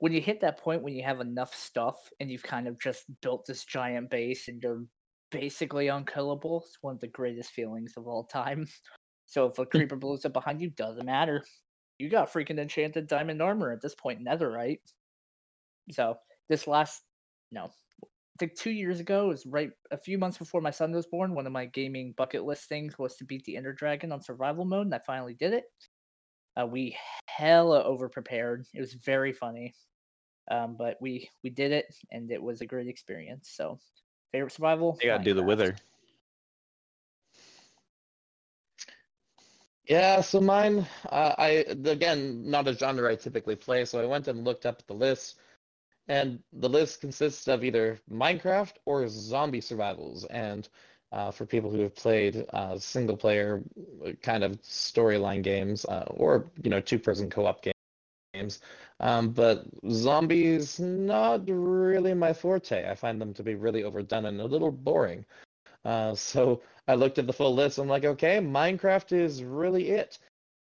[0.00, 3.04] when you hit that point when you have enough stuff and you've kind of just
[3.20, 4.82] built this giant base and you're
[5.30, 8.66] basically unkillable, it's one of the greatest feelings of all time.
[9.26, 11.44] So if a creeper blows up behind you, doesn't matter.
[11.98, 14.80] You got freaking enchanted diamond armor at this point, netherite.
[15.92, 16.16] So
[16.48, 17.02] this last
[17.52, 17.66] no,
[18.02, 18.06] I
[18.40, 21.32] think two years ago it was right a few months before my son was born.
[21.32, 24.64] One of my gaming bucket list things was to beat the Ender Dragon on survival
[24.64, 25.64] mode, and I finally did it.
[26.60, 26.96] Uh, we
[27.26, 28.66] hella over prepared.
[28.74, 29.72] It was very funny,
[30.50, 33.50] um, but we we did it, and it was a great experience.
[33.50, 33.78] So,
[34.32, 34.98] favorite survival.
[35.02, 35.76] You gotta do the wither.
[39.88, 41.48] Yeah, so mine, uh, I
[41.84, 45.40] again not a genre I typically play, so I went and looked up the list,
[46.08, 50.24] and the list consists of either Minecraft or zombie survivals.
[50.26, 50.68] And
[51.12, 53.62] uh, for people who have played uh, single player
[54.06, 57.79] uh, kind of storyline games, uh, or you know two person co op games,
[59.00, 62.88] um, but zombies not really my forte.
[62.88, 65.24] I find them to be really overdone and a little boring.
[65.84, 67.78] Uh, so I looked at the full list.
[67.78, 70.18] I'm like, okay, Minecraft is really it.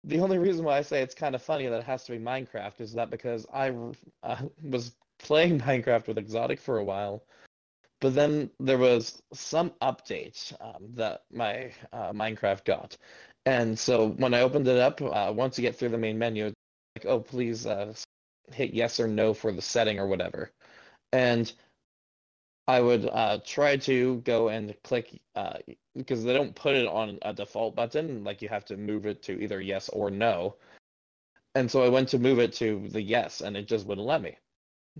[0.04, 2.18] The only reason why I say it's kind of funny that it has to be
[2.18, 3.74] Minecraft is that because I
[4.22, 7.24] uh, was playing Minecraft with Exotic for a while,
[8.00, 12.96] but then there was some update um, that my uh, Minecraft got,
[13.46, 16.52] and so when I opened it up, uh, once you get through the main menu,
[16.96, 17.92] like, oh, please uh,
[18.52, 20.52] hit yes or no for the setting or whatever,
[21.12, 21.52] and
[22.68, 25.58] I would uh, try to go and click uh,
[25.94, 28.24] because they don't put it on a default button.
[28.24, 30.56] Like you have to move it to either yes or no.
[31.54, 34.20] And so I went to move it to the yes, and it just wouldn't let
[34.20, 34.36] me.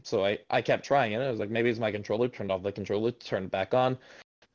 [0.05, 1.19] So I, I kept trying it.
[1.19, 2.29] I was like, maybe it's my controller.
[2.29, 3.99] Turned off the controller, turned back on.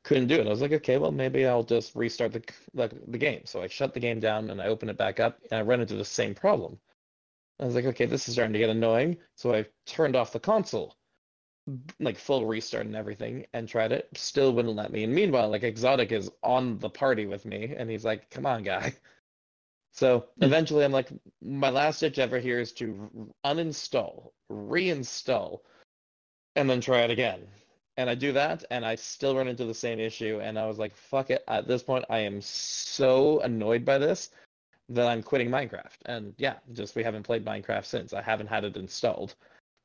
[0.04, 0.48] Couldn't do it.
[0.48, 2.44] I was like, okay, well maybe I'll just restart the
[2.74, 3.42] the, the game.
[3.46, 5.82] So I shut the game down and I opened it back up, and I ran
[5.82, 6.80] into the same problem.
[7.62, 9.18] I was like, okay, this is starting to get annoying.
[9.36, 10.96] So I turned off the console
[12.00, 14.10] like full restart and everything and tried it.
[14.16, 15.04] Still wouldn't let me.
[15.04, 18.64] And meanwhile like exotic is on the party with me and he's like come on
[18.64, 18.94] guy.
[19.94, 20.46] So hmm.
[20.46, 21.10] eventually i'm like
[21.42, 23.10] my last ditch ever here is to
[23.46, 25.60] uninstall reinstall
[26.56, 27.46] and then try it again.
[27.98, 30.80] And i do that and i still run into the same issue and i was
[30.80, 31.44] like fuck it.
[31.50, 34.30] At this point i am so annoyed by this
[34.94, 38.64] that i'm quitting minecraft and yeah just we haven't played minecraft since i haven't had
[38.64, 39.36] it installed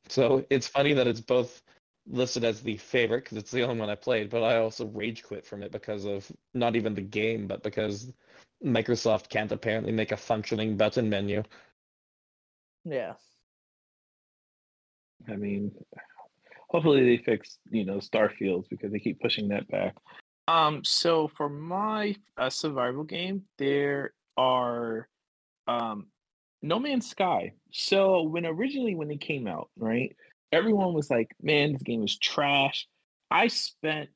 [0.08, 1.62] so it's funny that it's both
[2.08, 5.22] listed as the favorite because it's the only one I played, but I also rage
[5.24, 8.12] quit from it because of not even the game, but because
[8.64, 11.42] Microsoft can't apparently make a functioning button menu.
[12.84, 13.14] Yeah.
[15.28, 15.72] I mean,
[16.68, 19.96] hopefully they fix you know Starfields because they keep pushing that back.
[20.48, 25.08] Um, so for my uh, survival game, there are
[25.66, 26.06] um,
[26.62, 27.52] No Man's Sky.
[27.72, 30.14] So when originally when it came out, right,
[30.52, 32.86] everyone was like, "Man, this game is trash."
[33.30, 34.10] I spent,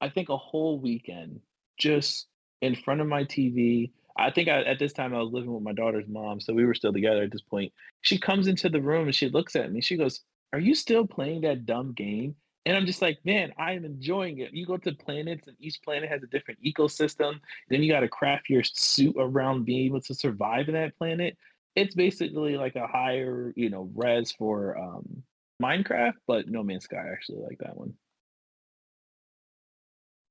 [0.00, 1.40] I think, a whole weekend
[1.78, 2.26] just
[2.62, 3.92] in front of my TV.
[4.16, 6.64] I think I, at this time I was living with my daughter's mom, so we
[6.64, 7.72] were still together at this point.
[8.02, 9.80] She comes into the room and she looks at me.
[9.80, 10.20] She goes,
[10.52, 14.38] "Are you still playing that dumb game?" And I'm just like, "Man, I am enjoying
[14.38, 17.40] it." You go to planets, and each planet has a different ecosystem.
[17.68, 21.36] Then you got to craft your suit around being able to survive in that planet.
[21.76, 25.22] It's basically like a higher, you know, res for um,
[25.62, 27.94] Minecraft, but No Man's Sky I actually like that one.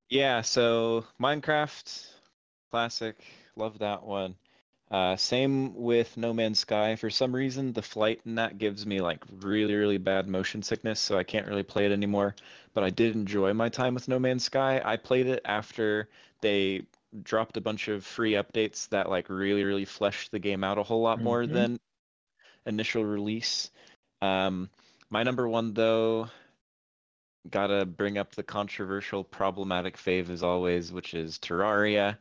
[0.10, 2.08] Yeah, so Minecraft,
[2.72, 3.24] classic,
[3.56, 4.36] love that one.
[4.94, 6.96] Uh, same with No Man's Sky.
[6.96, 11.00] For some reason, the flight in that gives me like really, really bad motion sickness,
[11.00, 12.36] so I can't really play it anymore.
[12.76, 14.84] But I did enjoy my time with No Man's Sky.
[14.86, 16.10] I played it after
[16.42, 16.86] they
[17.24, 20.84] dropped a bunch of free updates that like really, really fleshed the game out a
[20.84, 21.54] whole lot more Mhm.
[21.54, 21.80] than
[22.68, 23.72] initial release.
[24.22, 24.70] Um,
[25.10, 26.30] my number one though,
[27.50, 32.20] gotta bring up the controversial, problematic fave as always, which is Terraria.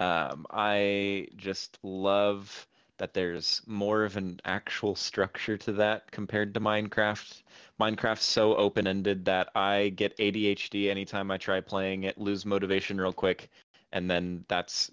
[0.00, 2.66] Um, I just love
[2.96, 7.42] that there's more of an actual structure to that compared to Minecraft.
[7.78, 13.12] Minecraft's so open-ended that I get ADHD anytime I try playing it, lose motivation real
[13.12, 13.50] quick,
[13.92, 14.90] and then that's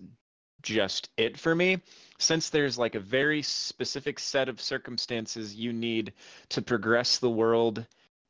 [0.62, 1.82] just it for me.
[2.18, 6.14] Since there's like a very specific set of circumstances you need
[6.50, 7.86] to progress the world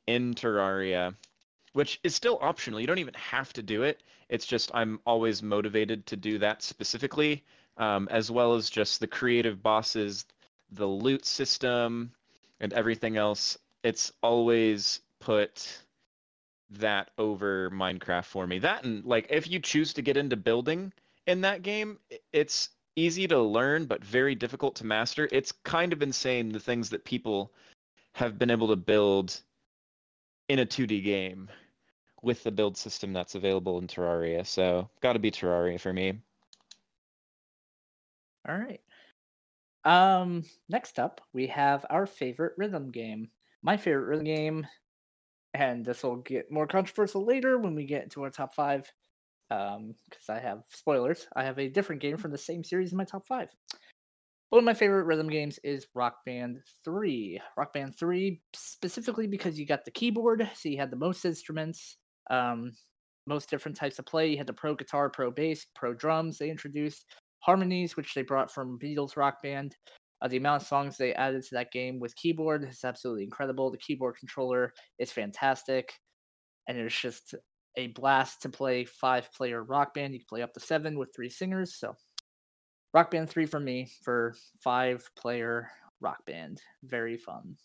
[0.07, 1.15] in Terraria,
[1.73, 2.79] which is still optional.
[2.79, 4.01] You don't even have to do it.
[4.29, 7.43] It's just I'm always motivated to do that specifically,
[7.77, 10.25] um, as well as just the creative bosses,
[10.71, 12.11] the loot system,
[12.59, 13.57] and everything else.
[13.83, 15.83] It's always put
[16.69, 18.59] that over Minecraft for me.
[18.59, 20.91] That and like if you choose to get into building
[21.25, 21.99] in that game,
[22.33, 25.29] it's easy to learn but very difficult to master.
[25.31, 27.53] It's kind of insane the things that people
[28.13, 29.39] have been able to build
[30.49, 31.47] in a 2D game
[32.21, 34.45] with the build system that's available in Terraria.
[34.45, 36.19] So, got to be Terraria for me.
[38.47, 38.81] All right.
[39.83, 43.29] Um, next up, we have our favorite rhythm game.
[43.61, 44.67] My favorite rhythm game,
[45.53, 48.91] and this will get more controversial later when we get into our top five.
[49.49, 51.25] Um, because I have spoilers.
[51.35, 53.47] I have a different game from the same series in my top five.
[54.49, 57.41] One of my favorite rhythm games is Rock Band 3.
[57.57, 61.97] Rock Band 3, specifically because you got the keyboard, so you had the most instruments,
[62.29, 62.71] um,
[63.25, 64.27] most different types of play.
[64.27, 67.05] You had the pro guitar, pro bass, pro drums they introduced
[67.39, 69.75] harmonies, which they brought from Beatles Rock Band.
[70.21, 73.69] Uh, the amount of songs they added to that game with keyboard is absolutely incredible.
[73.69, 75.93] The keyboard controller is fantastic,
[76.67, 77.35] and it's just
[77.77, 80.13] a blast to play five-player Rock Band.
[80.13, 81.75] You can play up to seven with three singers.
[81.75, 81.93] So,
[82.93, 84.33] Rock Band three for me for
[84.63, 85.69] five-player
[86.01, 86.59] Rock Band.
[86.83, 87.55] Very fun.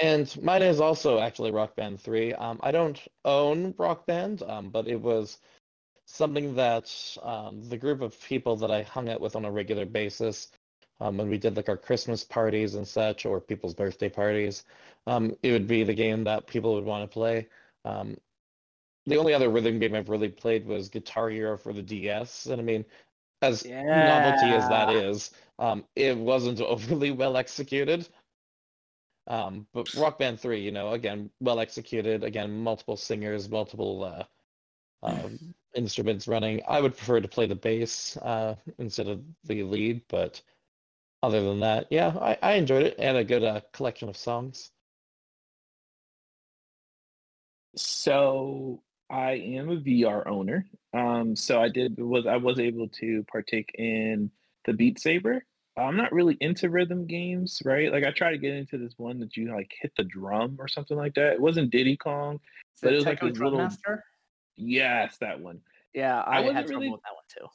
[0.00, 2.32] And mine is also actually Rock Band 3.
[2.34, 5.38] Um, I don't own Rock Band, um, but it was
[6.06, 6.92] something that
[7.22, 10.50] um, the group of people that I hung out with on a regular basis,
[11.00, 14.64] um, when we did like our Christmas parties and such, or people's birthday parties,
[15.06, 17.48] um, it would be the game that people would want to play.
[17.84, 18.16] Um,
[19.06, 22.60] the only other rhythm game I've really played was Guitar Hero for the DS, and
[22.60, 22.84] I mean,
[23.42, 28.08] as novelty as that is, um, it wasn't overly well executed.
[29.26, 34.24] Um, but Rock Band 3, you know, again, well executed, again, multiple singers, multiple uh,
[35.06, 35.28] uh,
[35.74, 36.60] instruments running.
[36.68, 40.42] I would prefer to play the bass uh, instead of the lead, but
[41.22, 44.70] other than that, yeah, I, I enjoyed it and a good uh, collection of songs.
[47.76, 50.66] So I am a VR owner.
[50.92, 54.30] Um, so I did was I was able to partake in
[54.64, 55.44] the Beat Saber.
[55.76, 57.90] Oh, I'm not really into rhythm games, right?
[57.90, 60.68] Like I tried to get into this one that you like hit the drum or
[60.68, 61.32] something like that.
[61.34, 62.36] It wasn't Diddy Kong.
[62.36, 64.04] Is But it was like this little- Master?
[64.56, 65.60] Yes, that one.
[65.92, 67.52] Yeah, I I, wasn't had trouble really- with that one too.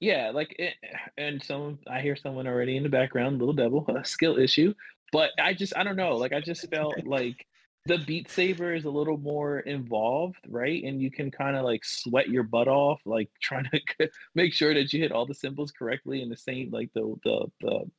[0.00, 0.74] Yeah, like it,
[1.16, 4.74] and some I hear someone already in the background, little devil, a skill issue.
[5.12, 7.46] But I just I don't know, like I just felt like
[7.86, 10.82] the Beat Saber is a little more involved, right?
[10.84, 14.74] And you can kind of like sweat your butt off, like trying to make sure
[14.74, 17.90] that you hit all the symbols correctly in the same like the the the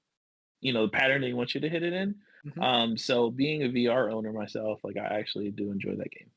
[0.62, 2.16] you know the pattern they want you to hit it in.
[2.46, 2.64] Mhm.
[2.64, 6.32] Um, so being a VR owner myself, like I actually do enjoy that game.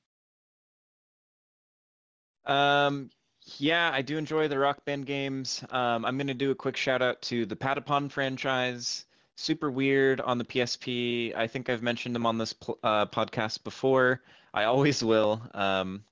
[2.44, 3.10] Um,
[3.59, 5.62] yeah, I do enjoy the Rock Band games.
[5.70, 9.06] Um, I'm going to do a quick shout out to the Patapon franchise.
[9.37, 11.37] Super weird on the PSP.
[11.37, 14.23] I think I've mentioned them on this pl- uh, podcast before.
[14.55, 15.43] I always will.
[15.53, 16.03] Um,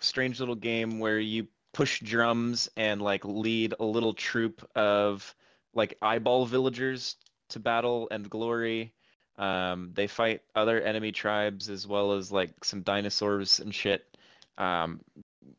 [0.00, 5.34] strange little game where you push drums and like lead a little troop of
[5.74, 7.16] like eyeball villagers
[7.50, 8.92] to battle and glory.
[9.38, 14.16] Um, they fight other enemy tribes as well as like some dinosaurs and shit.
[14.56, 15.00] Um,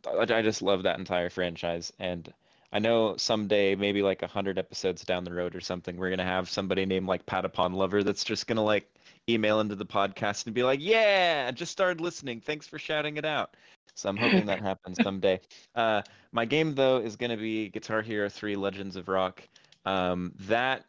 [0.08, 2.34] I, I just love that entire franchise, and
[2.74, 6.24] I know someday, maybe like a hundred episodes down the road or something, we're gonna
[6.24, 8.94] have somebody named like Patapon Lover that's just gonna like
[9.30, 12.42] email into the podcast and be like, "Yeah, I just started listening.
[12.42, 13.56] Thanks for shouting it out."
[13.96, 15.40] So I'm hoping that happens someday.
[15.76, 16.02] Uh,
[16.34, 19.48] my game though is gonna be Guitar Hero 3: Legends of Rock.
[19.86, 20.86] Um, that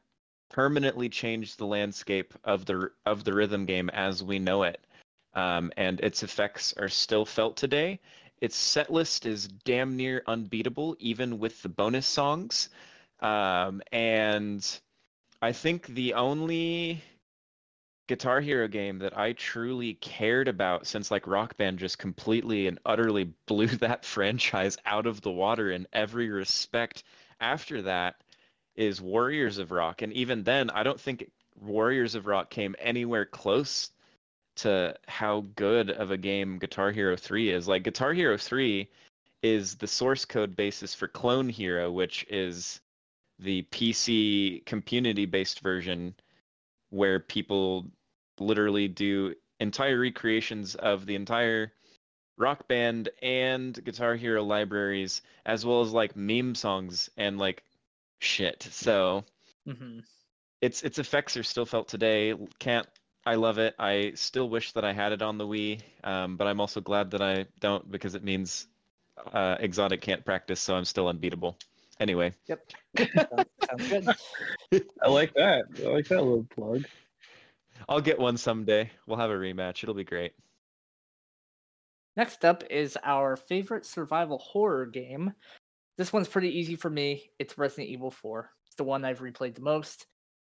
[0.51, 4.85] permanently changed the landscape of the of the rhythm game as we know it,
[5.35, 8.01] um, and its effects are still felt today.
[8.40, 12.70] Its set list is damn near unbeatable, even with the bonus songs.
[13.20, 14.81] Um, and
[15.43, 17.02] I think the only
[18.06, 22.78] Guitar Hero game that I truly cared about since like Rock Band just completely and
[22.86, 27.05] utterly blew that franchise out of the water in every respect
[27.40, 28.23] after that
[28.77, 30.02] is Warriors of Rock.
[30.02, 33.90] And even then, I don't think Warriors of Rock came anywhere close
[34.59, 37.69] to how good of a game Guitar Hero 3 is.
[37.69, 38.89] Like Guitar Hero 3
[39.43, 42.81] is the source code basis for Clone Hero, which is
[43.39, 46.15] the PC community based version
[46.91, 47.87] where people
[48.41, 51.73] literally do entire recreations of the entire
[52.37, 57.65] rock band and guitar hero libraries as well as like meme songs and like
[58.21, 59.25] shit so
[59.67, 59.99] hmm
[60.61, 62.35] its its effects are still felt today.
[62.59, 62.87] Can't
[63.27, 63.74] I love it.
[63.78, 67.11] I still wish that I had it on the Wii, um, but I'm also glad
[67.11, 68.69] that I don't because it means
[69.32, 71.57] uh, Exotic can't practice, so I'm still unbeatable.
[72.01, 72.73] Anyway, Yep.
[72.97, 73.89] Sounds, sounds
[74.70, 74.85] good.
[75.03, 75.65] I like that.
[75.85, 76.85] I like that little plug.
[77.89, 78.90] I'll get one someday.
[79.07, 79.82] We'll have a rematch.
[79.82, 80.32] It'll be great.
[82.16, 85.32] Next up is our favorite survival horror game.
[85.97, 87.31] This one's pretty easy for me.
[87.39, 88.51] It's Resident Evil 4.
[88.66, 90.07] It's the one I've replayed the most.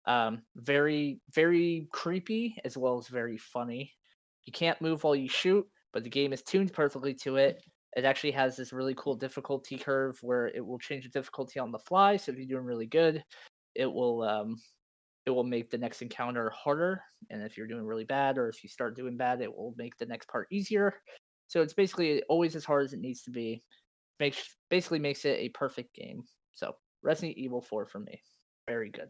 [0.07, 3.93] Um, very, very creepy as well as very funny.
[4.45, 7.63] You can't move while you shoot, but the game is tuned perfectly to it.
[7.97, 11.71] It actually has this really cool difficulty curve where it will change the difficulty on
[11.71, 12.17] the fly.
[12.17, 13.25] So if you're doing really good,
[13.75, 14.57] it will um,
[15.27, 17.03] it will make the next encounter harder.
[17.31, 19.97] And if you're doing really bad, or if you start doing bad, it will make
[19.97, 21.01] the next part easier.
[21.47, 23.63] So it's basically always as hard as it needs to be.
[24.21, 26.25] Makes basically makes it a perfect game.
[26.53, 28.23] So Resident Evil 4 for me.
[28.67, 29.09] Very good.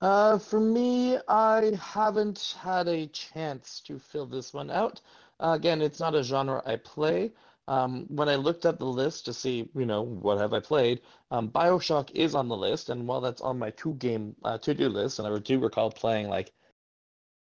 [0.00, 5.00] Uh, for me, I haven't had a chance to fill this one out.
[5.40, 7.32] Uh, again, it's not a genre I play.
[7.68, 11.02] Um, when I looked at the list to see, you know, what have I played,
[11.30, 14.74] um, Bioshock is on the list, and while that's on my two game uh, to
[14.74, 16.52] do list, and I do recall playing like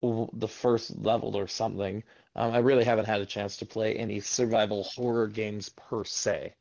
[0.02, 2.04] the first level or something,
[2.36, 6.54] um, I really haven't had a chance to play any survival horror games per se.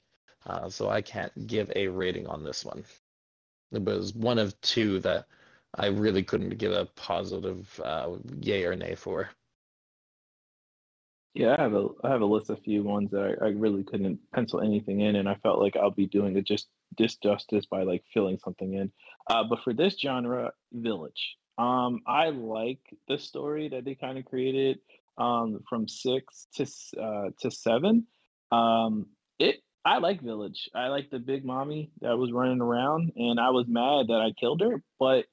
[0.45, 2.85] Uh, so I can't give a rating on this one.
[3.73, 5.27] It was one of two that
[5.75, 9.29] I really couldn't give a positive uh, yay or nay for.
[11.33, 13.83] Yeah, I have a I have a list of few ones that I, I really
[13.83, 17.83] couldn't pencil anything in, and I felt like I'll be doing it just disjustice by
[17.83, 18.91] like filling something in.
[19.27, 21.37] Uh, but for this genre, Village.
[21.57, 24.79] Um, I like the story that they kind of created
[25.17, 26.65] um, from six to
[27.01, 28.05] uh, to seven.
[28.51, 29.07] Um,
[29.39, 30.69] it I like Village.
[30.75, 34.31] I like the big mommy that was running around, and I was mad that I
[34.39, 35.25] killed her, but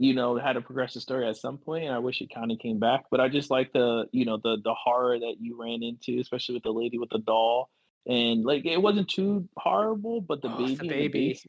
[0.00, 2.58] you know, had a progressive story at some point, and I wish it kind of
[2.58, 3.04] came back.
[3.10, 6.54] But I just like the, you know, the the horror that you ran into, especially
[6.54, 7.68] with the lady with the doll,
[8.06, 11.40] and like it wasn't too horrible, but the Oh, baby, the baby.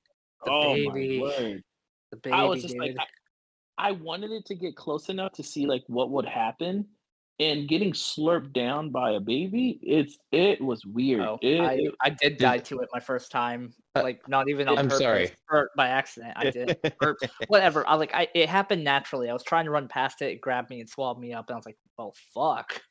[0.43, 1.19] The oh baby.
[1.19, 1.63] my word!
[2.11, 2.33] The baby.
[2.33, 2.95] I was just like.
[2.99, 3.05] I,
[3.77, 6.87] I wanted it to get close enough to see like what would happen,
[7.41, 11.21] and getting slurped down by a baby, it's it was weird.
[11.21, 13.73] Oh, It- I, it- I did die to it my first time.
[13.95, 14.99] Uh, Like not even on I'm purpose.
[14.99, 15.31] sorry.
[15.49, 16.33] Or by accident.
[16.37, 16.77] I did.
[17.01, 17.85] or whatever.
[17.85, 19.29] I like I it happened naturally.
[19.29, 21.55] I was trying to run past it, it grabbed me and swallowed me up, and
[21.55, 22.81] I was like, "Oh fuck!"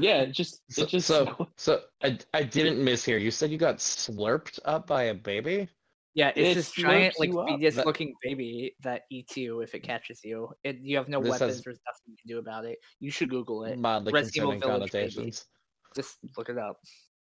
[0.00, 3.18] yeah, it just So, it just so, so I, I didn't miss here.
[3.18, 5.68] You said you got slurped up by a baby?
[6.14, 7.48] Yeah, it's It this giant like you up.
[7.48, 10.48] fetus That- looking baby that eats you if it catches you.
[10.62, 11.54] It, you have no This weapons.
[11.56, 12.78] has- There's nothing you can do about it.
[13.00, 13.78] You should Google it.
[13.78, 15.32] Mildly concerning Village, baby.
[15.94, 16.80] Just look it up.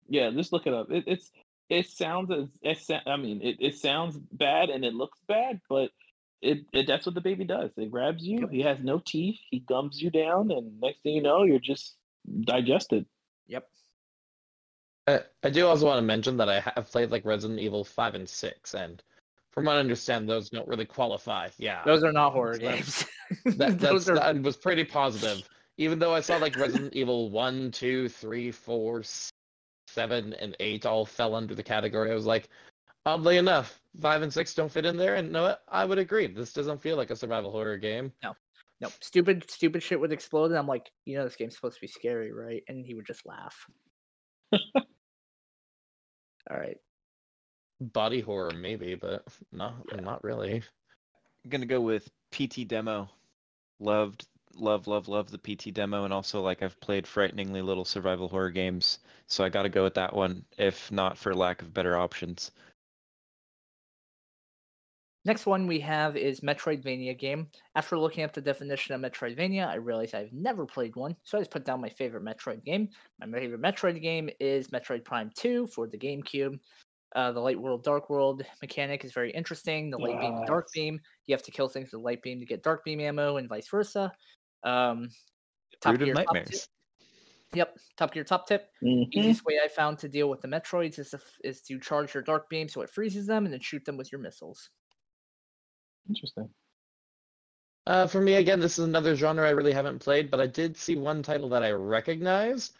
[0.07, 0.91] Yeah, just look it up.
[0.91, 1.31] It, it's
[1.69, 2.49] it sounds as
[2.89, 5.89] it, I mean it, it sounds bad and it looks bad, but
[6.41, 7.71] it, it that's what the baby does.
[7.75, 8.47] It grabs you.
[8.47, 9.39] He has no teeth.
[9.49, 11.95] He gums you down, and next thing you know, you're just
[12.41, 13.05] digested.
[15.07, 15.21] Yep.
[15.21, 18.15] Uh, I do also want to mention that I have played like Resident Evil 5
[18.15, 19.03] and 6, and
[19.55, 21.47] from what I understand, those don't really qualify.
[21.57, 21.81] Yeah.
[21.85, 23.05] Those are not horror games.
[23.45, 25.47] that, Those are that was pretty positive.
[25.77, 29.03] Even though I saw like Resident Evil 1, 2, 3, 4,
[29.87, 32.49] 7, and 8 all fell under the category, I was like,
[33.05, 35.15] oddly enough, 5 and 6 don't fit in there.
[35.15, 36.27] And no, I would agree.
[36.27, 38.11] This doesn't feel like a survival horror game.
[38.23, 38.35] No.
[38.81, 41.81] No stupid stupid shit would explode and i'm like you know this game's supposed to
[41.81, 43.55] be scary right and he would just laugh
[46.49, 46.79] all right
[47.81, 50.63] Body horror, maybe, but no, not really.
[51.43, 53.09] I'm gonna go with PT demo.
[53.79, 58.29] Loved, love, love, love the PT demo, and also like I've played frighteningly little survival
[58.29, 60.45] horror games, so I got to go with that one.
[60.57, 62.51] If not for lack of better options.
[65.25, 69.75] Next one we have is metroidvania game after looking up the definition of metroidvania i
[69.75, 72.87] realized i've never played one so i just put down my favorite metroid game
[73.19, 76.59] my favorite metroid game is metroid prime 2 for the gamecube
[77.15, 80.67] uh, the light world dark world mechanic is very interesting the light beam and dark
[80.73, 83.49] beam you have to kill things with light beam to get dark beam ammo and
[83.49, 84.11] vice versa
[84.63, 85.09] um,
[85.81, 86.69] Top Brood of Gear top tip- nightmares.
[87.53, 88.69] Yep, Top Gear top tip.
[88.83, 89.07] Mhm.
[89.13, 92.23] Easiest way I found to deal with the Metroids is to, is to charge your
[92.23, 94.69] dark beam so it freezes them and then shoot them with your missiles.
[96.07, 96.49] Interesting.
[97.87, 100.75] Uh, for me, again, this is another genre I really haven't played, but I did
[100.75, 102.73] see one title that I recognize,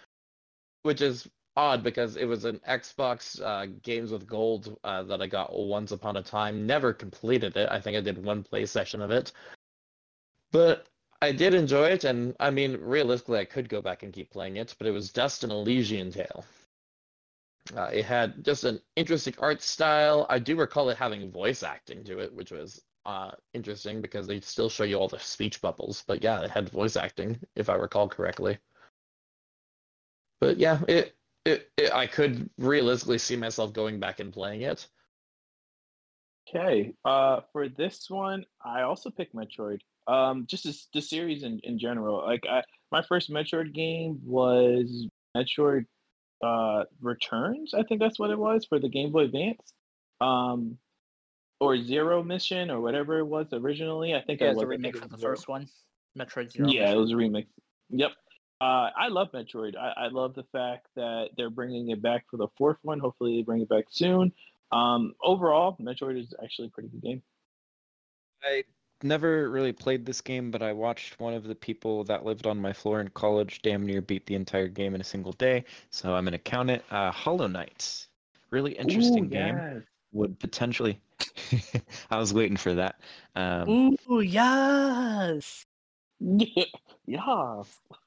[0.81, 5.27] which is odd because it was an Xbox uh, Games with Gold uh, that I
[5.27, 6.65] got once upon a time.
[6.65, 7.69] Never completed it.
[7.69, 9.31] I think I did one play session of it,
[10.52, 10.88] but
[11.22, 14.57] I did enjoy it, and I mean, realistically, I could go back and keep playing
[14.57, 14.76] it.
[14.77, 16.45] But it was Dust and Elysian Tail.
[17.76, 20.26] Uh, it had just an interesting art style.
[20.30, 24.40] I do recall it having voice acting to it, which was uh, interesting because they
[24.40, 26.03] still show you all the speech bubbles.
[26.07, 28.57] But yeah, it had voice acting, if I recall correctly.
[30.41, 31.15] But yeah, it,
[31.45, 34.88] it, it I could realistically see myself going back and playing it.
[36.49, 36.94] Okay.
[37.03, 39.80] Uh, for this one, I also picked Metroid.
[40.07, 42.23] Um, just as the series in, in general.
[42.23, 45.86] Like I, my first Metroid game was Metroid
[46.44, 47.73] uh Returns.
[47.73, 49.73] I think that's what it was for the Game Boy Advance.
[50.22, 50.77] Um,
[51.60, 54.14] or Zero Mission or whatever it was originally.
[54.14, 55.34] I think Yeah, it was a I think remake it from the Zero.
[55.34, 55.68] first one,
[56.18, 56.69] Metroid Zero.
[56.69, 57.48] Yeah, it was a remix.
[57.90, 58.11] Yep.
[58.61, 59.76] Uh, I love Metroid.
[59.77, 62.99] I, I love the fact that they're bringing it back for the fourth one.
[62.99, 64.32] Hopefully, they bring it back soon.
[64.72, 67.22] Um, overall, Metroid is actually a pretty good game.
[68.44, 68.64] I
[69.03, 72.60] never really played this game, but I watched one of the people that lived on
[72.60, 75.65] my floor in college damn near beat the entire game in a single day.
[75.90, 76.84] So I'm gonna count it.
[76.91, 78.07] Uh, Hollow Knight,
[78.52, 79.84] really interesting Ooh, game.
[80.14, 81.02] Would potentially.
[82.11, 82.99] I was waiting for that.
[83.35, 85.65] Um, Ooh, yes.
[86.19, 86.65] yeah.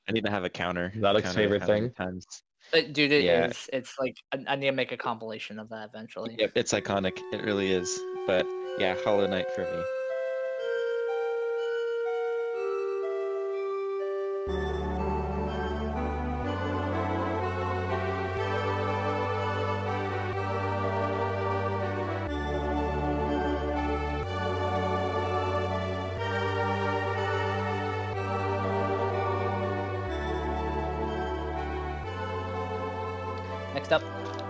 [0.08, 0.92] I need to have a counter.
[1.02, 1.90] Alex' counter favorite how many thing.
[1.92, 2.26] Times.
[2.72, 3.24] Uh, dude, it is.
[3.24, 3.52] Yeah.
[3.72, 6.36] It's like I, I need to make a compilation of that eventually.
[6.38, 7.18] Yep, it's iconic.
[7.32, 7.98] It really is.
[8.26, 8.46] But
[8.78, 9.82] yeah, Hollow Knight for me.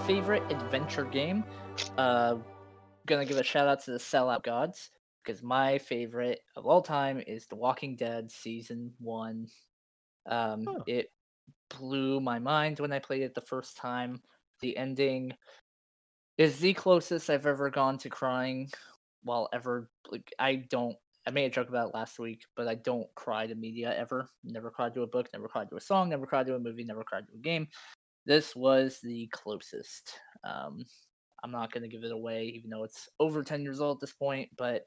[0.08, 1.44] Favorite adventure game.
[1.98, 2.36] Uh,
[3.04, 4.88] gonna give a shout out to the Sellout Gods
[5.22, 9.48] because my favorite of all time is The Walking Dead season one.
[10.24, 10.64] Um.
[10.86, 11.12] It
[11.78, 14.22] blew my mind when I played it the first time.
[14.62, 15.34] The ending
[16.38, 18.70] is the closest I've ever gone to crying
[19.24, 19.90] while ever.
[20.10, 20.96] Like, I don't.
[21.26, 24.26] I made a joke about it last week, but I don't cry to media ever.
[24.42, 26.84] Never cried to a book, never cried to a song, never cried to a movie,
[26.84, 27.68] never cried to a game
[28.28, 30.20] this was the closest.
[30.44, 30.84] Um,
[31.42, 34.00] I'm not going to give it away, even though it's over 10 years old at
[34.02, 34.84] this point, but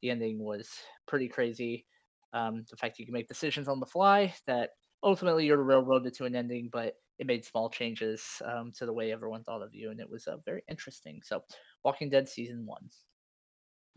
[0.00, 0.70] the ending was
[1.06, 1.84] pretty crazy.
[2.32, 4.70] Um, the fact you can make decisions on the fly that
[5.02, 9.10] ultimately you're railroaded to an ending, but it made small changes um, to the way
[9.10, 11.20] everyone thought of you, and it was uh, very interesting.
[11.24, 11.42] So,
[11.84, 12.88] Walking Dead season one.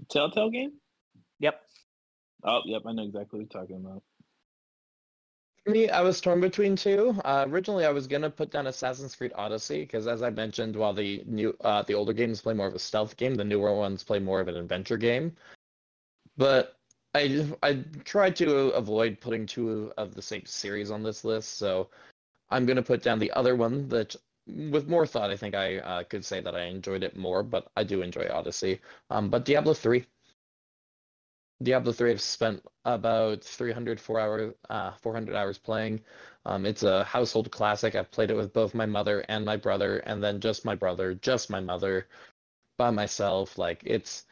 [0.09, 0.79] Telltale game?
[1.39, 1.61] Yep.
[2.43, 2.83] Oh, yep.
[2.87, 4.01] I know exactly what you're talking about.
[5.65, 7.19] Me, I was torn between two.
[7.23, 10.94] Uh, originally, I was gonna put down Assassin's Creed Odyssey because, as I mentioned, while
[10.94, 14.03] the new, uh, the older games play more of a stealth game, the newer ones
[14.03, 15.36] play more of an adventure game.
[16.38, 16.77] But
[17.14, 21.90] I, I tried to avoid putting two of the same series on this list, so
[22.49, 24.15] I'm gonna put down the other one that,
[24.48, 27.44] with more thought, I think I uh, could say that I enjoyed it more.
[27.44, 28.80] But I do enjoy Odyssey.
[29.10, 30.06] Um, but Diablo three.
[31.61, 36.02] Diablo 3 I've spent about 300 four hour, uh, 400 hours playing.
[36.45, 37.95] Um, it's a household classic.
[37.95, 41.15] I've played it with both my mother and my brother, and then just my brother,
[41.15, 42.07] just my mother,
[42.77, 43.57] by myself.
[43.57, 44.26] Like it's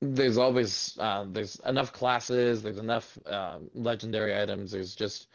[0.00, 4.72] there's always uh, there's enough classes, there's enough uh, legendary items.
[4.72, 5.28] There's just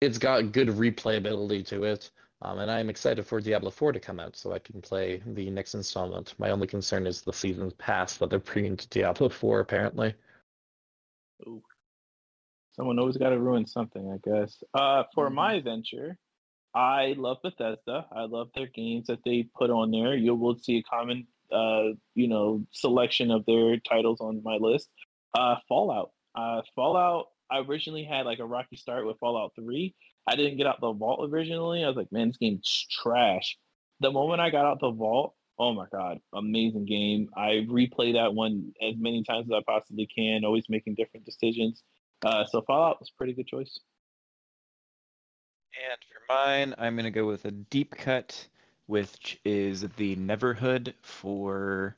[0.00, 2.10] it's got good replayability to it.
[2.42, 5.50] Um, and I'm excited for Diablo 4 to come out so I can play the
[5.50, 6.34] next installment.
[6.38, 10.14] My only concern is the season's pass that they're bringing to Diablo 4 apparently.
[11.46, 11.62] Ooh.
[12.72, 14.62] Someone always got to ruin something, I guess.
[14.72, 15.34] Uh, for Mhm.
[15.34, 16.18] my venture,
[16.74, 18.06] I love Bethesda.
[18.12, 20.14] I love their games that they put on there.
[20.14, 24.90] You will see a common, uh, you know, selection of their titles on my list.
[25.34, 26.12] Uh, Fallout.
[26.34, 27.28] Uh, Fallout.
[27.50, 29.94] I originally had like a rocky start with Fallout Three.
[30.26, 31.82] I didn't get out the vault originally.
[31.82, 33.58] I was like, man, this game's trash.
[34.00, 37.28] The moment I got out the vault, oh my god, amazing game.
[37.36, 41.82] I replay that one as many times as I possibly can, always making different decisions.
[42.24, 43.78] Uh, so Fallout was a pretty good choice.
[45.90, 48.46] And for mine, I'm gonna go with a deep cut,
[48.86, 51.96] which is the Neverhood for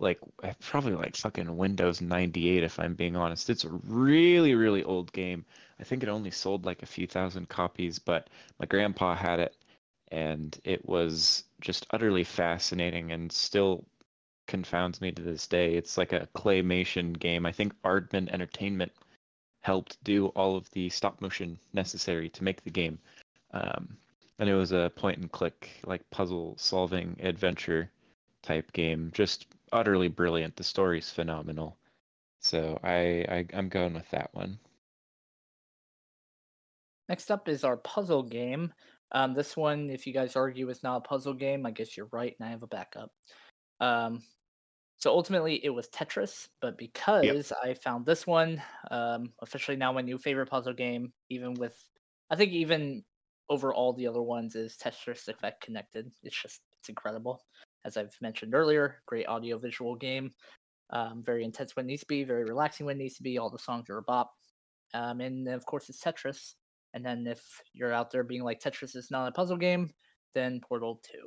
[0.00, 3.50] like eh, probably like fucking Windows 98 if I'm being honest.
[3.50, 5.44] It's a really really old game.
[5.80, 9.56] I think it only sold like a few thousand copies, but my grandpa had it
[10.12, 13.86] and it was just utterly fascinating and still
[14.46, 15.74] confounds me to this day.
[15.74, 17.46] It's like a claymation game.
[17.46, 18.92] I think Aardman Entertainment
[19.60, 22.98] helped do all of the stop motion necessary to make the game.
[23.52, 23.96] Um,
[24.38, 27.90] and it was a point and click, like puzzle solving adventure
[28.42, 29.10] type game.
[29.14, 30.56] Just utterly brilliant.
[30.56, 31.76] The story's phenomenal.
[32.40, 34.58] So I, I I'm going with that one.
[37.08, 38.72] Next up is our puzzle game.
[39.12, 42.08] Um, this one, if you guys argue it's not a puzzle game, I guess you're
[42.12, 43.12] right, and I have a backup.
[43.80, 44.22] Um,
[44.98, 48.62] So ultimately, it was Tetris, but because I found this one,
[48.92, 51.76] um, officially now my new favorite puzzle game, even with,
[52.30, 53.02] I think even
[53.48, 56.12] over all the other ones, is Tetris Effect Connected.
[56.22, 57.42] It's just, it's incredible.
[57.84, 60.30] As I've mentioned earlier, great audio visual game.
[60.90, 63.38] Um, very intense when it needs to be, very relaxing when it needs to be.
[63.38, 64.32] All the songs are a bop.
[64.94, 66.54] Um, and then, of course, it's Tetris.
[66.94, 67.42] And then if
[67.72, 69.90] you're out there being like Tetris is not a puzzle game,
[70.34, 71.18] then Portal 2.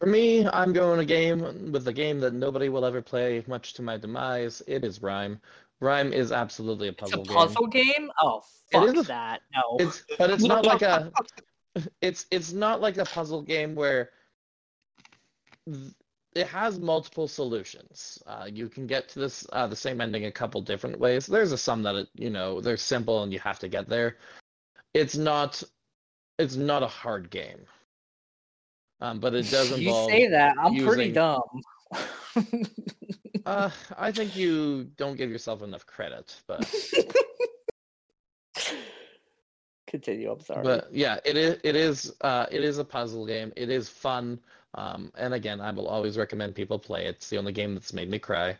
[0.00, 3.74] For me, I'm going a game with a game that nobody will ever play, much
[3.74, 4.62] to my demise.
[4.66, 5.40] It is Rhyme.
[5.80, 7.36] Rhyme is absolutely a It's puzzle a game.
[7.36, 8.10] puzzle game?
[8.20, 8.40] Oh,
[8.72, 9.40] It fuck is a- that.
[9.54, 9.76] No.
[9.78, 11.12] It's but it's not like a
[12.02, 14.10] it's it's not like a puzzle game where
[16.34, 18.22] it has multiple solutions.
[18.26, 21.26] Uh, you can get to this uh, the same ending a couple different ways.
[21.26, 24.16] There's a some that it, you know they're simple and you have to get there.
[24.94, 25.62] It's not
[26.38, 27.60] it's not a hard game.
[29.00, 30.54] Um, but it does you say that.
[30.58, 31.42] I'm pretty dumb.
[33.44, 36.72] Uh, I think you don't give yourself enough credit, but
[39.92, 40.30] Continue.
[40.30, 40.62] I'm sorry.
[40.62, 43.52] But yeah, it is it is uh it is a puzzle game.
[43.56, 44.40] It is fun.
[44.74, 47.06] Um and again, I will always recommend people play.
[47.06, 48.56] It's the only game that's made me cry.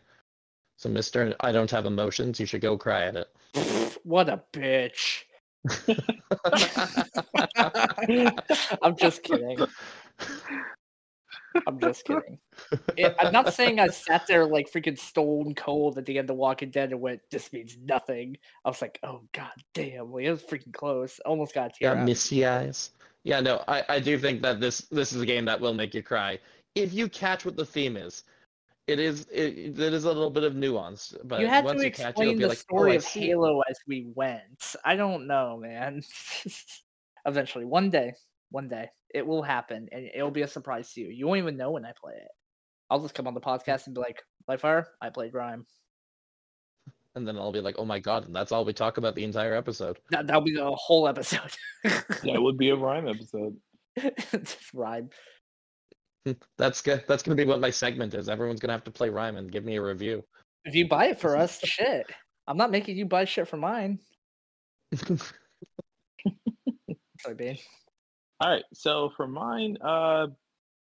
[0.77, 1.35] So Mr.
[1.39, 3.97] I don't have emotions, you should go cry at it.
[4.03, 5.23] what a bitch.
[8.81, 9.59] I'm just kidding.
[11.67, 12.39] I'm just kidding.
[12.97, 16.35] It- I'm not saying I sat there like freaking stone cold at the end of
[16.37, 20.43] Walking Dead and went, "This means nothing." I was like, "Oh god damn!" It was
[20.43, 21.19] freaking close.
[21.25, 21.91] Almost got a tear.
[21.93, 22.05] Got out.
[22.05, 22.91] misty eyes.
[23.23, 25.93] Yeah, no, I, I do think that this this is a game that will make
[25.93, 26.39] you cry.
[26.75, 28.23] If you catch what the theme is.
[28.85, 31.85] It is it, it is a little bit of nuance, but you had once to
[31.85, 33.05] you catch it, you'll be the like, oh, story oh, of.
[33.05, 34.75] Halo as we went.
[34.83, 36.01] I don't know, man.
[37.25, 38.13] Eventually, one day,
[38.51, 41.07] one day, it will happen, and it'll be a surprise to you.
[41.07, 42.31] You won't even know when I play it.
[42.89, 43.49] I'll just come on the hmm.
[43.51, 45.65] podcast and be like, "Lightfire, I played Rhyme."
[47.15, 49.23] And then I'll be like, oh my god, and that's all we talk about the
[49.23, 49.99] entire episode.
[50.09, 51.51] That that'll be the whole episode.
[51.83, 53.55] That would be a rhyme episode.
[53.97, 55.09] just Rhyme.
[56.57, 57.03] That's good.
[57.07, 58.29] That's gonna be what my segment is.
[58.29, 60.23] Everyone's gonna have to play Rhyme and give me a review.
[60.65, 62.05] If you buy it for us, shit.
[62.47, 63.99] I'm not making you buy shit for mine.
[67.21, 67.57] Sorry, Bane.
[68.39, 68.63] All right.
[68.73, 70.27] So for mine, uh,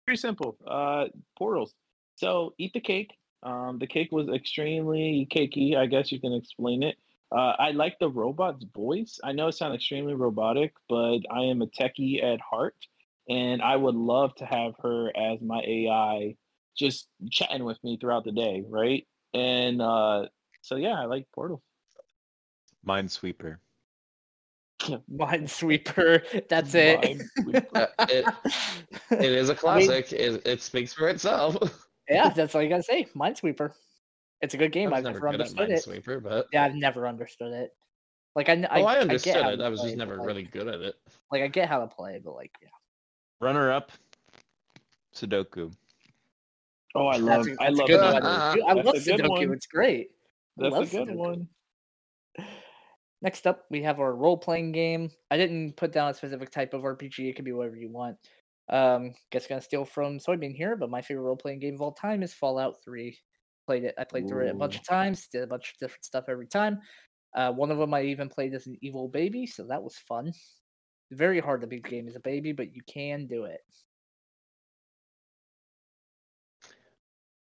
[0.07, 0.57] pretty simple.
[0.67, 1.07] Uh,
[1.37, 1.75] portals.
[2.17, 3.13] So eat the cake.
[3.43, 5.77] Um, the cake was extremely cakey.
[5.77, 6.97] I guess you can explain it.
[7.31, 9.19] Uh, I like the robot's voice.
[9.25, 12.77] I know it sounds extremely robotic, but I am a techie at heart,
[13.29, 16.37] and I would love to have her as my AI,
[16.77, 19.07] just chatting with me throughout the day, right?
[19.35, 20.27] And uh,
[20.61, 21.63] so yeah, I like Portal.
[22.87, 23.57] Minesweeper.
[25.11, 26.49] Minesweeper.
[26.49, 27.01] That's it.
[27.01, 27.67] Minesweeper.
[27.75, 28.27] Uh, it,
[29.11, 30.13] it is a I mean- classic.
[30.13, 31.57] it, it speaks for itself.
[32.09, 33.07] yeah, that's all you gotta say.
[33.17, 33.73] Minesweeper.
[34.41, 34.93] It's a good game.
[34.93, 36.05] I I've never never good at understood it.
[36.05, 37.73] Minesweeper, but Yeah, I've never understood it.
[38.35, 39.61] Like I, kn- oh, I get understood how it.
[39.61, 40.95] I was play, just never like- really good at it.
[41.31, 42.69] like I get how to play, but like yeah.
[43.41, 43.93] Runner up.
[45.15, 45.73] Sudoku.
[46.95, 47.47] Oh, I love.
[47.47, 48.23] a, I that's a love good that.
[48.25, 49.29] Uh, Dude, I love a good Sudoku.
[49.29, 49.53] one.
[49.53, 50.11] It's great.
[50.63, 51.17] I That's a good Sudoku.
[51.17, 51.49] one.
[53.21, 55.11] Next up, we have our role playing game.
[55.31, 57.29] I didn't put down a specific type of RPG.
[57.31, 58.17] It could be whatever you want.
[58.69, 61.93] Um, guess gonna steal from Soybean here, but my favorite role playing game of all
[61.93, 63.17] time is Fallout 3.
[63.67, 63.95] Played it.
[63.99, 65.29] I played through it a bunch of times.
[65.29, 66.81] Did a bunch of different stuff every time.
[67.35, 70.33] Uh, one of them I even played as an evil baby, so that was fun.
[71.11, 73.61] Very hard to beat the game as a baby, but you can do it.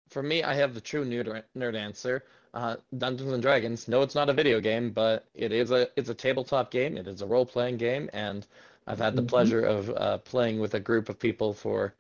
[0.10, 2.26] For me, I have the true nerd, nerd answer.
[2.54, 3.88] Uh, Dungeons and Dragons.
[3.88, 6.98] No, it's not a video game, but it is a it's a tabletop game.
[6.98, 8.46] It is a role playing game, and
[8.88, 9.28] I've had the Mhm.
[9.30, 11.94] pleasure of uh, playing with a group of people for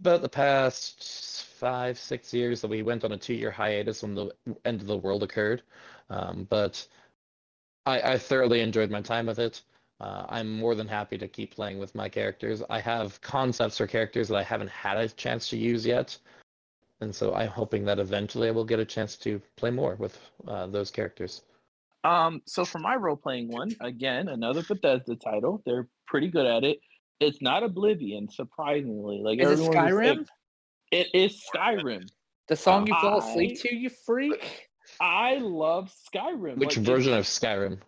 [0.00, 2.60] about the past five six years.
[2.60, 4.34] So we went on a two year hiatus when the
[4.64, 5.62] end of the world occurred,
[6.10, 6.86] um, but
[7.86, 9.62] I, I thoroughly enjoyed my time with it.
[10.00, 12.62] Uh, I'm more than happy to keep playing with my characters.
[12.68, 16.18] I have concepts for characters that I haven't had a chance to use yet,
[17.00, 20.18] and so I'm hoping that eventually I will get a chance to play more with
[20.46, 21.42] uh, those characters.
[22.06, 25.62] Um, so for my role playing one, again, another Bethesda title.
[25.66, 26.78] They're pretty good at it.
[27.20, 29.18] It's not Oblivion, surprisingly.
[29.22, 30.26] Like Is it everyone was like-
[30.92, 32.08] it is Skyrim.
[32.48, 34.68] The song you fall I- asleep to, you freak?
[35.00, 36.58] I love Skyrim.
[36.58, 37.78] Which Like, version of Skyrim?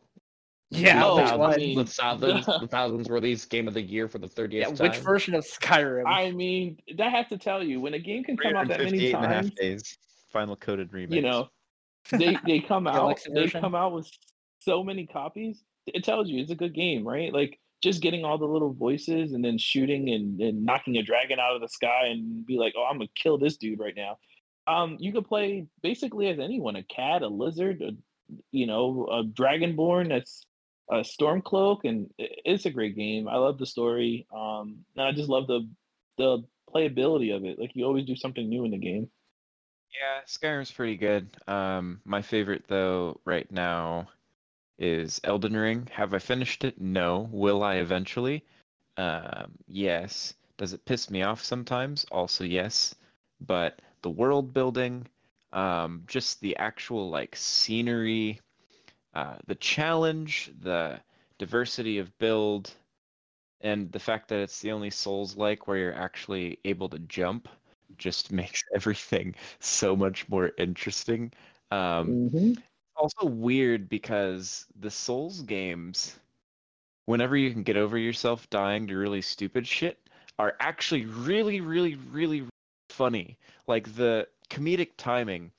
[0.70, 4.18] Yeah, No, which I mean- The thousands, the thousands released game of the year for
[4.18, 4.88] the 30th Yeah, time.
[4.90, 6.04] which version of Skyrim?
[6.06, 8.98] I mean, that has to tell you when a game can come out that many
[8.98, 9.54] 358 and a half times.
[9.54, 9.98] days.
[10.32, 11.12] Final coded remix.
[11.14, 11.48] You know,
[12.10, 13.20] they they come out.
[13.32, 14.10] They come out with
[14.60, 15.62] so many copies.
[15.86, 17.32] It tells you it's a good game, right?
[17.32, 21.38] Like just getting all the little voices and then shooting and, and knocking a dragon
[21.38, 24.18] out of the sky and be like, oh, I'm gonna kill this dude right now.
[24.66, 27.92] Um, you could play basically as anyone: a cat, a lizard, a,
[28.50, 30.44] you know, a dragonborn, that's
[30.90, 33.28] a stormcloak, and it's a great game.
[33.28, 35.68] I love the story, um, and I just love the
[36.18, 36.42] the
[36.74, 37.58] playability of it.
[37.58, 39.08] Like you always do something new in the game.
[39.92, 41.28] Yeah, Skyrim's pretty good.
[41.46, 44.08] Um, my favorite though right now
[44.78, 45.88] is Elden Ring.
[45.92, 46.80] Have I finished it?
[46.80, 47.28] No.
[47.32, 48.44] Will I eventually?
[48.96, 50.34] Um, yes.
[50.56, 52.04] Does it piss me off sometimes?
[52.10, 52.94] Also yes.
[53.40, 55.06] But the world building,
[55.52, 58.40] um, just the actual like scenery,
[59.14, 61.00] uh, the challenge, the
[61.38, 62.72] diversity of build,
[63.60, 67.48] and the fact that it's the only Souls like where you're actually able to jump
[67.96, 71.32] just makes everything so much more interesting.
[71.70, 72.52] Um, Mm-hmm.
[72.96, 76.18] also weird because the Souls games,
[77.06, 79.98] whenever you can get over yourself dying to really stupid shit,
[80.38, 82.46] are actually really, really, really
[82.90, 83.36] funny.
[83.66, 85.52] Like the comedic timing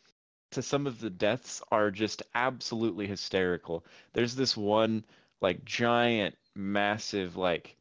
[0.52, 3.86] to some of the deaths are just absolutely hysterical.
[4.14, 5.04] There's this one
[5.42, 7.76] like giant, massive, like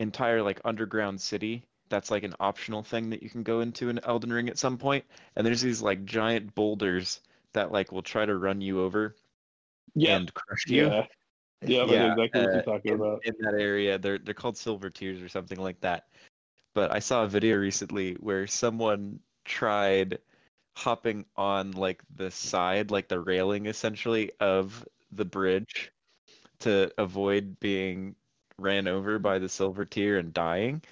[0.00, 3.98] entire like underground city that's like an optional thing that you can go into in
[4.04, 5.04] Elden Ring at some point,
[5.36, 7.20] and there's these like giant boulders
[7.52, 9.14] that like will try to run you over
[9.94, 10.86] Yeah, and crush you.
[10.86, 11.06] yeah,
[11.62, 11.84] yeah.
[11.86, 13.24] Yeah, exactly what uh, you're talking in, about.
[13.24, 13.98] in that area.
[13.98, 16.08] They're they're called silver tears or something like that.
[16.74, 20.18] But I saw a video recently where someone tried
[20.76, 25.92] hopping on like the side, like the railing essentially of the bridge
[26.60, 28.14] to avoid being
[28.58, 30.82] ran over by the silver tear and dying.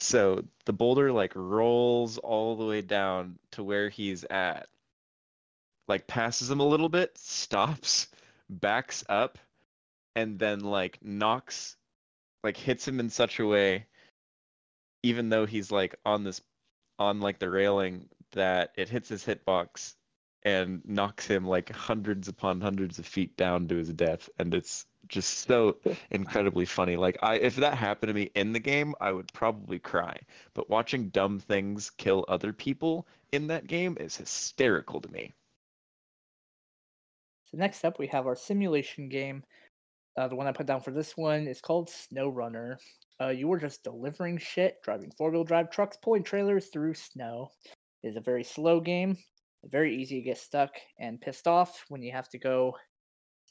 [0.00, 4.68] So the boulder like rolls all the way down to where he's at,
[5.88, 8.08] like passes him a little bit, stops,
[8.48, 9.38] backs up,
[10.14, 11.76] and then like knocks,
[12.44, 13.86] like hits him in such a way,
[15.02, 16.40] even though he's like on this,
[16.98, 19.94] on like the railing, that it hits his hitbox
[20.44, 24.28] and knocks him like hundreds upon hundreds of feet down to his death.
[24.38, 25.76] And it's just so
[26.10, 26.96] incredibly funny.
[26.96, 30.18] Like I if that happened to me in the game, I would probably cry.
[30.54, 35.32] But watching dumb things kill other people in that game is hysterical to me.
[37.50, 39.42] So next up, we have our simulation game.
[40.16, 42.78] Uh, the one I put down for this one is called Snow Runner.
[43.20, 47.50] Uh, you were just delivering shit, driving four-wheel drive trucks, pulling trailers through snow.
[48.02, 49.16] It is a very slow game.
[49.64, 50.70] Very easy to get stuck
[51.00, 52.76] and pissed off when you have to go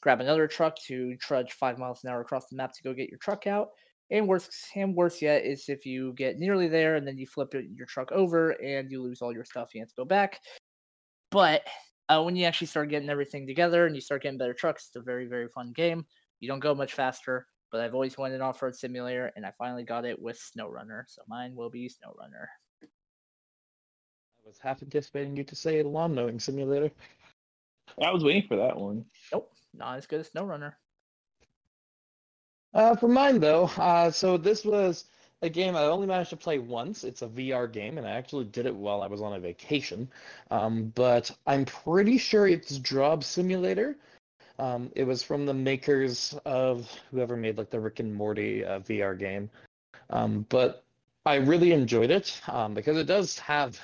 [0.00, 3.10] grab another truck to trudge five miles an hour across the map to go get
[3.10, 3.68] your truck out.
[4.10, 7.52] And worse, and worse yet is if you get nearly there and then you flip
[7.52, 9.74] your truck over and you lose all your stuff.
[9.74, 10.40] You have to go back.
[11.30, 11.66] But
[12.08, 14.96] uh, when you actually start getting everything together and you start getting better trucks, it's
[14.96, 16.06] a very, very fun game.
[16.40, 19.84] You don't go much faster, but I've always wanted an off-road simulator, and I finally
[19.84, 21.02] got it with SnowRunner.
[21.06, 22.46] So mine will be SnowRunner.
[22.82, 26.90] I was half anticipating you to say lawn mowing simulator.
[28.02, 29.04] I was waiting for that one.
[29.32, 30.74] Nope, not as good as SnowRunner.
[32.74, 35.06] Uh, for mine though, uh, so this was
[35.42, 37.04] a game I only managed to play once.
[37.04, 40.08] It's a VR game, and I actually did it while I was on a vacation.
[40.50, 43.96] Um, but I'm pretty sure it's Job Simulator.
[44.58, 48.80] Um, it was from the makers of whoever made like the Rick and Morty uh,
[48.80, 49.48] VR game.
[50.10, 50.84] Um, but
[51.24, 53.80] I really enjoyed it um, because it does have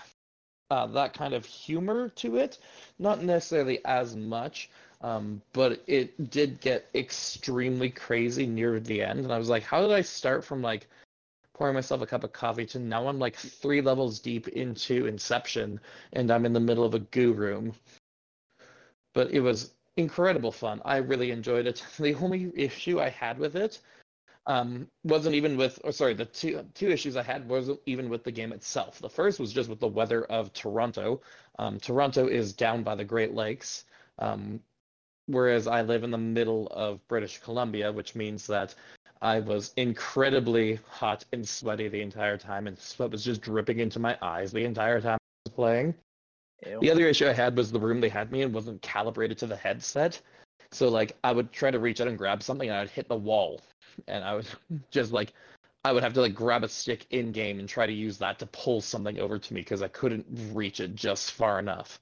[0.70, 2.58] uh, that kind of humor to it,
[2.98, 4.70] not necessarily as much.
[5.00, 9.82] Um, but it did get extremely crazy near the end, and I was like, how
[9.82, 10.88] did I start from like
[11.52, 15.80] pouring myself a cup of coffee to now I'm like three levels deep into Inception,
[16.12, 17.74] and I'm in the middle of a goo room.
[19.12, 20.82] But it was incredible fun.
[20.84, 21.84] I really enjoyed it.
[21.98, 23.80] The only issue I had with it
[24.46, 28.24] um, wasn't even with, or sorry, the two two issues I had wasn't even with
[28.24, 28.98] the game itself.
[28.98, 31.22] The first was just with the weather of Toronto.
[31.58, 33.84] Um, Toronto is down by the Great Lakes.
[34.18, 34.60] Um,
[35.26, 38.74] whereas I live in the middle of British Columbia, which means that
[39.22, 43.98] I was incredibly hot and sweaty the entire time, and sweat was just dripping into
[43.98, 45.94] my eyes the entire time I was playing.
[46.66, 46.80] Ew.
[46.80, 49.46] The other issue I had was the room they had me in wasn't calibrated to
[49.46, 50.20] the headset.
[50.72, 53.08] So like I would try to reach out and grab something and I would hit
[53.08, 53.60] the wall.
[54.08, 54.46] And I would
[54.90, 55.32] just like
[55.84, 58.38] I would have to like grab a stick in game and try to use that
[58.38, 62.00] to pull something over to me because I couldn't reach it just far enough.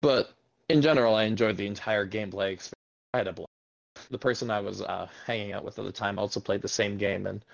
[0.00, 0.32] But
[0.68, 2.72] in general, I enjoyed the entire gameplay experience.
[3.12, 3.48] I had a blast.
[4.10, 6.96] The person I was uh, hanging out with at the time also played the same
[6.98, 7.44] game, and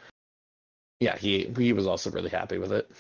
[1.01, 2.91] yeah, he he was also really happy with it.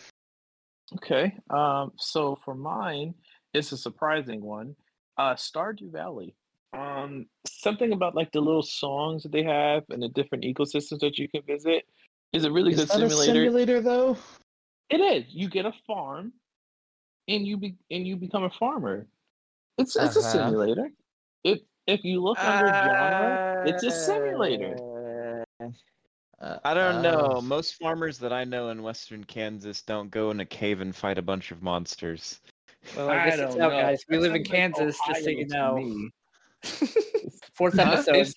[0.96, 1.34] Okay.
[1.50, 3.14] Um, so for mine,
[3.54, 4.76] it's a surprising one.
[5.16, 6.34] Uh, Stardew Valley.
[6.72, 11.18] um something about like the little songs that they have and the different ecosystems that
[11.18, 11.84] you can visit
[12.32, 13.32] is a really Is good that a simulator.
[13.32, 14.16] simulator though?
[14.88, 15.24] It is.
[15.28, 16.32] You get a farm,
[17.28, 19.06] and you be and you become a farmer.
[19.80, 20.30] It's it's a Uh-huh.
[20.32, 20.90] simulator.
[21.44, 24.76] If if you look under genre, it's a simulator.
[26.40, 27.40] Uh, I don't uh, know.
[27.42, 31.18] Most farmers that I know in western Kansas don't go in a cave and fight
[31.18, 32.40] a bunch of monsters.
[32.96, 34.02] Well, I guess it's out, guys.
[34.08, 36.08] We live in sounds like Kansas, just so you know.
[37.54, 37.82] Fourth Huh?
[37.92, 38.16] episode.
[38.16, 38.34] It's-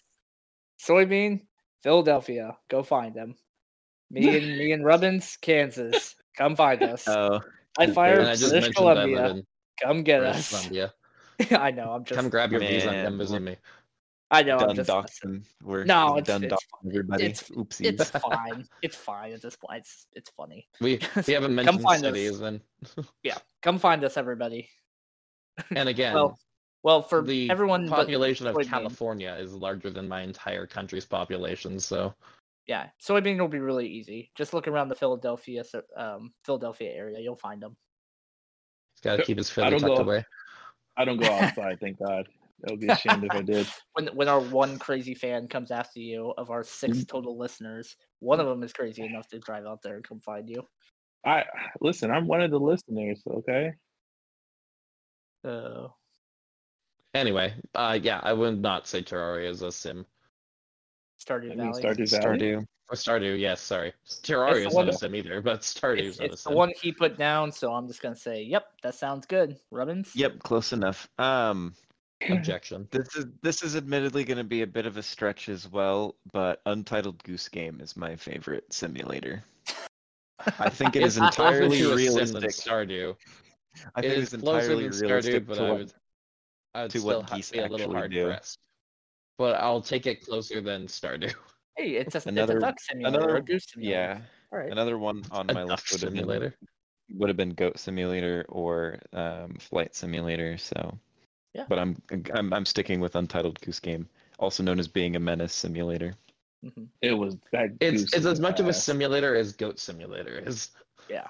[0.81, 1.41] Soybean,
[1.81, 2.57] Philadelphia.
[2.69, 3.35] Go find them.
[4.11, 6.15] Me and me and Rubbins, Kansas.
[6.37, 7.07] Come find us.
[7.07, 7.39] Oh,
[7.79, 9.29] I fire and I just British mentioned I live Columbia.
[9.29, 9.45] in
[9.81, 10.49] Come get British us.
[10.49, 10.93] Columbia.
[11.51, 11.91] I know.
[11.91, 12.19] I'm just.
[12.19, 13.57] Come grab your visa Man, and come visit me.
[14.31, 14.57] I know.
[14.57, 14.89] I'm just.
[14.89, 15.43] doxing.
[15.63, 17.23] We're No, we've it's- done it's doxing everybody.
[17.25, 17.85] it's- Oopsies.
[17.85, 18.67] It's fine.
[18.81, 19.79] It's fine at this point.
[19.79, 20.67] It's it's funny.
[20.81, 22.13] We we haven't mentioned Come mentioned find us.
[22.13, 22.61] cities and
[23.23, 23.37] Yeah.
[23.61, 24.69] Come find us, everybody.
[25.75, 26.39] and again Well,
[26.81, 31.79] well, for the everyone, but population of California is larger than my entire country's population,
[31.79, 32.13] so
[32.65, 34.31] yeah, soybean will be really easy.
[34.35, 35.63] Just look around the Philadelphia,
[35.95, 37.19] um, Philadelphia area.
[37.19, 37.75] You'll find them.
[38.95, 40.25] he's got to keep his I Philly tucked go- away.
[40.97, 42.27] I don't go outside, thank God.
[42.67, 43.67] I would be ashamed if I did.
[43.93, 47.07] when when our one crazy fan comes after you of our six Mm.
[47.07, 50.49] total listeners, one of them is crazy enough to drive out there and come find
[50.49, 50.63] you.
[51.25, 51.43] I
[51.81, 52.11] listen.
[52.11, 53.21] I'm one of the listeners.
[53.27, 53.73] Okay.
[55.43, 55.87] Uh,
[57.13, 60.05] Anyway, uh, yeah, I would not say Terraria is a sim.
[61.23, 61.83] Stardew Valley.
[61.83, 62.39] Stardew Valley.
[62.39, 62.65] Stardew.
[62.93, 63.91] Or Stardew, yes, sorry.
[64.21, 66.91] Terraria is not a sim either, but Stardew is not a it's the one he
[66.91, 70.11] put down, so I'm just gonna say, "Yep, that sounds good." Rubbins.
[70.15, 71.09] Yep, close enough.
[71.17, 71.73] Um,
[72.29, 72.87] Objection.
[72.91, 76.13] this is this is admittedly going to be a bit of a stretch as well,
[76.33, 79.43] but Untitled Goose Game is my favorite simulator.
[80.59, 82.51] I think it is entirely to a sim than realistic.
[82.51, 83.15] Stardew.
[83.95, 85.93] I think it's entirely than realistic but to I what- would,
[86.75, 88.25] I would to still what geese be a little actually hard do.
[88.27, 88.59] pressed.
[89.39, 91.33] But I'll take it closer than Stardew.
[91.77, 93.95] Hey, it's a it's Another- a duck simulator, another- a goose simulator.
[93.97, 94.21] Yeah,
[94.51, 94.71] All right.
[94.71, 96.53] another one on A my duck list would have been
[97.15, 100.57] would have been Goat Simulator or um, Flight Simulator.
[100.57, 100.97] So,
[101.53, 101.65] Yeah.
[101.67, 102.01] But I'm
[102.33, 104.07] I'm I'm sticking with Untitled Goose Game,
[104.39, 106.15] also known as being a menace simulator.
[106.63, 106.87] Mhm.
[107.01, 107.71] It was that.
[107.81, 110.71] It's goose it's as much of a simulator as Goat Simulator is.
[111.09, 111.27] Yeah.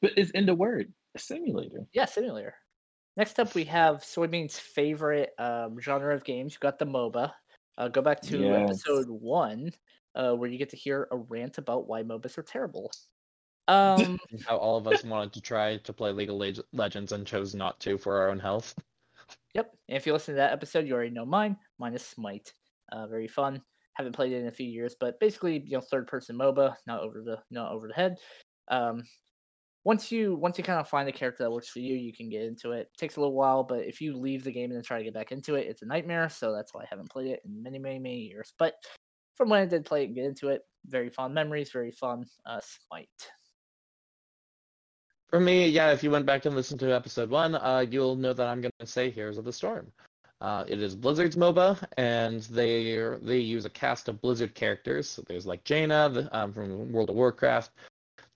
[0.00, 1.86] But it's in the word a simulator.
[1.92, 2.54] Yeah, simulator.
[3.16, 6.54] Next up, we have Soybean's favorite um, genre of games.
[6.54, 7.32] You got the MOBA.
[7.78, 8.62] Uh, go back to Yes.
[8.62, 9.70] episode one,
[10.14, 12.90] uh, where you get to hear a rant about why MOBAs are terrible.
[13.68, 14.16] Um,
[14.46, 17.52] How all of us wanted to try to play League of Leg- Legends and chose
[17.52, 18.76] not to for our own health.
[19.54, 19.72] yep.
[19.88, 21.56] And if you listen to that episode, you already know mine.
[21.78, 22.54] Mine is Smite.
[22.92, 23.60] Uh, very fun.
[23.94, 27.22] Haven't played it in a few years, but basically, you know, third-person MOBA, not over
[27.22, 28.18] the not over the head.
[28.68, 29.02] Um,
[29.86, 32.28] once you once you kind of find a character that works for you, you can
[32.28, 32.90] get into it.
[32.98, 35.14] takes a little while, but if you leave the game and then try to get
[35.14, 36.28] back into it, it's a nightmare.
[36.28, 38.52] So that's why I haven't played it in many, many, many years.
[38.58, 38.74] But
[39.36, 42.24] from when I did play it and get into it, very fond memories, very fun.
[42.44, 42.58] Uh,
[42.88, 43.08] Smite.
[45.28, 48.32] For me, yeah, if you went back and listened to episode one, uh, you'll know
[48.32, 49.92] that I'm going to say Heroes of the Storm.
[50.40, 55.08] Uh, it is Blizzard's MOBA, and they they use a cast of Blizzard characters.
[55.08, 57.70] So there's like Jaina the, um, from World of Warcraft,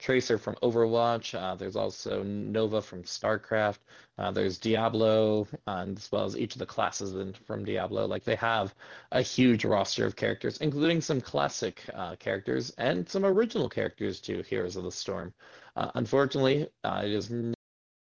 [0.01, 1.35] Tracer from Overwatch.
[1.35, 3.79] Uh, there's also Nova from StarCraft.
[4.19, 8.07] Uh, there's Diablo, and as well as each of the classes in, from Diablo.
[8.07, 8.75] Like they have
[9.13, 14.43] a huge roster of characters, including some classic uh, characters and some original characters too.
[14.43, 15.35] Heroes of the Storm.
[15.77, 17.31] Uh, unfortunately, uh, it is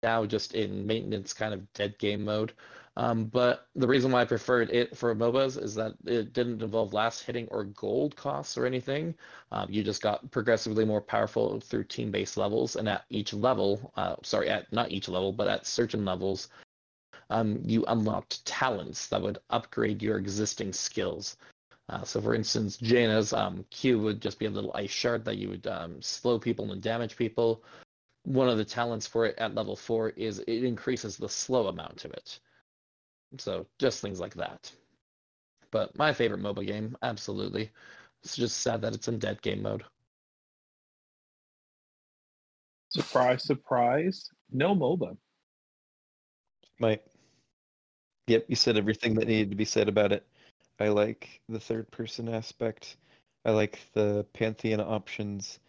[0.01, 2.53] now just in maintenance kind of dead game mode.
[2.99, 6.91] Um, but the reason why I preferred it for MOBAs is that it didn't involve
[6.91, 9.15] last hitting or gold costs or anything.
[9.53, 14.17] Um, you just got progressively more powerful through team-based levels, and at each level, uh,
[14.21, 16.49] sorry, at not each level, but at certain levels,
[17.29, 21.37] um, you unlocked talents that would upgrade your existing skills.
[21.87, 25.37] Uh, so, for instance, Jaina's um, Q would just be a little ice shard that
[25.37, 27.63] you would um, slow people and damage people.
[28.25, 32.03] One of the talents for it at level four is it increases the slow amount
[32.03, 32.41] of it.
[33.37, 34.71] So, just things like that.
[35.71, 37.69] But my favorite MOBA game, absolutely.
[38.23, 39.83] It's just sad that it's in dead game mode.
[42.89, 44.29] Surprise, surprise.
[44.51, 45.15] No MOBA.
[46.79, 47.03] Might.
[48.27, 50.25] Yep, you said everything that needed to be said about it.
[50.79, 52.97] I like the third person aspect.
[53.45, 55.59] I like the Pantheon options.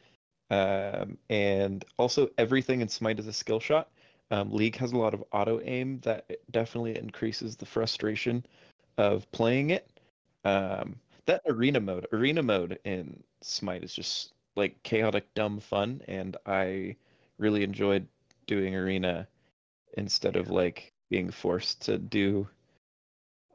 [0.51, 3.91] Um, and also everything in Smite is a skill shot.
[4.31, 8.45] Um, League has a lot of auto aim that definitely increases the frustration
[8.97, 9.89] of playing it.
[10.45, 10.97] Um,
[11.27, 16.97] that arena mode, arena mode in Smite is just like chaotic, dumb fun, and I
[17.39, 18.07] really enjoyed
[18.47, 19.27] doing arena
[19.97, 22.49] instead of like being forced to do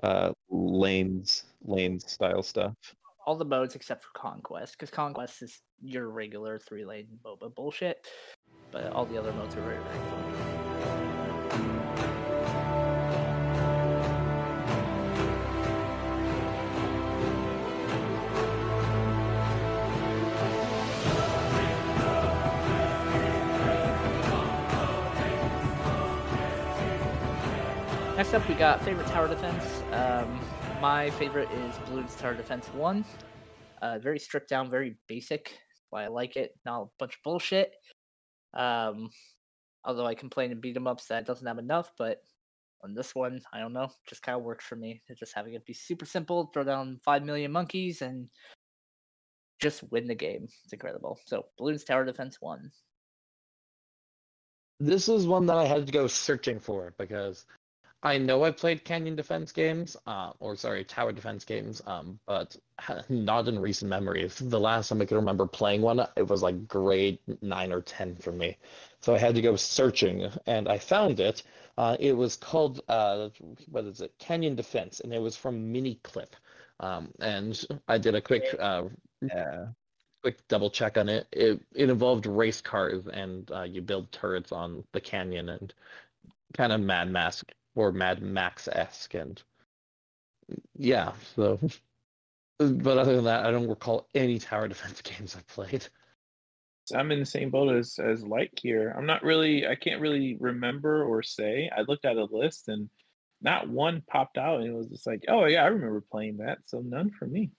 [0.03, 2.73] uh, lanes lanes style stuff.
[3.25, 8.05] All the modes except for Conquest, because Conquest is your regular three lane MOBA bullshit.
[8.71, 10.54] But all the other modes are very, very fun.
[28.25, 29.83] Next up, we got favorite tower defense.
[29.91, 30.39] Um,
[30.81, 33.05] my favorite is Bloons Tower Defense 1.
[33.83, 35.59] Uh, very stripped down, very basic.
[35.91, 36.57] Why I like it.
[36.65, 37.73] Not a bunch of bullshit.
[38.55, 39.11] Um,
[39.83, 42.23] although I complain in beat 'em ups that it doesn't have enough, but
[42.83, 43.91] on this one, I don't know.
[44.09, 45.03] Just kind of works for me.
[45.07, 48.27] It's just having it be super simple, throw down 5 million monkeys, and
[49.59, 50.47] just win the game.
[50.63, 51.19] It's incredible.
[51.27, 52.71] So, Bloons Tower Defense 1.
[54.79, 57.45] This is one that I had to go searching for because
[58.05, 62.55] I know I've played Canyon Defense games, uh, or sorry, Tower Defense games, um, but
[63.09, 64.23] not in recent memory.
[64.23, 67.81] If The last time I can remember playing one, it was like grade nine or
[67.81, 68.57] ten for me.
[69.01, 71.43] So I had to go searching, and I found it.
[71.77, 73.29] Uh, it was called uh,
[73.71, 74.13] what is it?
[74.19, 76.33] Canyon Defense, and it was from Miniclip.
[76.79, 78.83] Um, and I did a quick uh,
[79.21, 79.67] Yeah.
[80.21, 81.27] quick double check on it.
[81.31, 85.73] It it involved race cars and uh, you build turrets on the canyon and
[86.53, 87.43] kind of Mad Max
[87.75, 89.41] or Mad Max esque and
[90.75, 91.11] yeah.
[91.35, 91.59] So,
[92.59, 95.87] but other than that, I don't recall any tower defense games I've played.
[96.93, 98.93] I'm in the same boat as as Light here.
[98.95, 99.67] I'm not really.
[99.67, 101.69] I can't really remember or say.
[101.75, 102.89] I looked at a list and
[103.41, 106.59] not one popped out, and it was just like, oh yeah, I remember playing that.
[106.65, 107.51] So none for me.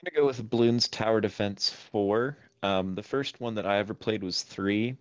[0.00, 2.36] I'm gonna go with Bloons Tower Defense 4.
[2.62, 4.96] Um, the first one that I ever played was 3,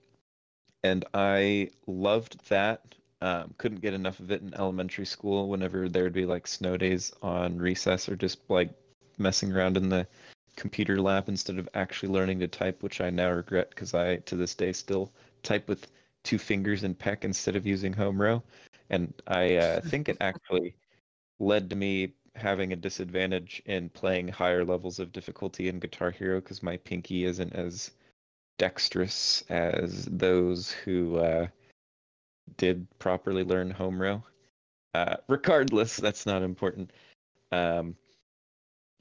[0.84, 2.82] and I loved that.
[3.22, 6.76] Um, couldn't get enough of it in elementary school whenever there would be like snow
[6.76, 8.70] days on recess or just like
[9.18, 10.06] messing around in the
[10.58, 14.36] computer lab instead of actually learning to type, which I now regret because I to
[14.36, 15.12] this day still
[15.42, 15.88] type with
[16.24, 18.44] two fingers and peck instead of using home row.
[18.90, 20.76] And I uh, think it actually
[21.40, 26.42] led to me having a disadvantage in playing higher levels of difficulty in Guitar Hero
[26.42, 27.92] because my pinky isn't as
[28.58, 31.48] dexterous as those who uh,
[32.58, 34.24] did properly learn home row.
[34.94, 36.92] Uh, regardless, that's not important.
[37.52, 37.96] Um,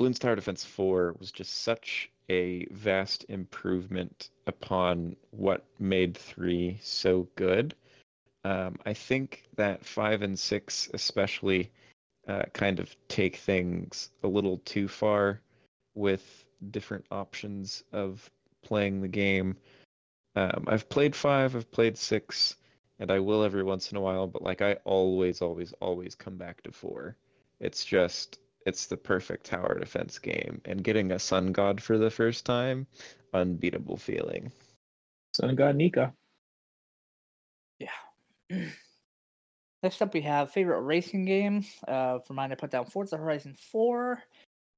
[0.00, 7.28] Bloons Tower Defense 4 was just such a vast improvement upon what made 3 so
[7.36, 7.74] good.
[8.44, 11.70] Um, I think that 5 and 6, especially,
[12.26, 15.40] uh, kind of take things a little too far
[15.94, 18.30] with different options of
[18.62, 19.56] playing the game.
[20.34, 22.56] Um, I've played 5, I've played 6,
[22.98, 26.36] and I will every once in a while, but like I always, always, always come
[26.36, 27.16] back to 4.
[27.60, 32.10] It's just it's the perfect tower defense game and getting a sun god for the
[32.10, 32.86] first time
[33.34, 34.52] unbeatable feeling
[35.34, 36.12] Sun God Nika.
[37.78, 37.88] Yeah.
[39.82, 41.64] Next up, we have favorite racing game.
[41.88, 44.22] Uh, for mine, I put down Forza Horizon 4.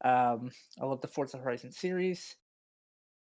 [0.05, 0.51] Um,
[0.81, 2.37] I love the Forza Horizon series.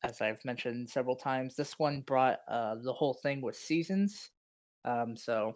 [0.04, 4.30] As I've mentioned several times, this one brought uh, the whole thing with seasons.
[4.84, 5.54] Um, so,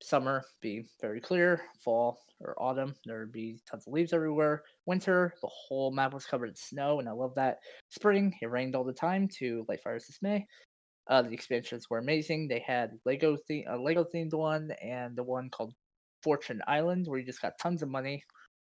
[0.00, 4.62] summer be very clear, fall or autumn there would be tons of leaves everywhere.
[4.86, 7.58] Winter, the whole map was covered in snow, and I love that.
[7.88, 10.46] Spring, it rained all the time to Lightfire's dismay.
[11.08, 12.46] Uh, the expansions were amazing.
[12.46, 15.74] They had Lego the a Lego themed one and the one called
[16.22, 18.22] Fortune Island, where you just got tons of money,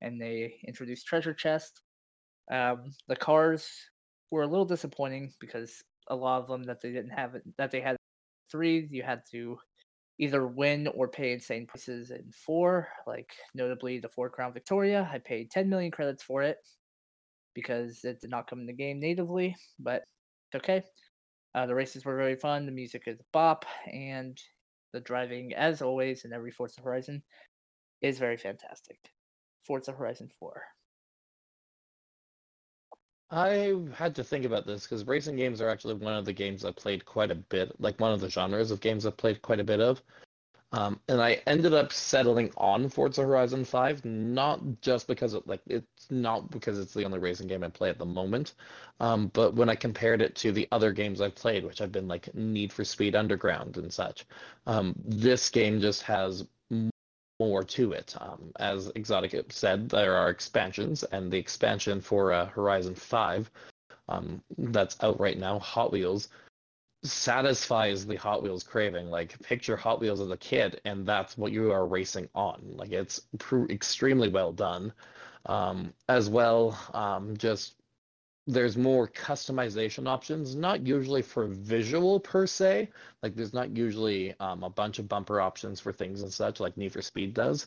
[0.03, 1.81] and they introduced treasure chest.
[2.51, 3.71] Um, the cars
[4.31, 7.81] were a little disappointing because a lot of them that they didn't have that they
[7.81, 7.97] had
[8.51, 9.59] three, you had to
[10.19, 12.89] either win or pay insane prices in four.
[13.07, 16.59] Like notably the Ford Crown Victoria, I paid 10 million credits for it
[17.55, 20.03] because it did not come in the game natively, but
[20.53, 20.83] it's okay.
[21.55, 22.67] Uh, the races were very fun.
[22.67, 24.39] The music is bop, and
[24.93, 27.23] the driving, as always, in every Forza Horizon,
[28.01, 28.99] is very fantastic.
[29.67, 30.63] Forza Horizon 4.
[33.31, 36.65] I had to think about this because racing games are actually one of the games
[36.65, 39.61] I played quite a bit, like one of the genres of games I've played quite
[39.61, 40.03] a bit of.
[40.73, 45.63] Um, and I ended up settling on Forza Horizon 5, not just because it like
[45.67, 48.55] it's not because it's the only racing game I play at the moment,
[49.01, 52.07] um, but when I compared it to the other games I've played, which have been
[52.07, 54.27] like Need for Speed Underground and such,
[54.67, 56.47] um, this game just has
[57.41, 58.15] more to it.
[58.21, 63.51] Um, as Exotic said, there are expansions, and the expansion for uh, Horizon 5
[64.09, 66.29] um, that's out right now, Hot Wheels,
[67.05, 69.09] satisfies the Hot Wheels craving.
[69.11, 72.61] Like picture Hot Wheels as a kid, and that's what you are racing on.
[72.75, 74.93] Like it's pr- extremely well done.
[75.47, 77.75] Um, as well, um, just
[78.49, 80.55] there's more customization options.
[80.55, 82.89] Not usually for visual per se.
[83.23, 86.75] Like there's not usually um, a bunch of bumper options for things and such like
[86.79, 87.67] Need for Speed does,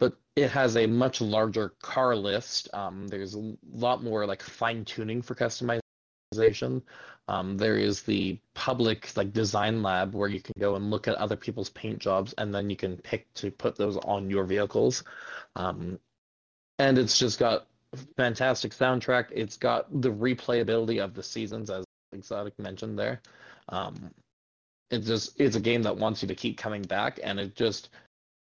[0.00, 2.70] but it has a much larger car list.
[2.72, 6.80] Um, there's a lot more like fine tuning for customization.
[7.28, 11.14] Um, there is the public like design lab where you can go and look at
[11.16, 15.04] other people's paint jobs and then you can pick to put those on your vehicles.
[15.56, 15.98] Um,
[16.78, 17.66] and it's just got
[18.16, 19.26] fantastic soundtrack.
[19.30, 23.20] It's got the replayability of the seasons as Exotic mentioned there.
[23.68, 24.10] Um,
[24.90, 27.88] it's just it's a game that wants you to keep coming back and it just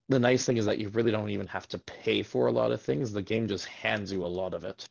[0.08, 2.70] the nice thing is that you really don't even have to pay for a lot
[2.70, 3.12] of things.
[3.12, 4.88] The game just hands you a lot of it.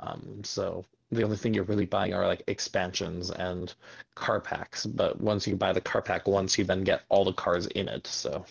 [0.00, 3.72] Um, so the only thing you're really buying are like expansions and
[4.14, 4.84] car packs.
[4.84, 7.88] But once you buy the car pack once, you then get all the cars in
[7.88, 8.06] it.
[8.06, 8.44] So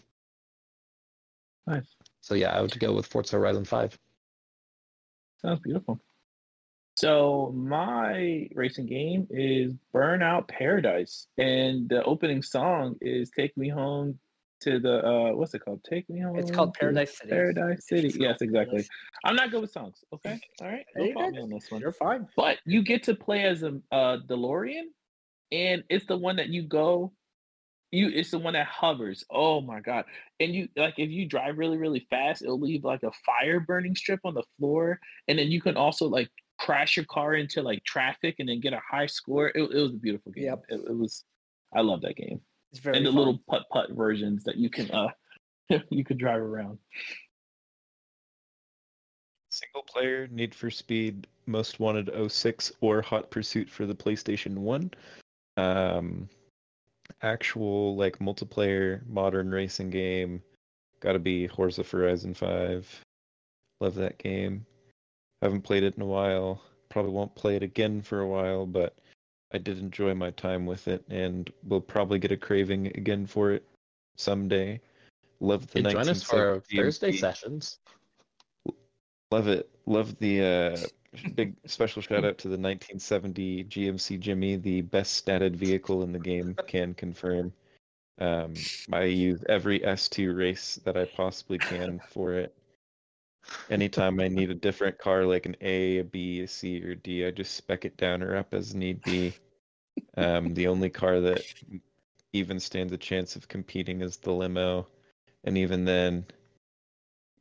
[1.67, 1.95] Nice.
[2.21, 3.97] so yeah, I would go with Forza Horizon Five.
[5.43, 5.99] Sounds beautiful.
[6.97, 14.19] So my racing game is Burnout Paradise, and the opening song is "Take Me Home
[14.61, 15.83] to the uh, what's it called?
[15.83, 17.29] Take Me Home." It's called Paradise City.
[17.29, 18.13] Paradise City.
[18.19, 18.83] Yes, exactly.
[18.83, 18.89] Paradise.
[19.23, 20.03] I'm not good with songs.
[20.13, 21.43] Okay, all right, no You're problem good.
[21.43, 21.81] on this one.
[21.81, 22.27] You're fine.
[22.35, 24.83] But you get to play as a uh, DeLorean,
[25.51, 27.13] and it's the one that you go.
[27.91, 29.25] You, it's the one that hovers.
[29.29, 30.05] Oh my god!
[30.39, 33.95] And you like if you drive really really fast, it'll leave like a fire burning
[33.95, 37.83] strip on the floor, and then you can also like crash your car into like
[37.83, 39.49] traffic and then get a high score.
[39.49, 40.45] It, it was a beautiful game.
[40.45, 40.63] Yep.
[40.69, 41.25] It, it was.
[41.73, 42.41] I love that game,
[42.71, 43.17] It's very and the fun.
[43.17, 45.09] little putt putt versions that you can uh
[45.89, 46.77] you could drive around.
[49.51, 54.91] Single player, Need for Speed, Most Wanted 06, or Hot Pursuit for the PlayStation 1.
[55.57, 56.29] Um,
[57.21, 60.41] actual like multiplayer modern racing game,
[60.99, 63.01] gotta be Forza Horizon 5.
[63.79, 64.65] Love that game.
[65.41, 66.61] Haven't played it in a while.
[66.89, 68.95] Probably won't play it again for a while, but
[69.53, 73.51] I did enjoy my time with it, and will probably get a craving again for
[73.51, 73.65] it
[74.17, 74.79] someday.
[75.39, 77.79] Love the You join us for our Thursday sessions.
[79.31, 79.69] Love it.
[79.85, 80.77] Love the uh,
[81.35, 86.19] big special shout out to the 1970 GMC Jimmy, the best statted vehicle in the
[86.19, 86.55] game.
[86.67, 87.53] Can confirm.
[88.19, 88.53] Um,
[88.93, 92.55] I use every S2 race that I possibly can for it.
[93.69, 97.25] Anytime I need a different car, like an A, a B, a C, or D,
[97.25, 99.33] I just spec it down or up as need be.
[100.15, 101.41] Um, the only car that
[102.33, 104.87] even stands a chance of competing is the limo,
[105.43, 106.25] and even then,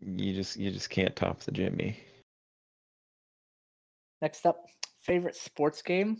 [0.01, 1.99] you just you just can't top the Jimmy.
[4.23, 4.67] Next up,
[5.03, 6.19] favorite sports game.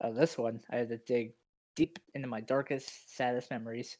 [0.00, 1.32] Uh, this one, I had to dig
[1.74, 3.96] deep into my darkest, saddest memories,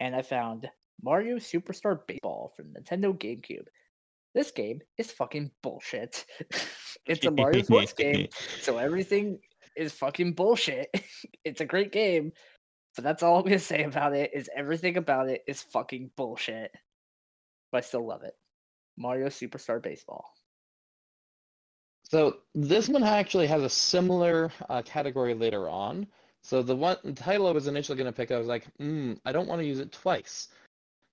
[0.00, 0.68] and I found
[1.02, 3.66] Mario Superstar Baseball from Nintendo GameCube.
[4.34, 6.24] This game is fucking bullshit.
[7.06, 8.28] it's a Mario sports game,
[8.62, 9.38] so everything
[9.76, 10.88] is fucking bullshit.
[11.44, 12.32] it's a great game,
[12.94, 14.30] but that's all I'm gonna say about it.
[14.34, 16.70] Is everything about it is fucking bullshit,
[17.70, 18.34] but I still love it.
[18.96, 20.24] Mario Superstar Baseball.
[22.08, 26.06] So this one actually has a similar uh, category later on.
[26.42, 29.14] So the one the title I was initially going to pick, I was like, hmm,
[29.26, 30.48] I don't want to use it twice.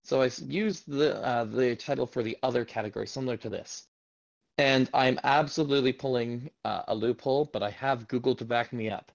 [0.03, 3.87] So I used the uh, the title for the other category, similar to this.
[4.57, 9.11] And I'm absolutely pulling uh, a loophole, but I have Google to back me up.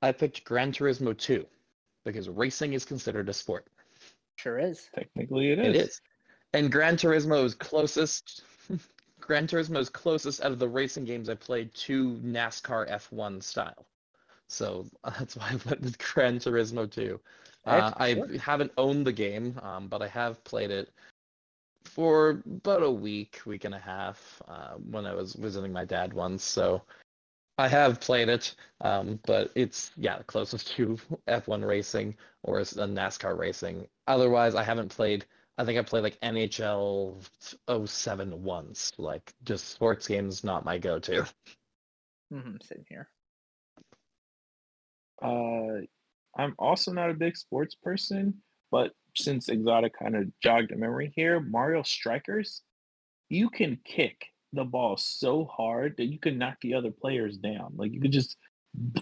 [0.00, 1.46] I picked Gran Turismo 2
[2.04, 3.68] because racing is considered a sport.
[4.34, 4.88] Sure is.
[4.92, 5.66] Technically, it is.
[5.66, 6.00] It is.
[6.52, 8.42] And Gran Turismo is closest.
[9.22, 13.86] Gran Turismo is closest out of the racing games I played to NASCAR F1 style.
[14.48, 14.86] So
[15.18, 17.18] that's why I went with Gran Turismo 2.
[17.64, 20.90] Uh, I haven't owned the game, um, but I have played it
[21.84, 26.12] for about a week, week and a half uh, when I was visiting my dad
[26.12, 26.44] once.
[26.44, 26.82] So
[27.58, 33.38] I have played it, um, but it's yeah closest to F1 racing or uh, NASCAR
[33.38, 33.86] racing.
[34.08, 35.24] Otherwise, I haven't played.
[35.58, 37.28] I think I played like NHL
[37.86, 38.92] 07 once.
[38.98, 41.26] Like just sports games, not my go-to.
[42.30, 43.08] hmm sitting here.
[45.22, 45.82] Uh,
[46.36, 51.12] I'm also not a big sports person, but since Exotic kind of jogged a memory
[51.14, 52.62] here, Mario Strikers,
[53.28, 57.72] you can kick the ball so hard that you can knock the other players down.
[57.76, 58.36] Like you could just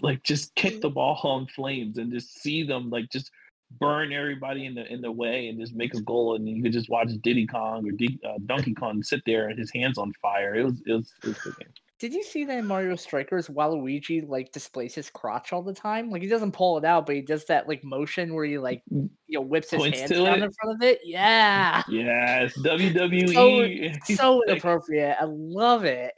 [0.01, 3.31] like just kick the ball on flames and just see them like just
[3.79, 6.73] burn everybody in the in the way and just make a goal and you could
[6.73, 10.11] just watch Diddy Kong or D, uh, Donkey Kong sit there and his hands on
[10.21, 10.55] fire.
[10.55, 11.69] It was it was it was good game.
[11.99, 16.09] Did you see that in Mario Strikers, Waluigi like displays his crotch all the time?
[16.09, 18.81] Like he doesn't pull it out, but he does that like motion where he like
[18.89, 20.45] you know whips his Points hands to down it?
[20.45, 20.99] in front of it.
[21.03, 23.95] Yeah, Yes, WWE.
[24.15, 25.15] so Like, inappropriate.
[25.21, 26.13] I love it.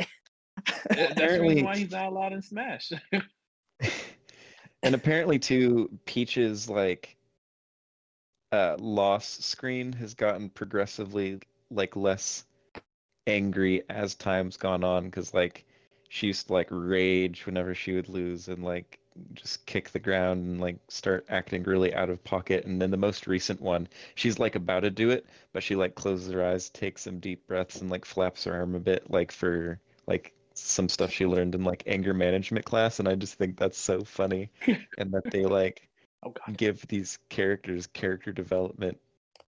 [0.89, 2.93] That's Apparently- why he's not allowed in Smash.
[4.83, 7.17] and apparently too peach's like
[8.53, 11.39] uh loss screen has gotten progressively
[11.71, 12.45] like less
[13.25, 15.65] angry as time's gone on because like
[16.09, 18.99] she used to like rage whenever she would lose and like
[19.33, 22.65] just kick the ground and like start acting really out of pocket.
[22.65, 25.95] And then the most recent one she's like about to do it but she like
[25.95, 29.31] closes her eyes takes some deep breaths and like flaps her arm a bit like
[29.31, 32.99] for like some stuff she learned in like anger management class.
[32.99, 34.51] And i just think that's so funny.
[34.99, 35.89] And that they like
[36.25, 36.57] Oh god.
[36.57, 38.97] give these characters character development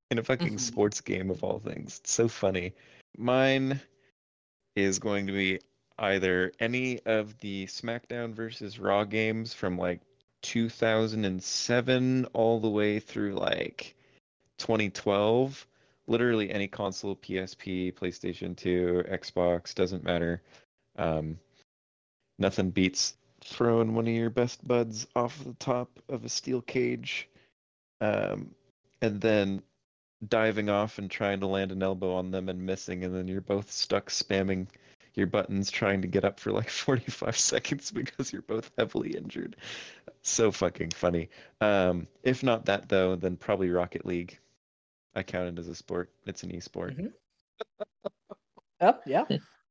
[0.10, 0.60] in a fucking Mhm.
[0.60, 2.00] sports game of all things.
[2.00, 2.74] It's so funny.
[3.18, 3.80] Mine
[4.76, 5.60] is going to be
[6.00, 10.02] either any of the SmackDown versus Raw games from like
[10.44, 13.96] 2007 all the way through like
[14.58, 15.68] 2012.
[16.08, 20.42] Literally any console, PSP, PlayStation 2, Xbox, doesn't matter.
[20.98, 21.40] Um,
[22.40, 27.30] nothing beats throwing one of your best buds off the top of a steel cage
[28.02, 28.52] um,
[29.02, 29.62] and then
[30.28, 33.42] diving off and trying to land an elbow on them and missing and then you're
[33.42, 34.68] both stuck spamming
[35.16, 39.56] your buttons trying to get up for like 45 seconds because you're both heavily injured
[40.22, 41.30] so fucking funny
[41.62, 44.38] um, if not that though then probably rocket league
[45.16, 47.14] i count it as a sport it's an esport Mhm.
[48.82, 49.04] Yep.
[49.06, 49.26] Yeah.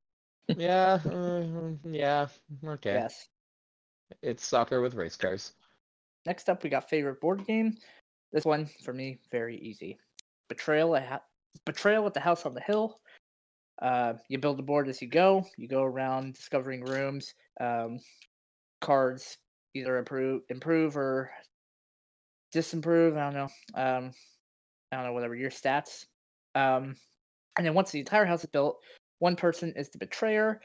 [0.55, 2.27] yeah, uh, yeah,
[2.65, 2.93] okay.
[2.95, 3.30] Yes.
[4.21, 5.53] It's soccer with race cars.
[6.25, 7.77] Next up, we got favorite board game.
[8.31, 9.97] This one for me, very easy.
[10.49, 11.23] Betrayal at
[11.65, 12.99] Betrayal at the House on the Hill.
[13.81, 15.45] Uh, you build a board as you go.
[15.57, 17.99] You go around discovering rooms, um,
[18.79, 19.37] cards
[19.73, 21.31] either improve, improve or
[22.51, 23.17] disimprove.
[23.17, 23.49] I don't know.
[23.75, 24.11] Um,
[24.91, 26.05] I don't know whatever your stats.
[26.53, 26.95] Um,
[27.57, 28.79] and then once the entire house is built,
[29.19, 30.61] one person is the betrayer.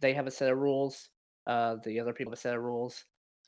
[0.00, 1.10] They have a set of rules.
[1.46, 3.04] Uh, the other people have a set of rules,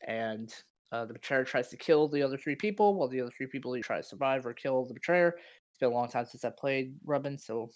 [0.06, 0.55] and
[0.93, 3.74] uh, the betrayer tries to kill the other three people, while the other three people
[3.77, 5.36] either try to survive or kill the betrayer.
[5.70, 7.70] It's been a long time since I played Rubbin, so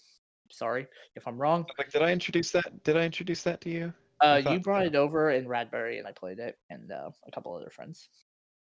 [0.51, 0.85] sorry
[1.15, 1.65] if I'm wrong.
[1.77, 4.87] like did i introduce that did i introduce that to you Uh, you brought so.
[4.87, 8.09] it over in Radbury, and I played it, and uh, a couple other friends.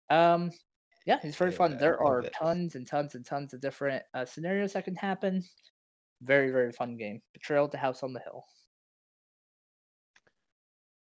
[0.10, 0.52] Um,
[1.07, 1.72] yeah, it's very fun.
[1.72, 4.86] Yeah, I There love are tons and tons and tons of different uh, scenarios that
[4.86, 5.44] can happen.
[6.22, 7.22] Very, very fun game.
[7.34, 8.45] Betrayal to House on the Hill.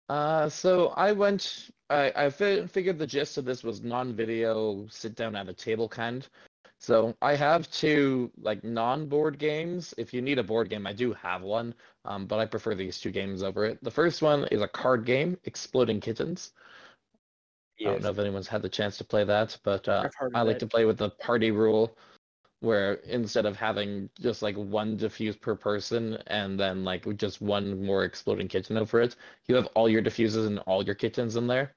[0.09, 1.71] Uh, so I went.
[1.91, 5.89] I I fi- figured the gist of this was non-video, sit down at a table
[5.89, 6.27] kind.
[6.79, 9.95] So I have two like non-board games.
[9.97, 11.75] If you need a board game, I do have one.
[12.05, 13.83] Um, but I prefer these two games over it.
[13.83, 16.53] The first one is a card game, Exploding Kittens.
[17.81, 20.59] I don't know if anyone's had the chance to play that, but uh, I like
[20.61, 21.97] to play with the party rule,
[22.67, 27.83] where instead of having just like one diffuse per person and then like just one
[27.85, 29.17] more exploding kitten over it,
[29.47, 31.75] you have all your diffuses and all your kittens in there.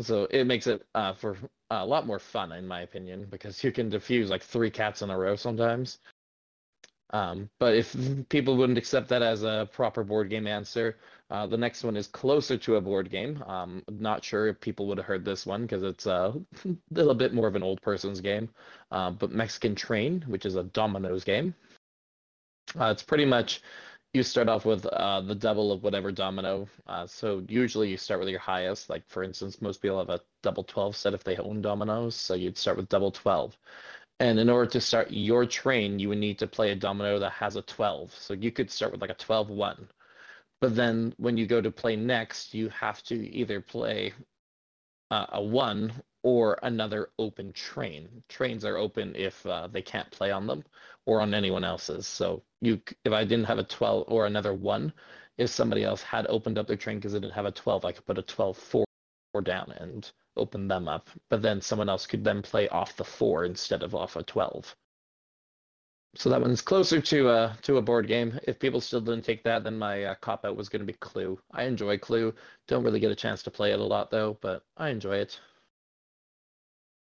[0.00, 1.36] So it makes it uh, for
[1.70, 5.10] a lot more fun, in my opinion, because you can diffuse like three cats in
[5.10, 5.98] a row sometimes.
[7.10, 7.94] Um, but if
[8.30, 10.98] people wouldn't accept that as a proper board game answer,
[11.32, 13.42] uh, the next one is closer to a board game.
[13.46, 16.34] Um, not sure if people would have heard this one because it's a
[16.90, 18.50] little bit more of an old person's game.
[18.90, 21.54] Uh, but Mexican Train, which is a dominoes game.
[22.78, 23.62] Uh, it's pretty much
[24.12, 26.68] you start off with uh, the double of whatever domino.
[26.86, 28.90] Uh, so usually you start with your highest.
[28.90, 32.14] Like for instance, most people have a double 12 set if they own dominoes.
[32.14, 33.56] So you'd start with double 12.
[34.20, 37.32] And in order to start your train, you would need to play a domino that
[37.32, 38.14] has a 12.
[38.14, 39.88] So you could start with like a 12 1.
[40.62, 44.14] But then when you go to play next, you have to either play
[45.10, 48.22] uh, a 1 or another open train.
[48.28, 50.62] Trains are open if uh, they can't play on them
[51.04, 52.06] or on anyone else's.
[52.06, 54.92] So you, if I didn't have a 12 or another 1,
[55.36, 57.90] if somebody else had opened up their train because they didn't have a 12, I
[57.90, 58.86] could put a 12 4
[59.42, 61.10] down and open them up.
[61.28, 64.76] But then someone else could then play off the 4 instead of off a 12.
[66.14, 68.38] So that one's closer to a to a board game.
[68.44, 70.92] If people still didn't take that, then my uh, cop out was going to be
[70.94, 71.38] Clue.
[71.52, 72.34] I enjoy Clue.
[72.68, 75.40] Don't really get a chance to play it a lot though, but I enjoy it.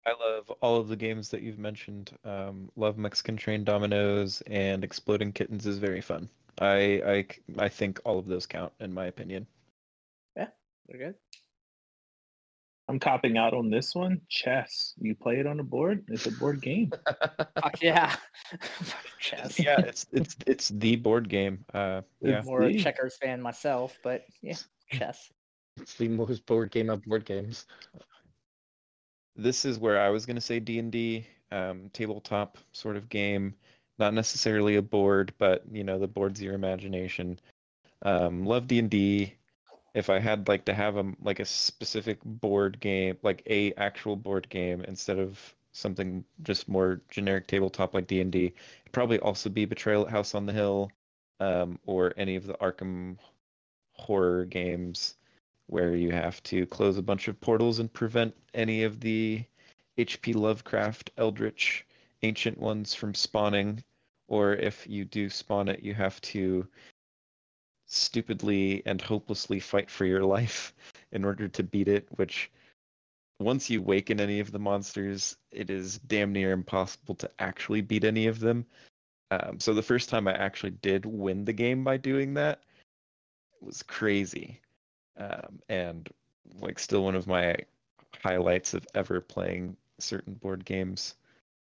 [0.07, 2.17] I love all of the games that you've mentioned.
[2.25, 6.29] Um, love Mexican Train Dominoes and Exploding Kittens is very fun.
[6.59, 7.27] I
[7.59, 9.47] I I think all of those count in my opinion.
[10.37, 10.49] Yeah,
[10.89, 11.15] they're good.
[12.89, 14.21] I'm copping out on this one.
[14.29, 14.95] Chess.
[15.01, 16.05] You play it on a board.
[16.09, 16.93] It's a board game.
[17.61, 18.15] Fuck yeah.
[19.19, 19.59] Chess.
[19.59, 21.65] yeah, it's it's it's the board game.
[21.75, 22.39] Uh, yeah.
[22.39, 24.55] It's More a checkers fan myself, but yeah,
[24.93, 25.33] chess.
[25.81, 27.67] It's the most board game of board games.
[29.35, 33.55] this is where I was gonna say D and D, um, tabletop sort of game,
[33.99, 37.41] not necessarily a board, but you know the board's your imagination.
[38.03, 39.35] Um, love D and D.
[39.97, 44.15] If I had like to have a like a specific board game, like a actual
[44.15, 49.19] board game instead of something just more generic tabletop like D and D, it'd probably
[49.21, 50.93] also be Betrayal at House on the Hill,
[51.41, 53.17] um, or any of the Arkham
[53.93, 55.17] horror games
[55.67, 59.45] where you have to close a bunch of portals and prevent any of the
[59.99, 61.87] HP Lovecraft Eldritch
[62.23, 63.83] ancient ones from spawning,
[64.29, 66.67] or if you do spawn it, you have to
[67.87, 70.75] stupidly and hopelessly fight for your life
[71.13, 72.51] in order to beat it, which
[73.39, 78.05] once you waken any of the monsters, it is damn near impossible to actually beat
[78.05, 78.65] any of them.
[79.31, 82.61] Um, so the first time I actually did win the game by doing that
[83.61, 84.61] was crazy
[85.17, 86.09] um, and
[86.61, 87.57] like still one of my
[88.23, 91.17] highlights of ever playing certain board games.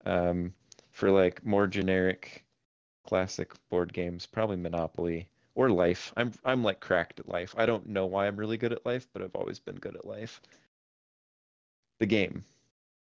[0.05, 0.53] Um,
[0.91, 2.45] for like more generic,
[3.07, 6.13] classic board games, probably Monopoly or Life.
[6.17, 7.55] I'm I'm like cracked at Life.
[7.59, 10.07] I don't know why I'm really good at Life, but I've always been good at
[10.07, 10.41] Life.
[11.99, 12.45] The game.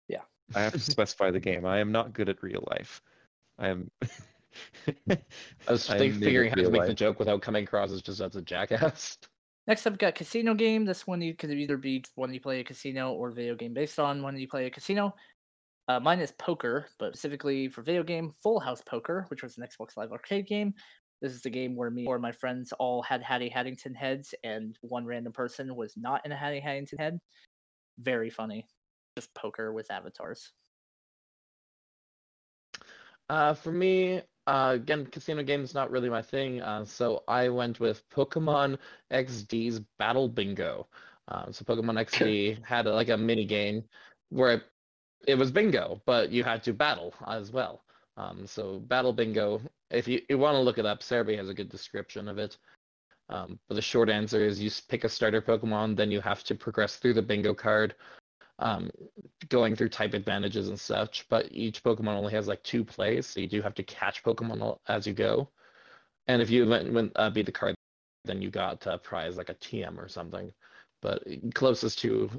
[0.08, 0.22] Yeah.
[0.54, 1.64] I have to specify the game.
[1.64, 3.02] I am not good at real life.
[3.58, 3.90] I am.
[5.08, 5.18] I
[5.68, 8.20] was I think, figuring how to real make the joke without coming across as just
[8.20, 9.18] as a jackass.
[9.66, 10.84] Next up, we got casino game.
[10.84, 13.98] This one you could either be one you play a casino or video game based
[13.98, 15.14] on one you play a casino.
[15.88, 19.64] Uh, mine is poker, but specifically for video game, Full House Poker, which was an
[19.64, 20.74] Xbox Live Arcade game.
[21.22, 24.78] This is the game where me or my friends all had Hatty Hattington heads, and
[24.82, 27.18] one random person was not in a Hatty Hattington head.
[27.98, 28.66] Very funny.
[29.16, 30.52] Just poker with avatars.
[33.28, 36.62] Uh, for me, uh, again, casino games not really my thing.
[36.62, 38.78] Uh, so I went with Pokemon
[39.10, 40.86] XD's Battle Bingo.
[41.28, 43.82] Um, so Pokemon XD had a, like a mini game
[44.28, 44.62] where it,
[45.26, 47.82] it was bingo, but you had to battle as well.
[48.16, 49.60] Um, so Battle Bingo,
[49.90, 52.56] if you, you want to look it up, Serebii has a good description of it.
[53.28, 56.54] Um, but the short answer is you pick a starter Pokemon, then you have to
[56.54, 57.94] progress through the bingo card,
[58.58, 58.90] um,
[59.48, 61.26] going through type advantages and such.
[61.28, 64.78] But each Pokemon only has like two plays, so you do have to catch Pokemon
[64.88, 65.50] as you go.
[66.28, 67.74] And if you went, went uh, beat the card,
[68.24, 70.52] then you got a prize like a TM or something.
[71.02, 71.22] But
[71.54, 72.30] closest to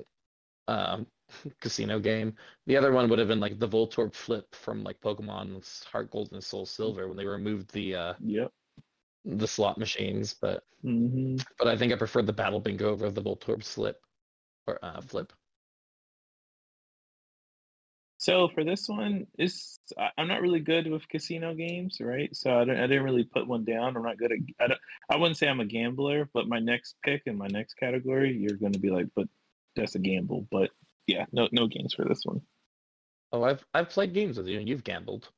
[0.67, 1.07] um,
[1.61, 2.35] casino game.
[2.65, 6.29] The other one would have been like the Voltorb flip from like Pokemon's Heart Gold
[6.31, 8.51] and Soul Silver when they removed the uh, Yep.
[9.25, 10.33] the slot machines.
[10.33, 14.01] But hmm but I think I prefer the Battle Bingo over the Voltorb slip
[14.67, 15.33] or uh, flip.
[18.19, 22.35] So for this one, it's I- I'm not really good with casino games, right?
[22.35, 23.95] So I, don't, I didn't really put one down.
[23.95, 24.39] I'm not good at.
[24.59, 24.79] I, don't,
[25.09, 28.57] I wouldn't say I'm a gambler, but my next pick in my next category, you're
[28.57, 29.27] going to be like, but
[29.75, 30.47] that's a gamble.
[30.51, 30.71] But
[31.07, 32.41] yeah, no no games for this one.
[33.31, 35.29] Oh, I've I've played games with you and you've gambled.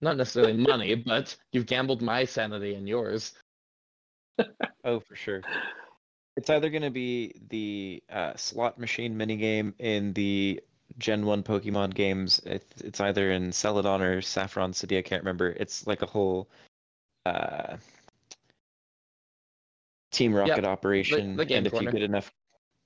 [0.00, 3.32] Not necessarily money, but you've gambled my sanity and yours.
[4.84, 5.42] Oh, for sure.
[6.36, 10.60] It's either going to be the uh, slot machine minigame in the
[10.96, 12.40] Gen 1 Pokemon games.
[12.46, 14.96] It's, it's either in Celadon or Saffron City.
[14.96, 15.50] I can't remember.
[15.58, 16.48] It's like a whole
[17.26, 17.76] uh,
[20.12, 21.36] Team Rocket operation.
[21.36, 21.90] the game and if corner.
[21.90, 22.30] you get enough.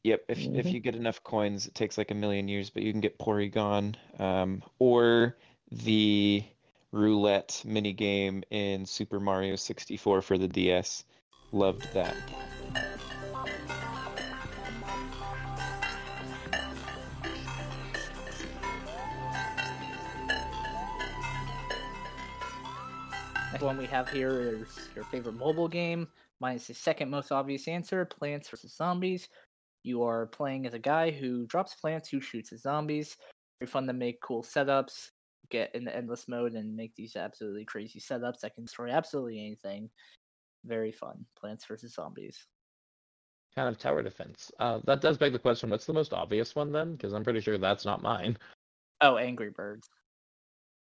[0.04, 0.72] Yep, if if Mhm.
[0.72, 3.94] you get enough coins, it takes like a million years, but you can get Porygon.
[4.18, 5.36] Um, or
[5.70, 6.44] the
[6.90, 11.04] roulette mini game in Super Mario 64 for the DS.
[11.52, 12.16] Loved that.
[23.52, 26.08] Next one we have here is your favorite mobile game.
[26.40, 28.74] Mine is the second most obvious answer Plants vs.
[28.74, 29.28] Zombies.
[29.82, 33.16] You are playing as a guy who drops plants who shoots at zombies.
[33.60, 35.10] Very fun to make cool setups,
[35.50, 39.38] get in the endless mode, and make these absolutely crazy setups that can destroy absolutely
[39.44, 39.90] anything.
[40.64, 41.26] Very fun.
[41.36, 41.94] Plants vs.
[41.94, 42.46] Zombies.
[43.54, 44.50] Kind of tower defense.
[44.58, 46.92] Uh, that does beg the question: What's the most obvious one then?
[46.92, 48.38] Because I'm pretty sure that's not mine.
[49.02, 49.88] Oh, Angry Birds.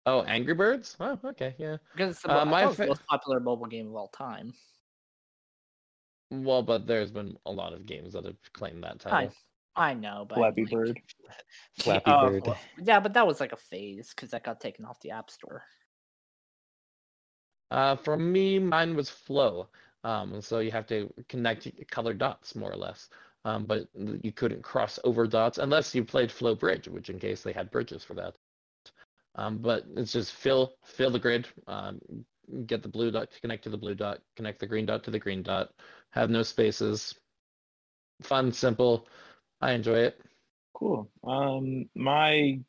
[0.06, 0.96] Oh, Angry Birds.
[1.00, 1.78] Oh, okay, yeah.
[1.94, 3.66] Because it's the, Uh, mo- I my thought it was the fa- most popular mobile
[3.68, 4.54] game of all time.
[6.32, 9.34] Well, but there's been a lot of games that have claimed that title.
[9.76, 11.02] I know, but Flappy like- Bird.
[11.80, 12.44] Flappy Oh, Bird.
[12.48, 15.30] well, Yeah, but that was like a phase because that got taken off the App
[15.30, 15.64] Store.
[17.70, 19.68] Uh, for me, mine was flow.
[20.04, 23.10] Um, so you have to connect color dots more or less.
[23.46, 27.42] um, but you couldn't cross over dots unless you played Flow Bridge, which in case
[27.42, 28.36] they had bridges for that.
[29.36, 32.00] Um, but it's just fill fill the grid, um,
[32.66, 35.12] get the blue dot to connect to the blue dot, connect the green dot to
[35.12, 35.72] the green dot,
[36.12, 37.16] have no spaces.
[38.22, 39.08] Fun, simple.
[39.62, 40.22] I enjoy it.
[40.74, 41.10] Cool.
[41.24, 42.60] Um, my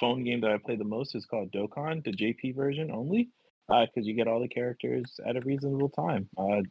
[0.00, 3.30] phone game that I play the most is called Dokkan, the JP version only,
[3.68, 6.28] because you get all the characters at a reasonable time.
[6.36, 6.62] Uh,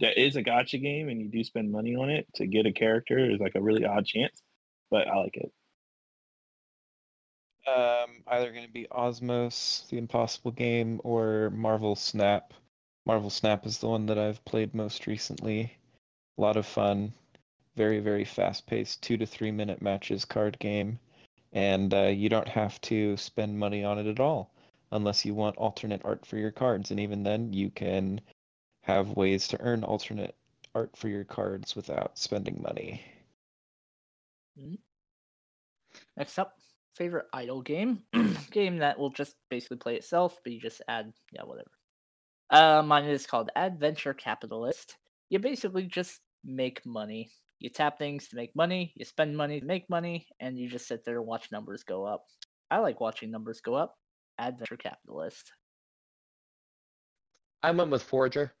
[0.00, 2.72] there is a gacha game, and you do spend money on it to get a
[2.72, 3.16] character.
[3.16, 4.40] There's like a really odd chance,
[4.90, 5.52] but I like it.
[7.68, 12.54] Um, either going to be Osmos, the Impossible Game, or Marvel Snap.
[13.04, 15.76] Marvel Snap is the one that I've played most recently.
[16.36, 17.12] A lot of fun,
[17.76, 20.98] very very fast paced, two to three minute matches card game,
[21.52, 24.50] and uh, you don't have to spend money on it at all,
[24.92, 28.20] unless you want alternate art for your cards, and even then you can
[28.82, 30.34] have ways to earn alternate
[30.74, 33.02] art for your cards without spending money.
[36.16, 36.58] Next up,
[36.98, 38.02] favorite idle game.
[38.50, 41.70] game that will just basically play itself, but you just add, yeah, whatever.
[42.50, 44.96] Uh, mine is called Adventure Capitalist.
[45.30, 47.30] You basically just make money.
[47.60, 50.86] You tap things to make money, you spend money to make money, and you just
[50.86, 52.24] sit there and watch numbers go up.
[52.70, 53.96] I like watching numbers go up.
[54.38, 55.52] Adventure Capitalist.
[57.62, 58.52] I went with Forager.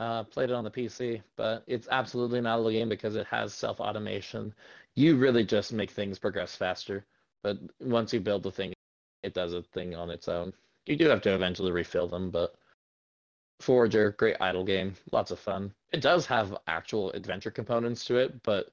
[0.00, 3.52] Uh, played it on the PC, but it's absolutely not a game because it has
[3.52, 4.52] self automation.
[4.96, 7.06] You really just make things progress faster,
[7.42, 8.72] but once you build the thing,
[9.22, 10.52] it does a thing on its own.
[10.86, 12.54] You do have to eventually refill them, but
[13.60, 15.72] Forager, great idle game, lots of fun.
[15.92, 18.70] It does have actual adventure components to it, but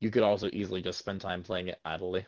[0.00, 2.26] you could also easily just spend time playing it idly.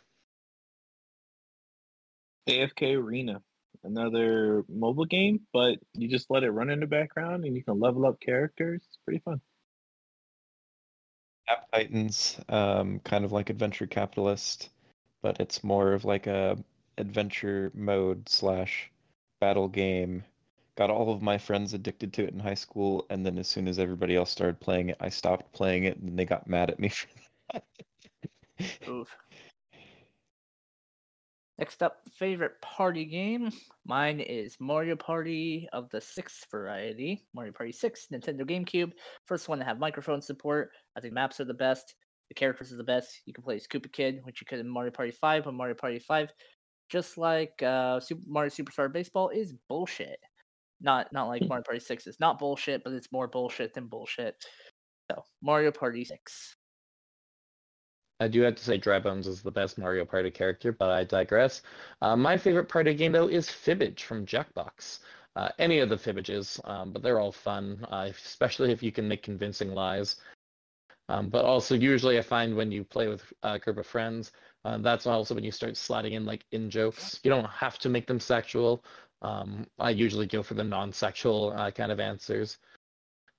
[2.49, 3.41] AFK Arena,
[3.85, 7.81] another mobile game, but you just let it run in the background, and you can
[7.81, 8.83] level up characters.
[8.87, 9.41] It's pretty fun.
[11.49, 14.71] Tap Titans, um, kind of like Adventure Capitalist,
[15.23, 16.59] but it's more of like a
[16.99, 18.91] adventure mode slash
[19.41, 20.25] battle game.
[20.77, 23.69] Got all of my friends addicted to it in high school, and then as soon
[23.69, 26.81] as everybody else started playing it, I stopped playing it, and they got mad at
[26.81, 27.09] me for
[27.53, 27.65] that.
[28.89, 29.17] Oof.
[31.59, 33.53] Next up, favorite party game.
[33.85, 37.23] Mine is Mario Party of the sixth variety.
[37.35, 38.93] Mario Party 6, Nintendo GameCube.
[39.27, 40.71] First one to have microphone support.
[40.97, 41.95] I think maps are the best.
[42.29, 43.21] The characters are the best.
[43.27, 45.75] You can play as Koopa Kid, which you could in Mario Party 5, but Mario
[45.75, 46.33] Party 5,
[46.89, 50.19] just like uh, Super Mario Superstar Baseball, is bullshit.
[50.81, 54.37] Not not like Mario Party 6 is not bullshit, but it's more bullshit than bullshit.
[55.11, 56.57] So Mario Party 6.
[58.23, 61.03] I do have to say Dry Bones is the best Mario Party character, but I
[61.03, 61.63] digress.
[62.01, 65.01] Uh, my favorite party game, though, is Fibbage from Jackbox.
[65.35, 69.09] Uh, any of the Fibbages, um, but they're all fun, uh, especially if you can
[69.09, 70.17] make convincing lies.
[71.09, 74.33] Um, but also, usually, I find when you play with a group of friends,
[74.65, 77.21] uh, that's also when you start sliding in like in jokes.
[77.23, 78.85] You don't have to make them sexual.
[79.21, 82.59] Um, I usually go for the non-sexual uh, kind of answers.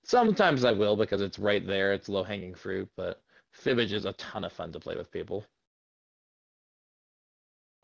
[0.06, 1.94] Sometimes I will because it's right there.
[1.94, 3.22] It's low-hanging fruit, but
[3.54, 5.46] Fibbage is a ton of fun to play with people.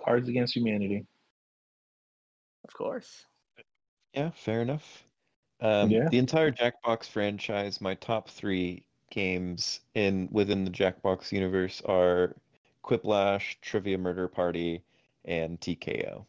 [0.03, 1.05] Cards Against Humanity.
[2.65, 3.25] Of course.
[4.13, 5.03] Yeah, fair enough.
[5.61, 6.07] Um, Yeah.
[6.09, 12.35] The entire Jackbox franchise, my top three games in within the Jackbox universe are
[12.83, 14.83] Quiplash, Trivia Murder Party,
[15.25, 16.25] and TKO.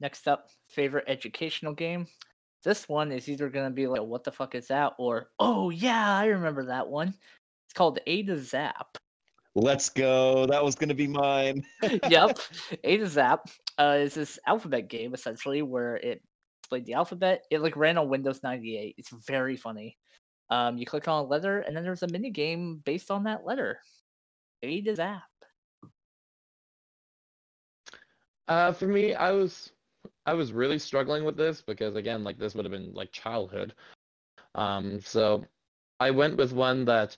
[0.00, 2.06] Next up, favorite educational game.
[2.62, 6.16] This one is either gonna be like, "What the fuck is that?" or "Oh yeah,
[6.16, 7.14] I remember that one."
[7.66, 8.96] It's called A to Zap.
[9.54, 10.46] Let's go.
[10.46, 11.64] That was gonna be mine.
[12.08, 12.38] yep,
[12.84, 16.22] A to Zap uh, is this alphabet game essentially where it
[16.68, 17.44] displayed the alphabet.
[17.50, 18.94] It like ran on Windows 98.
[18.98, 19.96] It's very funny.
[20.50, 23.44] Um, you click on a letter, and then there's a mini game based on that
[23.46, 23.80] letter.
[24.62, 25.22] A to Zap.
[28.48, 29.72] Uh, for me, I was
[30.26, 33.74] I was really struggling with this because again, like this would have been like childhood.
[34.54, 35.44] Um, so
[36.00, 37.16] I went with one that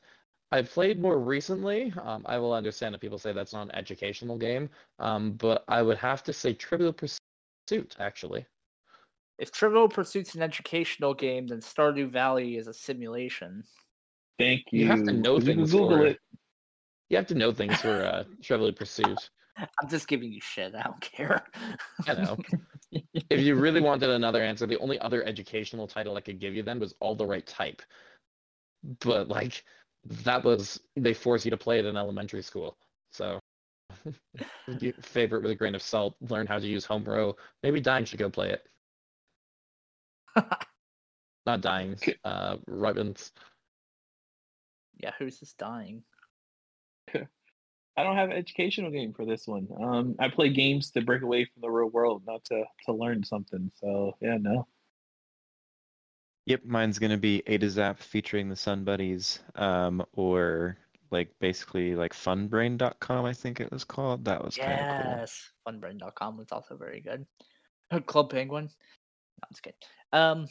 [0.53, 1.93] I played more recently.
[2.03, 4.69] Um, I will understand if people say that's not an educational game,
[4.99, 8.45] um, but I would have to say Trivial Pursuit actually.
[9.41, 13.65] If Trivial Pursuit's an educational game, then Stardew Valley is a simulation.
[14.39, 14.81] Thank you.
[14.81, 16.19] You have to know You things Google for it.
[17.09, 19.31] You have to know things for uh, Trivial Pursuit.
[19.57, 20.75] I'm just giving you shit.
[20.75, 21.43] I don't care.
[22.07, 22.37] I know.
[23.31, 26.63] if you really wanted another answer, the only other educational title I could give you
[26.63, 27.81] then was All the Right Type.
[29.01, 29.65] But like
[30.25, 32.77] that was they force you to play it in elementary school.
[33.13, 33.39] So
[35.01, 37.37] favorite with a grain of salt, learn how to use home row.
[37.63, 38.65] Maybe dying should go play it.
[41.47, 43.33] Not dying, uh Robbins.
[44.99, 46.03] Yeah, who's this dying?
[47.97, 49.69] I don't have an educational game for this one.
[49.83, 53.25] Um, I play games to break away from the real world, not to to learn
[53.25, 53.71] something.
[53.81, 54.67] So yeah, no.
[56.47, 60.79] Yep, mine's gonna be A to Zap featuring the Sun Buddies, um, or
[61.11, 64.25] like basically like funbrain.com, I think it was called.
[64.25, 65.13] That was kind of cool.
[65.19, 67.27] Yes, funbrain.com was also very good.
[68.07, 68.65] Club Penguin.
[68.65, 68.71] No,
[69.45, 69.79] I'm just kidding.
[70.13, 70.47] Um,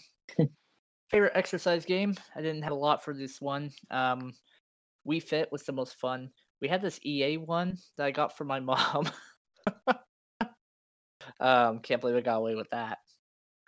[1.09, 2.15] favorite exercise game?
[2.35, 3.71] I didn't have a lot for this one.
[3.91, 4.33] Um,
[5.07, 6.29] Wii Fit was the most fun.
[6.61, 9.09] We had this EA one that I got for my mom.
[11.39, 12.99] um, can't believe I got away with that.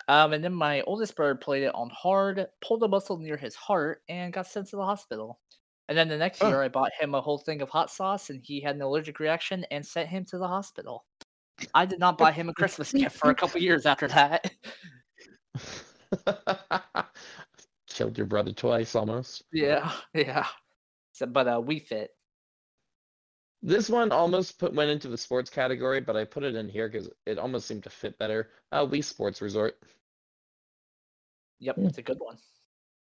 [0.07, 3.55] Um, and then my oldest brother played it on hard, pulled a muscle near his
[3.55, 5.39] heart, and got sent to the hospital.
[5.88, 6.47] And then the next Oh.
[6.47, 9.19] year, I bought him a whole thing of hot sauce, and he had an allergic
[9.19, 11.05] reaction and sent him to the hospital.
[11.73, 14.51] I did not buy him a Christmas gift for a couple years after that.
[17.88, 19.44] Killed your brother twice almost.
[19.52, 20.48] yeah, yeah.
[21.14, 22.11] So, but uh, Wii Fit.
[23.61, 26.90] This one almost put went into the sports category, but I put it in here
[26.90, 28.49] because it almost seemed to fit better.
[28.72, 29.78] Uh, Wii Sports Resort.
[31.60, 32.38] Yep, it's a good one.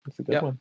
[0.07, 0.43] That's a good Yep.
[0.43, 0.61] one.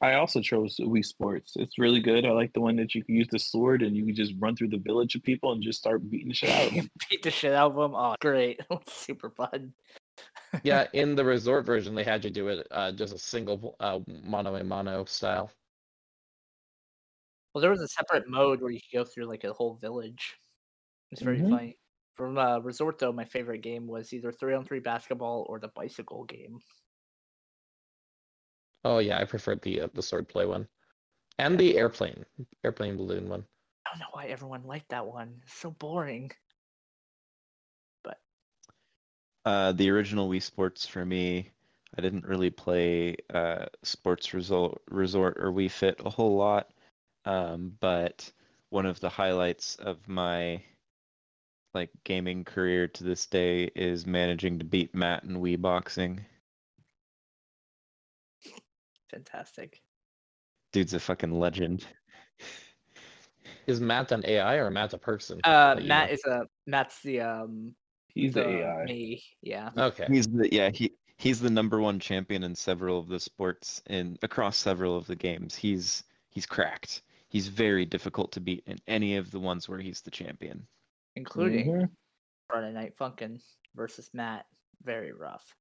[0.00, 1.54] I also chose Wii Sports.
[1.56, 2.26] It's really good.
[2.26, 4.54] I like the one that you can use the sword and you can just run
[4.54, 6.90] through the village of people and just start beating the shit out of them.
[7.08, 7.94] Beat the shit out of them.
[7.94, 8.60] Oh, great.
[8.86, 9.72] Super fun.
[10.64, 14.00] Yeah, in the resort version, they had you do it uh, just a single uh,
[14.22, 15.50] mono a mono style.
[17.54, 20.36] Well, there was a separate mode where you could go through like a whole village.
[21.10, 21.50] It's very Mhm.
[21.50, 21.78] funny.
[22.16, 25.68] From uh, Resort, though, my favorite game was either three on three basketball or the
[25.68, 26.58] bicycle game.
[28.86, 30.68] Oh yeah, I preferred the uh, the sword play one,
[31.40, 32.24] and the airplane
[32.62, 33.44] airplane balloon one.
[33.84, 35.40] I don't know why everyone liked that one.
[35.42, 36.30] It's so boring.
[38.04, 38.20] But
[39.44, 41.50] Uh, the original Wii Sports for me,
[41.98, 46.70] I didn't really play uh, Sports Resort, Resort or Wii Fit a whole lot,
[47.24, 48.30] um, but
[48.70, 50.62] one of the highlights of my
[51.74, 56.24] like gaming career to this day is managing to beat Matt in Wii boxing.
[59.10, 59.82] Fantastic.
[60.72, 61.86] Dude's a fucking legend.
[63.66, 65.40] Is Matt an AI or Matt a person?
[65.44, 66.14] Uh, Matt know?
[66.14, 67.74] is a Matt's the um
[68.08, 68.84] He's the the AI.
[68.84, 69.22] me.
[69.42, 69.70] Yeah.
[69.76, 70.06] Okay.
[70.08, 74.18] He's the yeah he he's the number one champion in several of the sports in
[74.22, 75.54] across several of the games.
[75.54, 77.02] He's he's cracked.
[77.28, 80.66] He's very difficult to beat in any of the ones where he's the champion.
[81.16, 81.90] Including Mhm.
[82.48, 83.40] Friday Night Funkin'
[83.74, 84.46] versus Matt.
[84.82, 85.54] Very rough.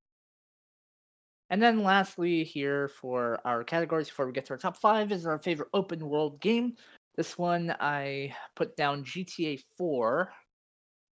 [1.50, 5.26] And then lastly, here for our categories before we get to our top five is
[5.26, 6.76] our favorite open world game.
[7.16, 10.30] This one I put down GTA 4.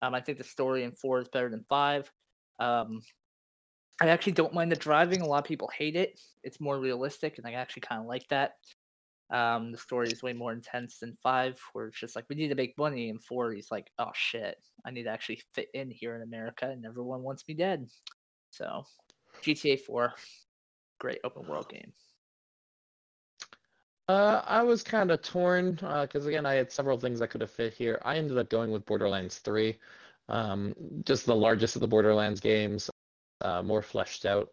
[0.01, 2.11] Um, I think the story in 4 is better than 5.
[2.59, 3.01] Um,
[4.01, 5.21] I actually don't mind the driving.
[5.21, 6.19] A lot of people hate it.
[6.43, 8.53] It's more realistic, and I actually kind of like that.
[9.29, 12.49] Um, the story is way more intense than 5, where it's just like, we need
[12.49, 13.09] to make money.
[13.09, 16.65] And 4, he's like, oh shit, I need to actually fit in here in America,
[16.65, 17.87] and everyone wants me dead.
[18.49, 18.85] So,
[19.41, 20.13] GTA 4,
[20.99, 21.93] great open world game.
[24.07, 27.51] Uh, I was kind of torn because again, I had several things that could have
[27.51, 28.01] fit here.
[28.03, 29.77] I ended up going with Borderlands 3,
[30.27, 30.73] um,
[31.05, 32.89] just the largest of the Borderlands games,
[33.41, 34.49] uh, more fleshed out.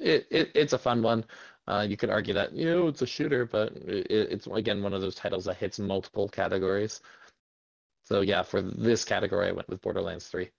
[0.00, 1.24] It, it it's a fun one.
[1.68, 4.94] Uh, you could argue that you know it's a shooter, but it, it's again one
[4.94, 7.00] of those titles that hits multiple categories.
[8.04, 10.50] So yeah, for this category, I went with Borderlands 3.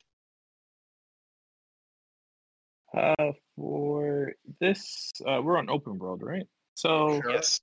[2.96, 6.46] Uh, for this, uh, we're on open world, right?
[6.76, 7.32] So Sure.
[7.32, 7.62] Yes.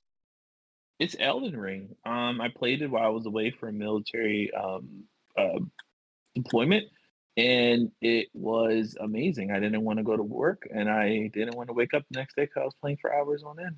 [0.99, 1.95] it's Elden Ring.
[2.07, 5.05] Um, I played it while I was away for a military um
[5.37, 5.59] uh,
[6.35, 6.85] deployment,
[7.37, 9.51] and it was amazing.
[9.53, 12.19] I didn't want to go to work, and I didn't want to wake up the
[12.19, 13.77] next day because I was playing for hours on end.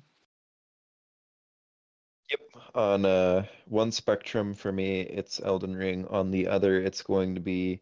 [2.31, 2.39] Yep.
[2.75, 6.07] On uh, one spectrum for me, it's Elden Ring.
[6.07, 7.81] On the other, it's going to be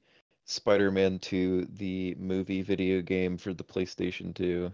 [0.49, 4.73] Spider-Man 2, the movie video game for the PlayStation 2, It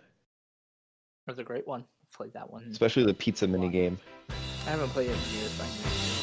[1.30, 1.84] was a great one.
[2.14, 2.64] Played that one.
[2.72, 3.98] especially the pizza minigame.
[4.30, 5.54] I haven't played it in years.
[5.58, 6.15] But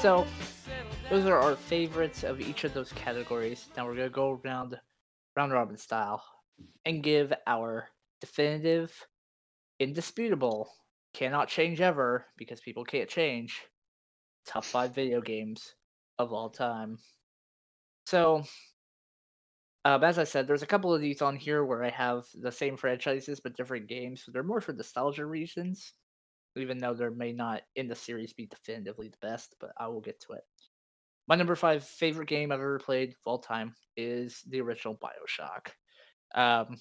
[0.00, 0.26] So,
[1.10, 3.68] those are our favorites of each of those categories.
[3.76, 4.78] Now we're gonna go around
[5.36, 6.22] round robin style
[6.84, 7.88] and give our
[8.20, 9.06] definitive,
[9.80, 10.70] indisputable,
[11.14, 13.62] cannot change ever because people can't change
[14.46, 15.74] top five video games
[16.18, 16.98] of all time.
[18.06, 18.44] So
[19.84, 22.52] Um, as I said, there's a couple of these on here where I have the
[22.52, 24.22] same franchises but different games.
[24.24, 25.94] So they're more for nostalgia reasons,
[26.58, 29.54] even though there may not in the series be definitively the best.
[29.60, 30.42] But I will get to it.
[31.26, 35.72] My number five favorite game I've ever played of all time is the original Bioshock.
[36.34, 36.78] Um,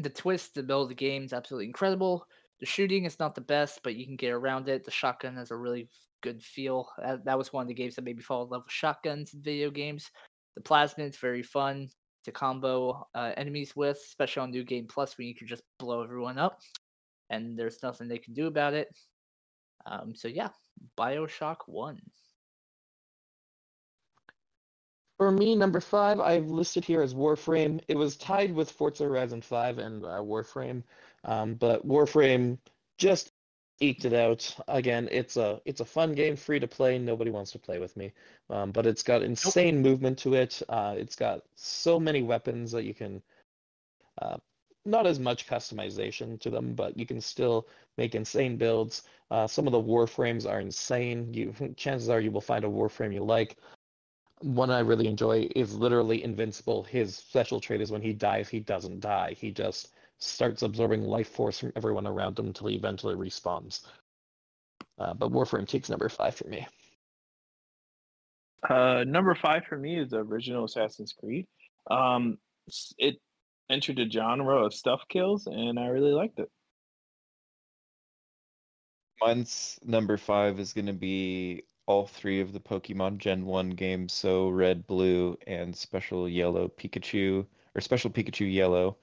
[0.00, 2.26] the twist, the middle of the game is absolutely incredible.
[2.60, 4.84] The shooting is not the best, but you can get around it.
[4.84, 5.88] The shotgun has a really
[6.22, 6.88] good feel.
[6.98, 9.34] That, that was one of the games that made me fall in love with shotguns
[9.34, 10.10] in video games.
[10.56, 11.88] The plasmid is very fun
[12.24, 16.02] to combo uh, enemies with, especially on New Game Plus when you can just blow
[16.02, 16.60] everyone up,
[17.30, 18.88] and there's nothing they can do about it.
[19.86, 20.48] Um, so yeah,
[20.98, 22.00] Bioshock One.
[25.16, 27.80] For me, number five, I've listed here as Warframe.
[27.86, 30.82] It was tied with Forza Horizon 5 and uh, Warframe,
[31.24, 32.58] um, but Warframe
[32.98, 33.30] just
[33.80, 34.54] eked it out.
[34.68, 36.98] Again, it's a it's a fun game, free to play.
[36.98, 38.12] Nobody wants to play with me,
[38.50, 40.60] um, but it's got insane movement to it.
[40.68, 43.22] Uh, it's got so many weapons that you can.
[44.20, 44.36] Uh,
[44.84, 49.02] not as much customization to them, but you can still make insane builds.
[49.30, 51.32] Uh, some of the warframes are insane.
[51.32, 53.56] You chances are you will find a warframe you like
[54.44, 56.82] one I really enjoy is literally invincible.
[56.82, 59.34] His special trait is when he dies, he doesn't die.
[59.36, 63.86] He just starts absorbing life force from everyone around him until he eventually respawns.
[64.98, 66.66] Uh, but Warframe takes number five for me.
[68.68, 71.46] Uh, number five for me is the original Assassin's Creed.
[71.90, 72.38] Um,
[72.98, 73.16] it
[73.70, 76.50] entered the genre of stuff kills, and I really liked it.
[79.20, 84.12] Mine's number five is going to be all three of the Pokemon Gen 1 games,
[84.12, 88.96] so Red, Blue, and Special Yellow Pikachu, or Special Pikachu Yellow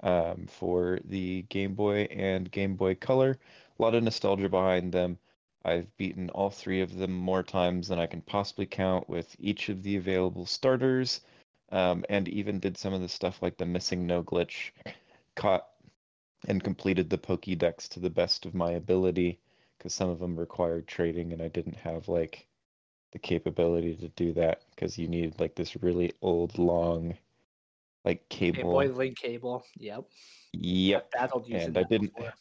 [0.00, 3.38] um, for the Game Boy and Game Boy Color.
[3.78, 5.18] A lot of nostalgia behind them.
[5.64, 9.68] I've beaten all three of them more times than I can possibly count with each
[9.68, 11.20] of the available starters,
[11.70, 14.70] um, and even did some of the stuff like the missing no glitch,
[15.34, 15.66] caught
[16.46, 19.40] and completed the Pokédex to the best of my ability
[19.76, 22.46] because some of them required trading and I didn't have like
[23.12, 27.16] the capability to do that because you needed like this really old long
[28.04, 28.72] like Game cable.
[28.72, 29.64] Boy Link cable.
[29.76, 30.04] Yep.
[30.52, 31.10] Yep.
[31.10, 32.32] Battled using And I didn't- before.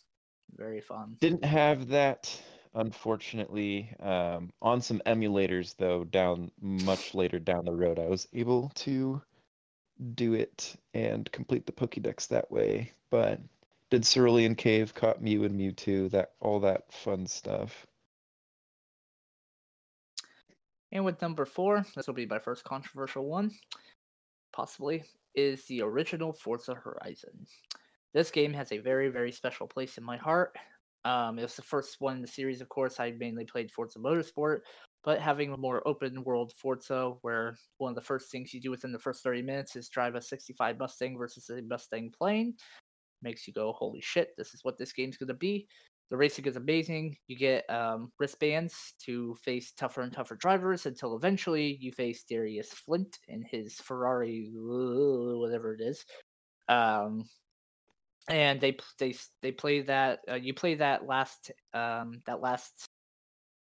[0.56, 1.18] Very fun.
[1.20, 2.42] Didn't have that
[2.78, 3.92] unfortunately.
[4.00, 9.22] Um, on some emulators though, down much later down the road, I was able to
[10.14, 12.92] do it and complete the Pokédex that way.
[13.10, 13.42] But
[13.90, 17.86] did Cerulean Cave, caught Mew and Mewtwo, that all that fun stuff.
[20.92, 23.52] And with number four, this will be my first controversial one,
[24.54, 25.04] possibly,
[25.36, 27.46] is the original Forza Horizon.
[28.14, 30.56] This game has a very, very special place in my heart.
[31.08, 33.00] Um, it was the first one in the series, of course.
[33.00, 34.60] I mainly played Forza Motorsport,
[35.06, 38.72] but having a more open world Forza, where one of the first things you do
[38.72, 42.56] within the first 30 minutes is drive a 65 Mustang versus a Mustang plane,
[43.22, 45.66] makes you go, holy shit, this is what this game's going to be.
[46.10, 47.16] The racing is amazing.
[47.28, 52.74] You get um, wristbands to face tougher and tougher drivers until eventually you face Darius
[52.74, 56.04] Flint in his Ferrari, whatever it is.
[56.68, 57.24] Um,
[58.28, 62.90] and they they they play that uh, you play that last um, that last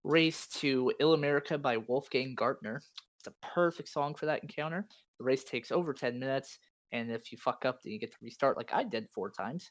[0.04, 2.82] race to "Illmerica" by Wolfgang Gartner.
[3.18, 4.86] It's a perfect song for that encounter.
[5.18, 6.58] The race takes over ten minutes,
[6.92, 9.70] and if you fuck up, then you get to restart, like I did four times.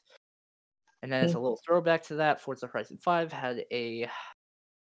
[1.02, 4.08] And then as a little throwback to that, Forza Horizon 5 had a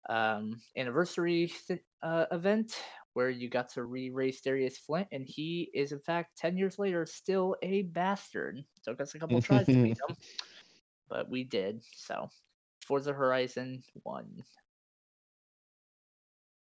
[0.10, 2.82] um, anniversary th- uh, event
[3.16, 7.06] where you got to re-race Darius Flint, and he is in fact ten years later
[7.06, 8.64] still a bastard.
[8.84, 10.16] Took us a couple tries to beat him,
[11.10, 11.82] but we did.
[11.96, 12.30] So
[12.86, 14.44] Forza Horizon one.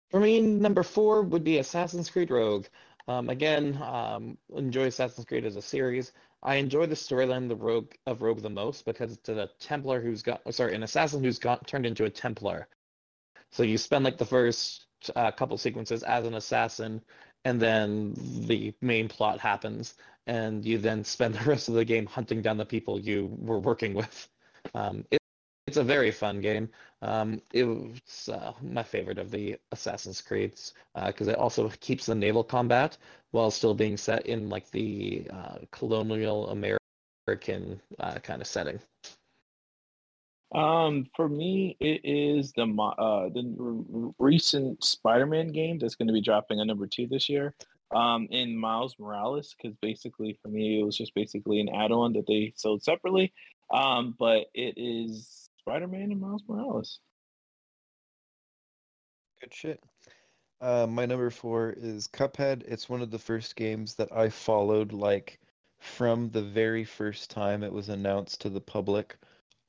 [0.09, 2.65] For me, number four would be Assassin's Creed Rogue.
[3.07, 6.13] Um, again, um, enjoy Assassin's Creed as a series.
[6.41, 9.99] I enjoy the storyline of the Rogue of Rogue the most because it's a Templar
[9.99, 12.67] who's got, sorry, an assassin who's got turned into a Templar.
[13.51, 14.85] So you spend like the first
[15.15, 17.01] uh, couple sequences as an assassin,
[17.45, 18.13] and then
[18.47, 19.95] the main plot happens,
[20.27, 23.59] and you then spend the rest of the game hunting down the people you were
[23.59, 24.27] working with.
[24.73, 25.19] Um, it,
[25.67, 26.69] it's a very fun game.
[27.01, 30.73] Um, it was uh, my favorite of the Assassin's Creeds
[31.05, 32.97] because it also keeps the naval combat
[33.31, 38.79] while still being set in like the uh, colonial American uh, kind of setting.
[40.53, 46.21] Um, for me, it is the uh the recent Spider-Man game that's going to be
[46.21, 47.53] dropping on number two this year.
[47.91, 52.27] Um, in Miles Morales, because basically for me it was just basically an add-on that
[52.27, 53.33] they sold separately.
[53.73, 56.99] Um, but it is Spider-Man and Miles Morales.
[59.41, 59.83] Good shit.
[60.61, 62.63] Uh, my number four is Cuphead.
[62.67, 65.39] It's one of the first games that I followed, like,
[65.79, 69.17] from the very first time it was announced to the public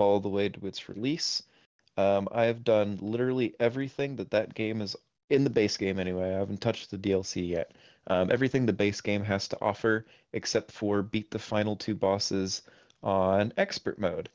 [0.00, 1.42] all the way to its release.
[1.96, 4.96] Um, I have done literally everything that that game is
[5.28, 6.34] in the base game anyway.
[6.34, 7.72] I haven't touched the DLC yet.
[8.06, 12.62] Um, everything the base game has to offer, except for beat the final two bosses
[13.02, 14.28] on expert mode.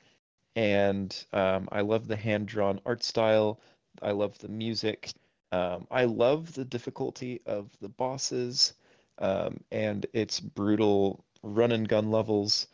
[0.56, 3.60] And um, I love the hand-drawn art style.
[4.02, 5.11] I love the music.
[5.52, 8.74] Um, I love the difficulty of the bosses
[9.19, 12.68] um, and its brutal run and gun levels,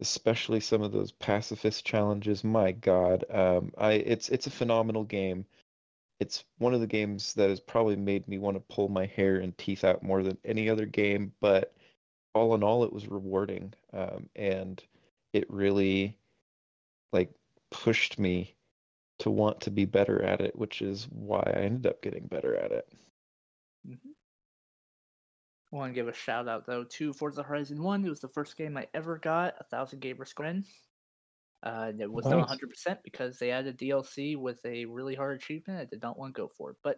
[0.00, 2.44] especially some of those pacifist challenges.
[2.44, 5.46] My God, um, I it's it's a phenomenal game.
[6.20, 9.38] It's one of the games that has probably made me want to pull my hair
[9.38, 11.32] and teeth out more than any other game.
[11.40, 11.74] But
[12.34, 14.82] all in all, it was rewarding, um, and
[15.34, 16.18] it really
[17.12, 17.32] like
[17.70, 18.54] pushed me
[19.20, 22.56] to want to be better at it, which is why I ended up getting better
[22.56, 22.88] at it.
[23.86, 24.14] Mhm.
[25.72, 28.04] I want to give a shout out though to Forza Horizon One.
[28.04, 30.64] It was the first game I ever got a thousand gamer score in.
[31.62, 32.48] Uh, and it was not Nice.
[32.48, 35.78] 100 percent because they added DLC with a really hard achievement.
[35.80, 36.96] I did not want to go for it, but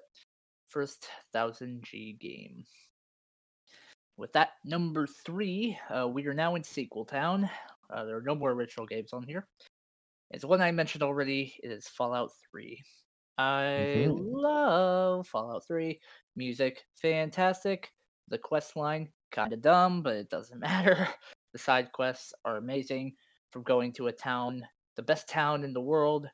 [0.68, 2.64] first thousand G game.
[4.16, 7.50] With that, number three, uh, we are now in Sequel Town.
[7.90, 9.48] Uh, there are no more original games on here.
[10.30, 11.54] It's one I mentioned already.
[11.62, 12.80] It is Fallout 3.
[13.36, 14.14] I Mhm.
[14.32, 16.00] love Fallout 3.
[16.36, 17.92] Music, fantastic.
[18.28, 21.08] The quest line, kind of dumb, but it doesn't matter.
[21.52, 23.14] The side quests are amazing.
[23.50, 24.62] From going to a town,
[24.96, 26.26] the best town in the world,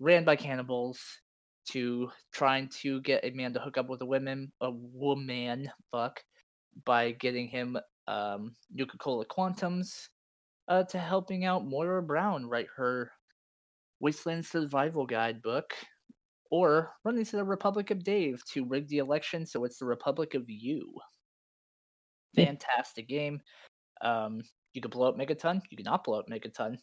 [0.00, 1.00] ran by cannibals,
[1.68, 6.20] to trying to get a man to hook up with a woman, a woman, fuck,
[6.84, 7.76] by getting him
[8.06, 10.08] um, Nuka-Cola Quantums,
[10.68, 13.12] uh, to helping out Moira Brown write her
[14.00, 15.74] Wasteland Survival Guide book,
[16.50, 20.34] or running to the Republic of Dave to rig the election so it's the Republic
[20.34, 20.94] of You.
[22.36, 23.40] Fantastic game.
[24.00, 24.42] Um,
[24.74, 26.76] you can blow up Megaton, you cannot blow up Megaton.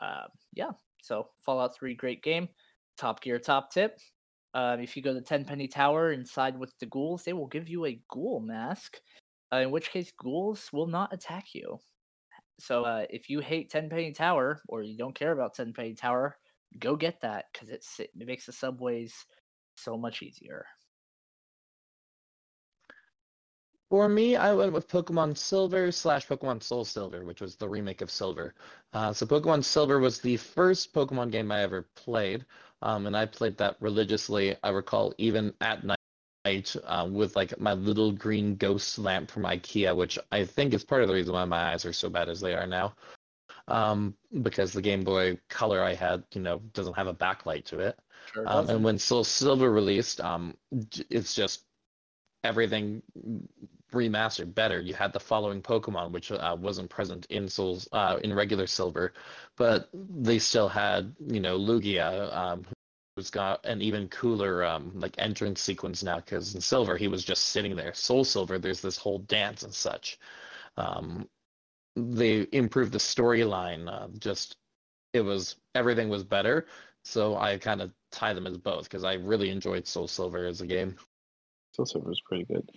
[0.00, 0.70] Uh, yeah,
[1.02, 2.48] so Fallout 3, great game.
[2.96, 3.98] Top Gear top tip.
[4.52, 7.68] Uh, if you go to Tenpenny Tower and side with the ghouls, they will give
[7.68, 8.98] you a ghoul mask,
[9.52, 11.78] uh, in which case ghouls will not attack you.
[12.58, 16.36] So uh, if you hate Tenpenny Tower or you don't care about Tenpenny Tower,
[16.78, 19.14] go get that because it makes the subways
[19.76, 20.66] so much easier.
[23.90, 28.02] For me, I went with Pokemon Silver slash Pokemon Soul Silver, which was the remake
[28.02, 28.54] of Silver.
[28.92, 32.46] Uh, so Pokemon Silver was the first Pokemon game I ever played,
[32.82, 34.54] um, and I played that religiously.
[34.62, 39.94] I recall even at night uh, with like my little green ghost lamp from IKEA,
[39.96, 42.40] which I think is part of the reason why my eyes are so bad as
[42.40, 42.94] they are now.
[43.66, 47.80] Um, because the Game Boy Color I had, you know, doesn't have a backlight to
[47.80, 47.98] it.
[48.32, 50.56] Sure Um, and when Soul Silver released, um,
[51.10, 51.64] it's just
[52.44, 53.02] everything
[53.92, 54.80] remastered better.
[54.80, 59.12] You had the following Pokemon, which uh, wasn't present in Souls uh, in regular Silver,
[59.56, 62.64] but they still had, you know, Lugia, um,
[63.16, 66.16] who's got an even cooler um, like entrance sequence now.
[66.16, 67.94] Because in Silver, he was just sitting there.
[67.94, 70.18] Soul Silver, there's this whole dance and such.
[70.76, 71.28] Um,
[71.96, 73.88] they improved the storyline.
[73.88, 74.56] Uh, just
[75.12, 76.66] it was everything was better.
[77.04, 80.60] So I kind of tie them as both because I really enjoyed Soul Silver as
[80.60, 80.96] a game.
[81.74, 82.68] Soul Silver is pretty good.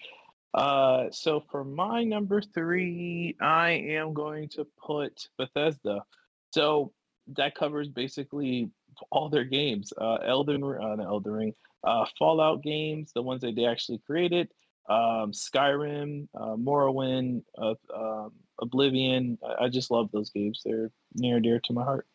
[0.53, 6.03] Uh, so for my number three, I am going to put Bethesda.
[6.51, 6.93] So
[7.35, 8.69] that covers basically
[9.11, 9.91] all their games.
[9.99, 14.49] Uh, Elden, uh, Elden Ring, uh, Fallout games, the ones that they actually created.
[14.89, 19.37] Um, Skyrim, uh, Morrowind, uh, um, Oblivion.
[19.43, 20.61] I, I just love those games.
[20.63, 22.05] They're near and dear to my heart.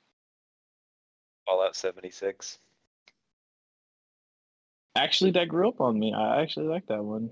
[1.47, 2.59] Fallout 76.
[4.97, 6.13] Actually, that grew up on me.
[6.13, 7.31] I actually like that one.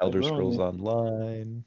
[0.00, 0.30] Elder Really?
[0.30, 1.64] Scrolls Online.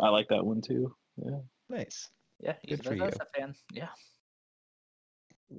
[0.00, 0.94] I like that one too.
[1.16, 1.38] Yeah.
[1.68, 2.08] Nice.
[2.40, 3.00] yeah, he's good for you.
[3.00, 3.54] Bethesda fan.
[3.72, 3.88] Yeah.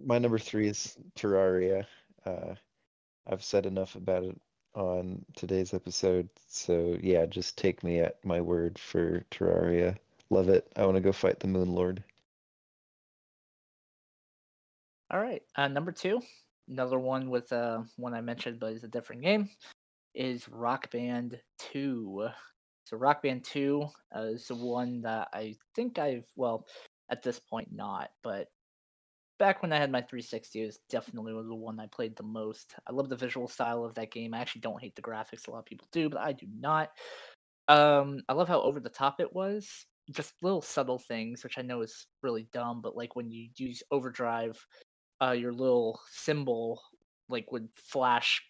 [0.06, 1.85] My number three is Terraria.
[2.25, 2.56] Uh,
[3.27, 4.40] I've said enough about it
[4.75, 9.95] on today's episode, so yeah, just take me at my word for Terraria.
[10.30, 10.67] Love it.
[10.75, 12.03] I want to go fight the Moon Lord.
[15.11, 15.43] All right.
[15.56, 16.22] Uh, number two,
[16.67, 19.48] another one with uh, one I mentioned, but it's a different game,
[20.14, 22.27] is Rock Band 2.
[22.85, 23.85] So, Rock Band 2
[24.16, 26.66] uh, is the one that I think I've, well,
[27.09, 28.48] at this point, not, but
[29.40, 32.75] back when I had my 360, it was definitely the one I played the most.
[32.88, 34.33] I love the visual style of that game.
[34.33, 35.48] I actually don't hate the graphics.
[35.48, 36.92] A lot of people do, but I do not.
[37.67, 39.85] Um, I love how over the top it was.
[40.11, 43.82] Just little subtle things, which I know is really dumb, but like when you use
[43.92, 44.66] overdrive
[45.22, 46.82] uh, your little symbol
[47.30, 48.42] like would flash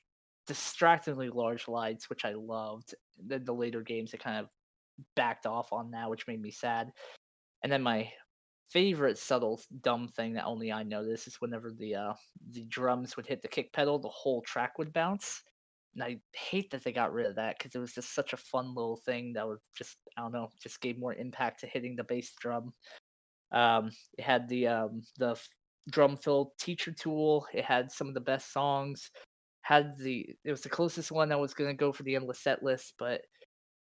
[0.47, 2.95] distractingly large lights, which I loved.
[3.17, 4.47] Then the later games, it kind of
[5.15, 6.91] backed off on that, which made me sad.
[7.63, 8.11] And then my
[8.69, 12.13] favorite subtle dumb thing that only I noticed is whenever the uh,
[12.51, 15.43] the drums would hit the kick pedal, the whole track would bounce.
[15.93, 18.37] And I hate that they got rid of that because it was just such a
[18.37, 21.95] fun little thing that would just I don't know, just gave more impact to hitting
[21.95, 22.73] the bass drum.
[23.51, 25.39] Um, it had the um, the
[25.91, 27.45] drum fill teacher tool.
[27.53, 29.11] It had some of the best songs.
[29.63, 32.63] Had the it was the closest one that was gonna go for the endless set
[32.63, 33.21] list, but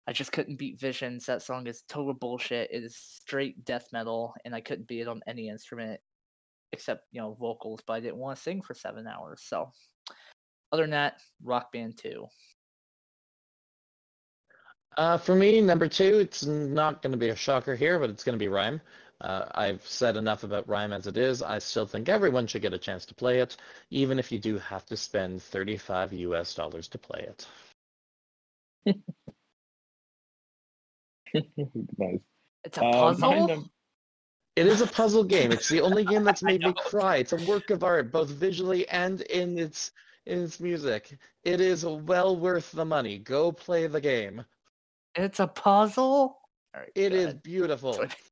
[0.07, 1.25] I just couldn't beat Visions.
[1.25, 2.71] That song is total bullshit.
[2.71, 5.99] It is straight death metal, and I couldn't beat it on any instrument
[6.71, 7.81] except you know vocals.
[7.85, 9.43] But I didn't want to sing for seven hours.
[9.45, 9.71] So,
[10.71, 12.27] other than that, Rock Band Two.
[14.97, 18.23] Uh, for me, number two, it's not going to be a shocker here, but it's
[18.23, 18.81] going to be Rime.
[19.21, 21.41] Uh, I've said enough about Rime as it is.
[21.43, 23.57] I still think everyone should get a chance to play it,
[23.89, 27.47] even if you do have to spend 35 US dollars to play it.
[31.97, 32.19] nice.
[32.63, 33.29] It's a Uh, puzzle.
[33.31, 33.71] my num-
[34.55, 35.51] It is a puzzle game.
[35.51, 37.17] It's the only game that's made me cry.
[37.17, 39.91] It's a work of art, both visually and in its
[40.25, 41.17] in its music.
[41.43, 43.17] It is well worth the money.
[43.17, 44.45] Go play the game.
[45.15, 46.39] It's a puzzle.
[46.75, 47.43] Alright, It go is ahead.
[47.43, 48.05] beautiful.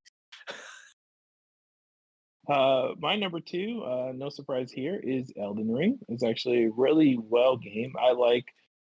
[2.48, 2.59] Sorry.
[2.59, 6.00] Uh, my number two, uh, no surprise here, is Elden Ring.
[6.08, 7.93] It's actually a really well game.
[8.00, 8.45] I like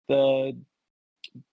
[0.07, 0.57] the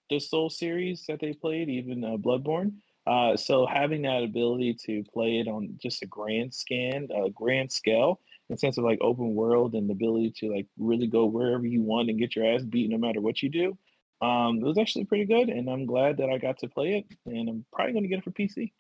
[0.09, 2.75] the Soul series that they played, even uh, Bloodborne.
[3.07, 7.71] Uh, so having that ability to play it on just a grand scan, uh, grand
[7.71, 11.67] scale, in sense of like open world and the ability to like really go wherever
[11.67, 13.79] you want and get your ass beat no matter what you do.
[14.21, 17.19] Um, it was actually pretty good, and I'm glad that I got to play it.
[17.27, 18.73] And I'm probably going to get it for PC.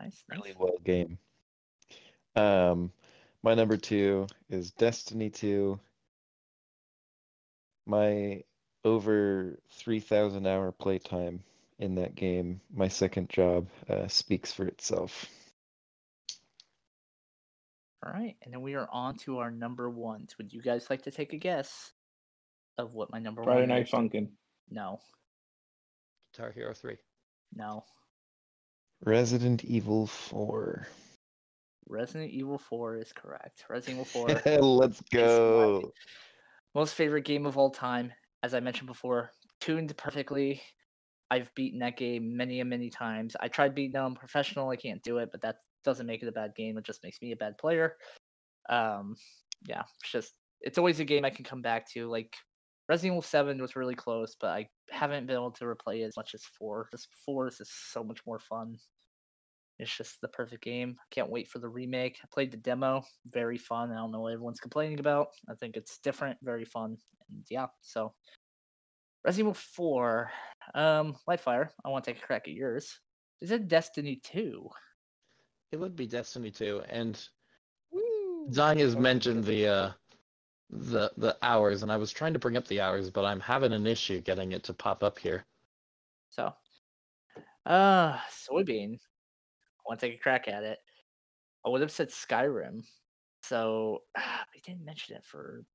[0.00, 0.24] Nice.
[0.30, 1.18] really well game.
[2.36, 2.92] Um,
[3.42, 5.78] my number two is Destiny 2.
[7.86, 8.42] My
[8.84, 11.42] over 3,000 hour playtime
[11.78, 15.26] in that game, my second job, uh, speaks for itself.
[18.04, 20.36] All right, and then we are on to our number ones.
[20.38, 21.92] Would you guys like to take a guess
[22.78, 23.92] of what my number Friday one Friday Night is?
[23.92, 24.28] Funkin'.
[24.70, 24.98] No,
[26.32, 26.96] Guitar Hero 3.
[27.54, 27.84] no.
[29.04, 30.86] Resident Evil 4.
[31.88, 33.64] Resident Evil 4 is correct.
[33.68, 35.92] Resident Evil 4, Let's go.
[36.74, 38.12] most favorite game of all time.
[38.42, 39.30] As I mentioned before,
[39.60, 40.60] tuned perfectly.
[41.30, 43.36] I've beaten that game many and many times.
[43.40, 44.68] I tried beating on professional.
[44.68, 46.76] I can't do it, but that doesn't make it a bad game.
[46.76, 47.96] It just makes me a bad player.
[48.68, 49.16] Um,
[49.66, 52.08] yeah, it's just it's always a game I can come back to.
[52.08, 52.34] Like
[52.88, 56.16] Resident Evil 7 was really close, but I haven't been able to replay it as
[56.16, 56.88] much as 4.
[56.90, 58.76] Just 4 is just so much more fun.
[59.78, 60.96] It's just the perfect game.
[60.98, 62.18] I can't wait for the remake.
[62.22, 63.02] I played the demo.
[63.30, 63.90] Very fun.
[63.90, 65.28] I don't know what everyone's complaining about.
[65.48, 66.96] I think it's different, very fun.
[67.30, 68.14] And yeah, so
[69.24, 70.30] Resident Evil 4.
[70.74, 73.00] Um, Lightfire, I want to take a crack at yours.
[73.40, 74.68] Is it Destiny 2?
[75.72, 77.18] It would be Destiny 2, and
[78.50, 79.90] Zang has mentioned the uh,
[80.70, 83.72] the the hours, and I was trying to bring up the hours, but I'm having
[83.72, 85.44] an issue getting it to pop up here.
[86.30, 86.52] So,
[87.66, 88.18] uh,
[88.48, 88.98] soybean.
[89.92, 90.78] I want to take a crack at it.
[91.66, 92.82] I would have said Skyrim.
[93.42, 94.04] So,
[94.54, 95.66] we didn't mention it for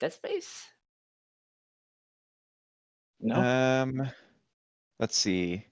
[0.00, 0.66] Dead Space.
[3.18, 4.06] No, Um,
[4.98, 5.64] let's see.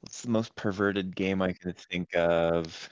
[0.00, 2.90] What's the most perverted game I could think of?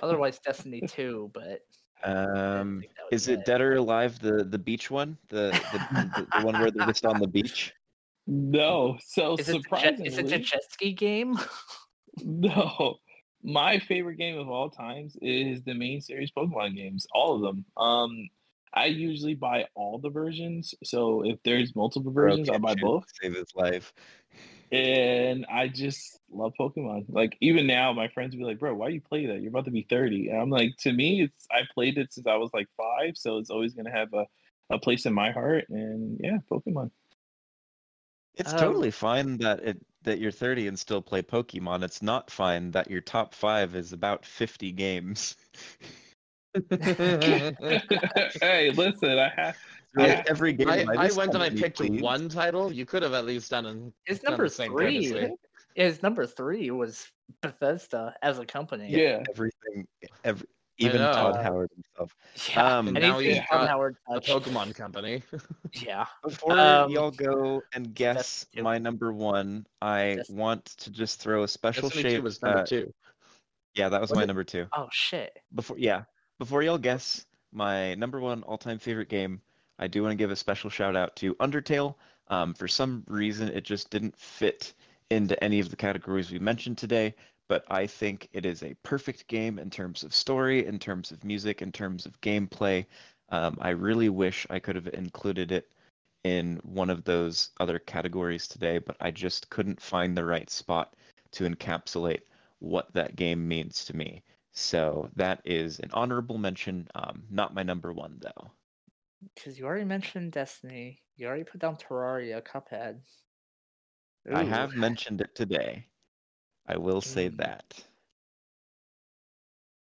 [0.00, 1.62] Otherwise, Destiny 2, but
[2.04, 5.50] Um, think that would is be it Dead or Alive, the the beach one, the
[5.72, 5.78] the,
[6.14, 7.74] the, the one where they're just on the beach?
[8.28, 8.98] no.
[9.04, 11.36] So Is it, jet, surprisingly, is it the jet ski game?
[12.22, 12.98] no.
[13.42, 17.64] My favorite game of all times is the main series Pokemon games, all of them.
[17.76, 18.28] Um,
[18.74, 20.74] I usually buy all the versions.
[20.84, 23.04] So if there's multiple versions, I buy both.
[23.20, 23.92] Save his life.
[24.70, 27.04] And I just love Pokemon.
[27.08, 29.40] Like even now, my friends will be like, "Bro, why you play that?
[29.42, 32.26] You're about to be 30." And I'm like, to me, it's I played it since
[32.26, 34.26] I was like five, so it's always gonna have a,
[34.70, 35.66] a place in my heart.
[35.68, 36.90] And yeah, Pokemon.
[38.36, 41.82] It's Um, totally fine that it that you're 30 and still play Pokemon.
[41.84, 45.36] It's not fine that your top five is about 50 games.
[46.70, 49.56] hey, listen, I have
[49.94, 50.22] Really, Yeah.
[50.26, 50.68] every game.
[50.68, 52.02] I, I just went and I want to be picked pleased.
[52.02, 52.72] one title.
[52.72, 55.10] You could have at least done an, His done number the same three.
[55.10, 55.34] courtesy.
[55.74, 57.06] His number three was
[57.42, 58.88] Bethesda as a company.
[58.90, 59.22] yeah.
[59.30, 59.86] Everything,
[60.24, 60.46] every,
[60.86, 61.36] even Todd.
[61.42, 62.16] Howard himself.
[62.50, 62.78] Yeah.
[62.78, 64.28] Um, and Now he's he's Tom got Howard The touch.
[64.44, 65.22] Pokemon Company.
[65.74, 66.06] Yeah.
[66.22, 70.38] Before Um, y'all go and guess my number one, I Destiny.
[70.38, 72.22] want to just throw a special Destiny shape.
[72.22, 72.92] was number uh, two.
[73.74, 74.26] Yeah, that was, Was my it?
[74.26, 74.66] number two.
[74.76, 75.38] Oh shit.
[75.54, 76.02] Before, yeah,
[76.38, 79.40] before y'all guess my number one all-time favorite game,
[79.78, 81.94] I do want to give a special shout out to Undertale.
[82.28, 84.74] Um, for some reason, it just didn't fit
[85.10, 87.14] into any of the categories we mentioned today,
[87.48, 91.24] but I think it is a perfect game in terms of story, in terms of
[91.24, 92.86] music, in terms of gameplay.
[93.30, 95.70] Um, I really wish I could have included it
[96.24, 100.94] in one of those other categories today, but I just couldn't find the right spot
[101.32, 102.20] to encapsulate
[102.60, 104.22] what that game means to me.
[104.52, 108.50] So that is an honorable mention, um, not my number one though.
[109.34, 111.00] Because you already mentioned Destiny.
[111.16, 113.00] You already put down Terraria, Cuphead.
[114.32, 115.86] I have mentioned it today.
[116.66, 117.36] I will say Mm.
[117.38, 117.84] that.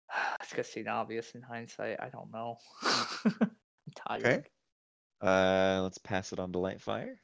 [0.42, 2.00] It's gonna seem obvious in hindsight.
[2.00, 2.58] I don't know.
[2.84, 3.50] I'm
[3.96, 4.26] tired.
[4.26, 4.44] Okay.
[5.22, 7.16] Uh, let's pass it on to Lightfire.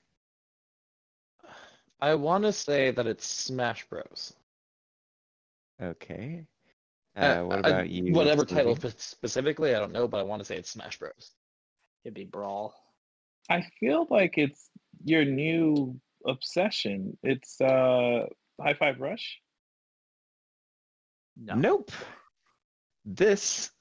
[2.02, 4.34] I want to say that it's Smash Bros.
[5.82, 6.46] Okay.
[7.16, 8.14] Uh, Uh, what I- about you?
[8.14, 11.36] Whatever title specifically, I don't know, but I want to say it's Smash Bros.
[12.06, 12.74] It'd be Brawl.
[13.50, 14.70] I feel like it's
[15.04, 17.18] your new obsession.
[17.24, 18.28] It's uh
[18.62, 19.40] Hi-Fi Rush.
[21.38, 21.56] No.
[21.56, 21.92] Nope.
[23.06, 23.72] This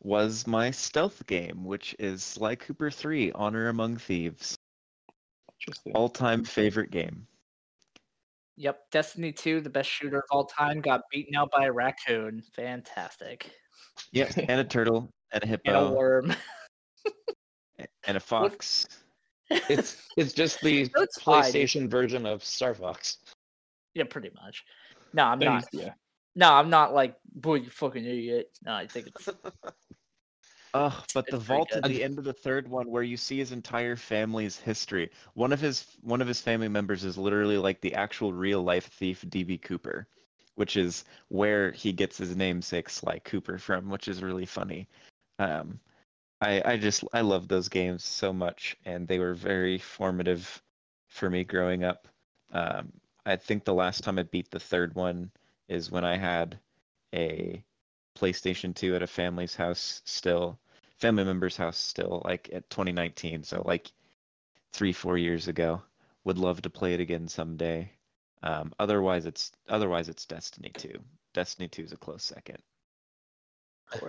[0.00, 4.56] was my stealth game, which is Sly Cooper 3 Honor Among Thieves.
[5.94, 7.26] All time favorite game.
[8.56, 8.90] Yep.
[8.90, 12.42] Destiny 2, the best shooter of all time, got beaten out by a raccoon.
[12.54, 13.50] Fantastic.
[14.12, 14.32] Yep.
[14.48, 16.34] and a turtle, and a hippo, And a worm.
[18.06, 18.86] and a fox.
[19.50, 21.44] It's it's just the It's fine.
[21.44, 23.18] PlayStation version of Star Fox.
[23.94, 24.64] Yeah, pretty much.
[25.12, 25.64] No, I'm not.
[25.72, 25.92] Yeah.
[26.34, 28.50] No, I'm not like, boy, you fucking idiot.
[28.64, 29.28] No, I think it's
[30.74, 33.18] Oh, but the it's pretty vault at the end of the third one where you
[33.18, 35.10] see his entire family's history.
[35.34, 38.86] One of his one of his family members is literally like the actual real life
[38.86, 40.08] thief DB Cooper,
[40.54, 44.88] which is where he gets his namesake Sly Cooper from, which is really funny.
[45.38, 45.78] Um
[46.40, 50.62] I I just I love those games so much and they were very formative
[51.08, 52.08] for me growing up.
[52.50, 52.92] Um
[53.24, 55.30] I think the last time I beat the third one
[55.68, 56.58] is when I had
[57.14, 57.62] a
[58.16, 60.58] PlayStation 2 at a family's house still,
[60.98, 63.44] family member's house still, like at 2019.
[63.44, 63.92] So like
[64.72, 65.82] three, four years ago.
[66.24, 67.90] Would love to play it again someday.
[68.44, 70.92] Um, otherwise, it's otherwise it's Destiny 2.
[71.34, 72.58] Destiny 2 is a close second.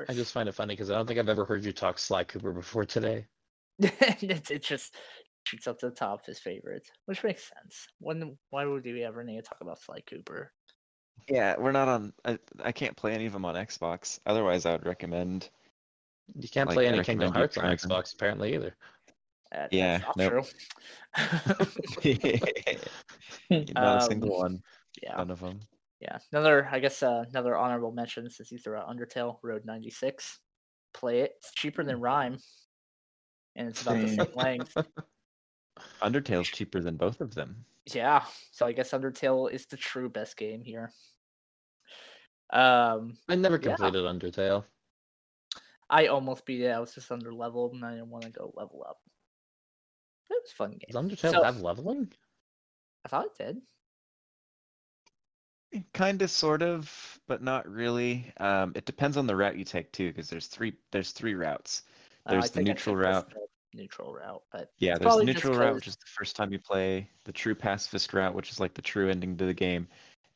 [0.07, 2.23] I just find it funny because I don't think I've ever heard you talk Sly
[2.23, 3.25] Cooper before today.
[3.79, 4.95] it's, it just
[5.43, 7.87] shoots up to the top of his favorites, which makes sense.
[7.99, 10.51] When why would we ever need to talk about Sly Cooper?
[11.29, 12.13] Yeah, we're not on.
[12.25, 14.19] I, I can't play any of them on Xbox.
[14.25, 15.49] Otherwise, I would recommend.
[16.35, 17.77] You can't Like, play any Kingdom Hearts on try them.
[17.89, 18.75] Xbox apparently either.
[19.53, 20.45] Uh, Yeah, that's not nope.
[22.01, 22.13] true.
[23.75, 24.63] not a single Um, one.
[25.03, 25.59] yeah, None of them.
[25.99, 26.17] yeah.
[26.31, 30.39] Another, I guess, uh, another honorable mention since you threw out Undertale Road 96.
[30.93, 31.33] Play it.
[31.37, 32.37] It's cheaper than Rime,
[33.55, 34.17] and it's about the Same.
[34.17, 34.77] same length.
[36.01, 37.65] Undertale's cheaper than both of them.
[37.93, 40.91] Yeah, so I guess Undertale is the true best game here.
[42.51, 43.75] Um, I never Yeah.
[43.75, 44.65] completed Undertale.
[45.89, 46.69] I almost beat it.
[46.69, 49.01] I was just under leveled, and I didn't want to go level up.
[50.29, 51.09] It was a fun Does game.
[51.09, 52.11] Undertale So- have leveling?
[53.05, 53.61] I thought it did.
[55.93, 58.31] Kind of, sort of, but not really.
[58.37, 60.77] Um, it depends on the route you take too, because there's three.
[60.91, 61.83] There's three routes.
[62.25, 63.42] Uh, There's the neutral took this route.
[63.73, 66.59] The Neutral route, but Yeah, there's the neutral route, which is the first time you
[66.59, 67.09] play.
[67.25, 69.87] The true pacifist route, which is like the true ending to the game,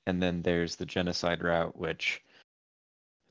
[0.05, 2.21] and then there's the genocide route, which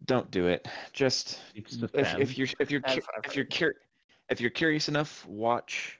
[0.04, 0.68] don't do it.
[0.92, 3.58] Just if, if you're if you're cu- if you're favorite.
[3.58, 3.80] cur-
[4.28, 5.98] if you're curious enough, watch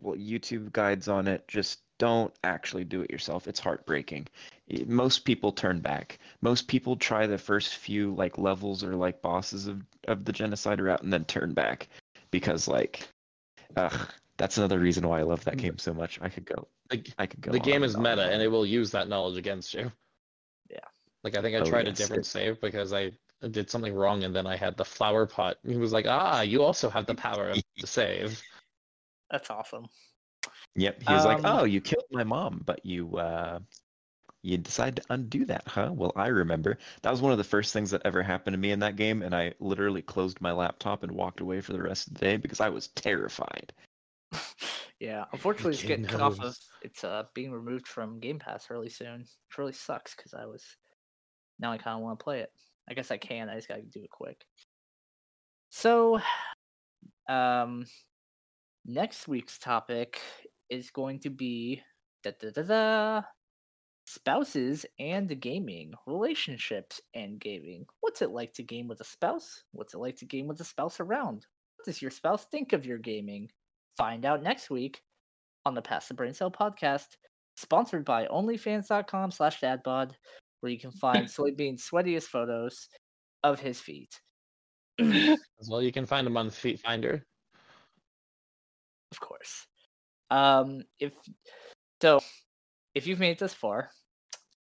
[0.00, 1.46] well, YouTube guides on it.
[1.48, 3.46] Just don't actually do it yourself.
[3.46, 4.26] It's heartbreaking.
[4.70, 6.18] Y- Most people turn back.
[6.40, 10.80] Most people try the first few like levels or like bosses of of the genocide
[10.80, 11.88] route and then turn back
[12.30, 13.06] because like,
[13.76, 15.58] ugh, that's another reason why I love that Mm.
[15.60, 16.18] game so much.
[16.22, 16.68] I could go.
[16.88, 17.52] The, I could go.
[17.52, 18.32] the game is and meta, on.
[18.32, 19.90] and it will use that knowledge against you.
[20.70, 20.78] Yeah.
[21.24, 23.12] Like I think I Oh, tried yes, a different it- save because I
[23.50, 25.58] did something wrong, and then I had the flower pot.
[25.66, 28.42] He was like, "Ah, you also have the power of the save."
[29.30, 29.86] that's awesome.
[30.76, 31.02] Yep.
[31.06, 33.60] He was like, Um, "Oh, you killed my mom, but you uh
[34.42, 36.78] you decide to undo that, huh?" Well, I remember.
[37.02, 39.22] That was one of the first things that ever happened to me in that game,
[39.22, 42.36] and I literally closed my laptop and walked away for the rest of the day
[42.36, 43.72] because I was terrified.
[45.00, 46.56] yeah, unfortunately, it's getting cut off of.
[46.82, 49.20] It's uh being removed from Game Pass really soon.
[49.20, 50.64] Which really sucks because I was.
[51.58, 52.50] Now I kind of want to play it.
[52.88, 53.48] I guess I can.
[53.48, 54.44] I just gotta do it quick.
[55.70, 56.20] So,
[57.28, 57.86] um,
[58.84, 60.20] next week's topic
[60.68, 61.82] is going to be
[62.22, 63.22] da da da da
[64.12, 67.86] spouses and gaming, relationships and gaming.
[68.00, 69.62] What's it like to game with a spouse?
[69.72, 71.46] What's it like to game with a spouse around?
[71.76, 73.50] What does your spouse think of your gaming?
[74.00, 75.02] find out next week
[75.66, 77.06] on the Pass the Brain Cell podcast,
[77.56, 80.12] sponsored by OnlyFans.com slash dadbod,
[80.60, 82.88] where you can find Soybean's sweatiest photos
[83.42, 84.18] of his feet.
[84.98, 87.22] As well, you can find them on Feet Finder.
[89.12, 89.66] of course.
[90.30, 91.12] Um, if
[92.00, 92.20] so,
[92.94, 93.90] if you've made it this far,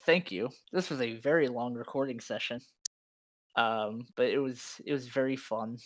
[0.06, 0.50] thank you.
[0.72, 2.62] This was a very long recording session,
[3.56, 5.78] um, but it was it was very fun.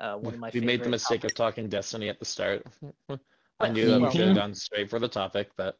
[0.00, 2.66] Uh, one of my we made the mistake of talking Destiny at the start.
[3.60, 5.76] I knew that we should have gone straight for the topic, but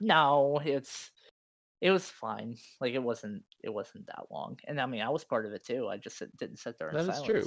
[0.00, 1.10] No, it's
[1.80, 2.56] it was fine.
[2.80, 5.66] Like it wasn't it wasn't that long, and I mean I was part of it
[5.66, 5.88] too.
[5.88, 7.46] I just sit- didn't sit there in That is true.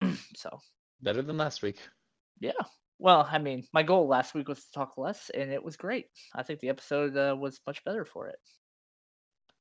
[0.34, 0.58] so
[1.02, 1.80] better than last week.
[2.40, 2.52] yeah.
[2.98, 6.06] Well, I mean, my goal last week was to talk less, and it was great.
[6.34, 8.38] I think the episode uh, was much better for it.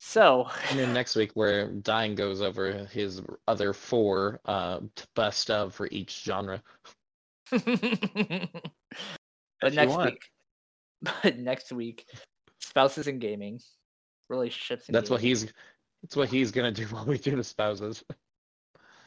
[0.08, 4.82] So, And then next week, where Dying goes over his other four uh,
[5.16, 6.62] best of for each genre.
[7.50, 7.62] but
[9.64, 10.22] you next week,
[11.02, 12.06] but next week,
[12.60, 13.60] spouses and gaming,
[14.30, 14.88] relationships.
[14.88, 15.52] And That's what he's.
[16.04, 18.04] That's what he's gonna do while we do the spouses.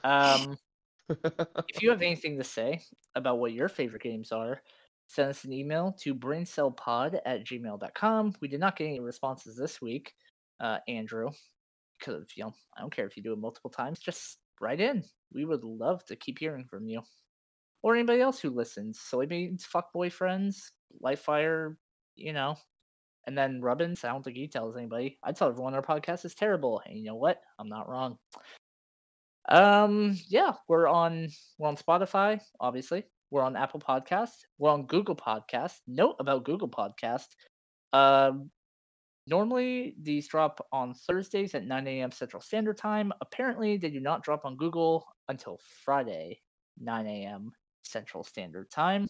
[0.02, 0.58] Um,
[1.08, 2.82] if you have anything to say
[3.14, 4.60] about what your favorite games are,
[5.06, 8.34] send us an email to braincellpod at gmail.com.
[8.40, 10.12] We did not get any responses this week,
[10.60, 11.30] uh, Andrew,
[11.98, 13.98] because you know I don't care if you do it multiple times.
[13.98, 15.04] Just write in.
[15.32, 17.02] We would love to keep hearing from you,
[17.82, 18.98] or anybody else who listens.
[18.98, 20.56] Soybeans, fuck boyfriends,
[21.02, 21.76] Lightfire,
[22.16, 22.56] you know.
[23.26, 25.18] And then Rubbins, I don't think he tells anybody.
[25.22, 27.40] I tell everyone our podcast is terrible, and you know what?
[27.58, 28.16] I'm not wrong.
[29.50, 31.28] Um, yeah, we're on
[31.58, 33.04] we're on Spotify, obviously.
[33.30, 34.30] We're on Apple Podcast.
[34.58, 35.74] We're on Google Podcast.
[35.86, 37.26] Note about Google Podcast.
[37.92, 38.50] Um,
[39.28, 42.10] normally these drop on Thursdays at 9 a.m.
[42.10, 43.12] Central Standard Time.
[43.20, 46.40] Apparently, they do not drop on Google until Friday,
[46.80, 47.52] 9 a.m.
[47.82, 49.08] Central Standard Time.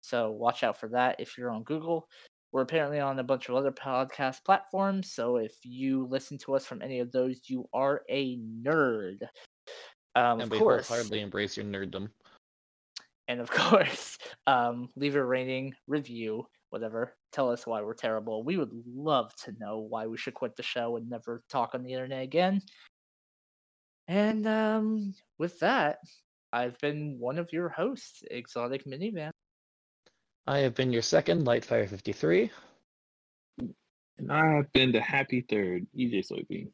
[0.00, 2.08] So watch out for that if you're on Google.
[2.52, 5.12] We're apparently on a bunch of other podcast platforms.
[5.12, 9.22] So if you listen to us from any of those, you are a nerd.
[10.14, 12.10] Um, and of we course, wholeheartedly embrace your nerddom.
[13.26, 17.14] and of course, um, leave a rating, review, whatever.
[17.32, 18.42] Tell us why we're terrible.
[18.42, 21.84] We would love to know why we should quit the show and never talk on
[21.84, 22.62] the internet again.
[24.08, 25.98] And um, with that,
[26.52, 29.30] I've been one of your hosts, Exotic Minivan.
[30.48, 32.50] I have been your second Lightfire 53.
[34.18, 36.70] And I have been the happy third, EJ Soybean.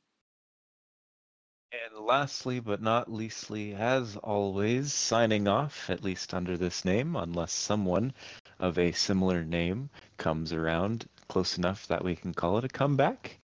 [1.73, 7.53] And lastly, but not leastly, as always, signing off, at least under this name, unless
[7.53, 8.15] someone
[8.61, 13.39] of a similar name comes around close enough that we can call it a comeback.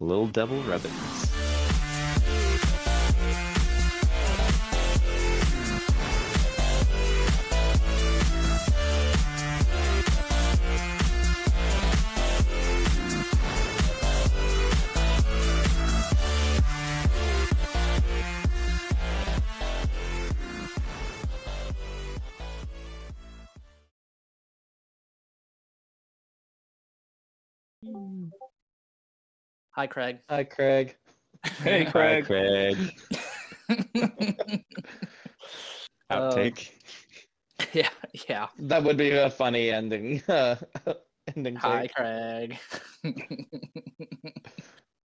[0.00, 1.21] Little Devil Rubbins.
[29.82, 30.18] Hi, Craig.
[30.28, 30.96] Hi, Craig.
[31.64, 32.24] Hey, Hi, Craig.
[32.24, 32.76] Craig.
[36.08, 36.70] Um, Outtake.
[37.72, 37.88] yeah,
[38.28, 38.46] yeah.
[38.58, 40.22] That would be a funny ending.
[40.28, 40.54] Uh,
[41.36, 41.56] ending.
[41.56, 41.94] Hi, take.
[41.96, 42.58] Craig.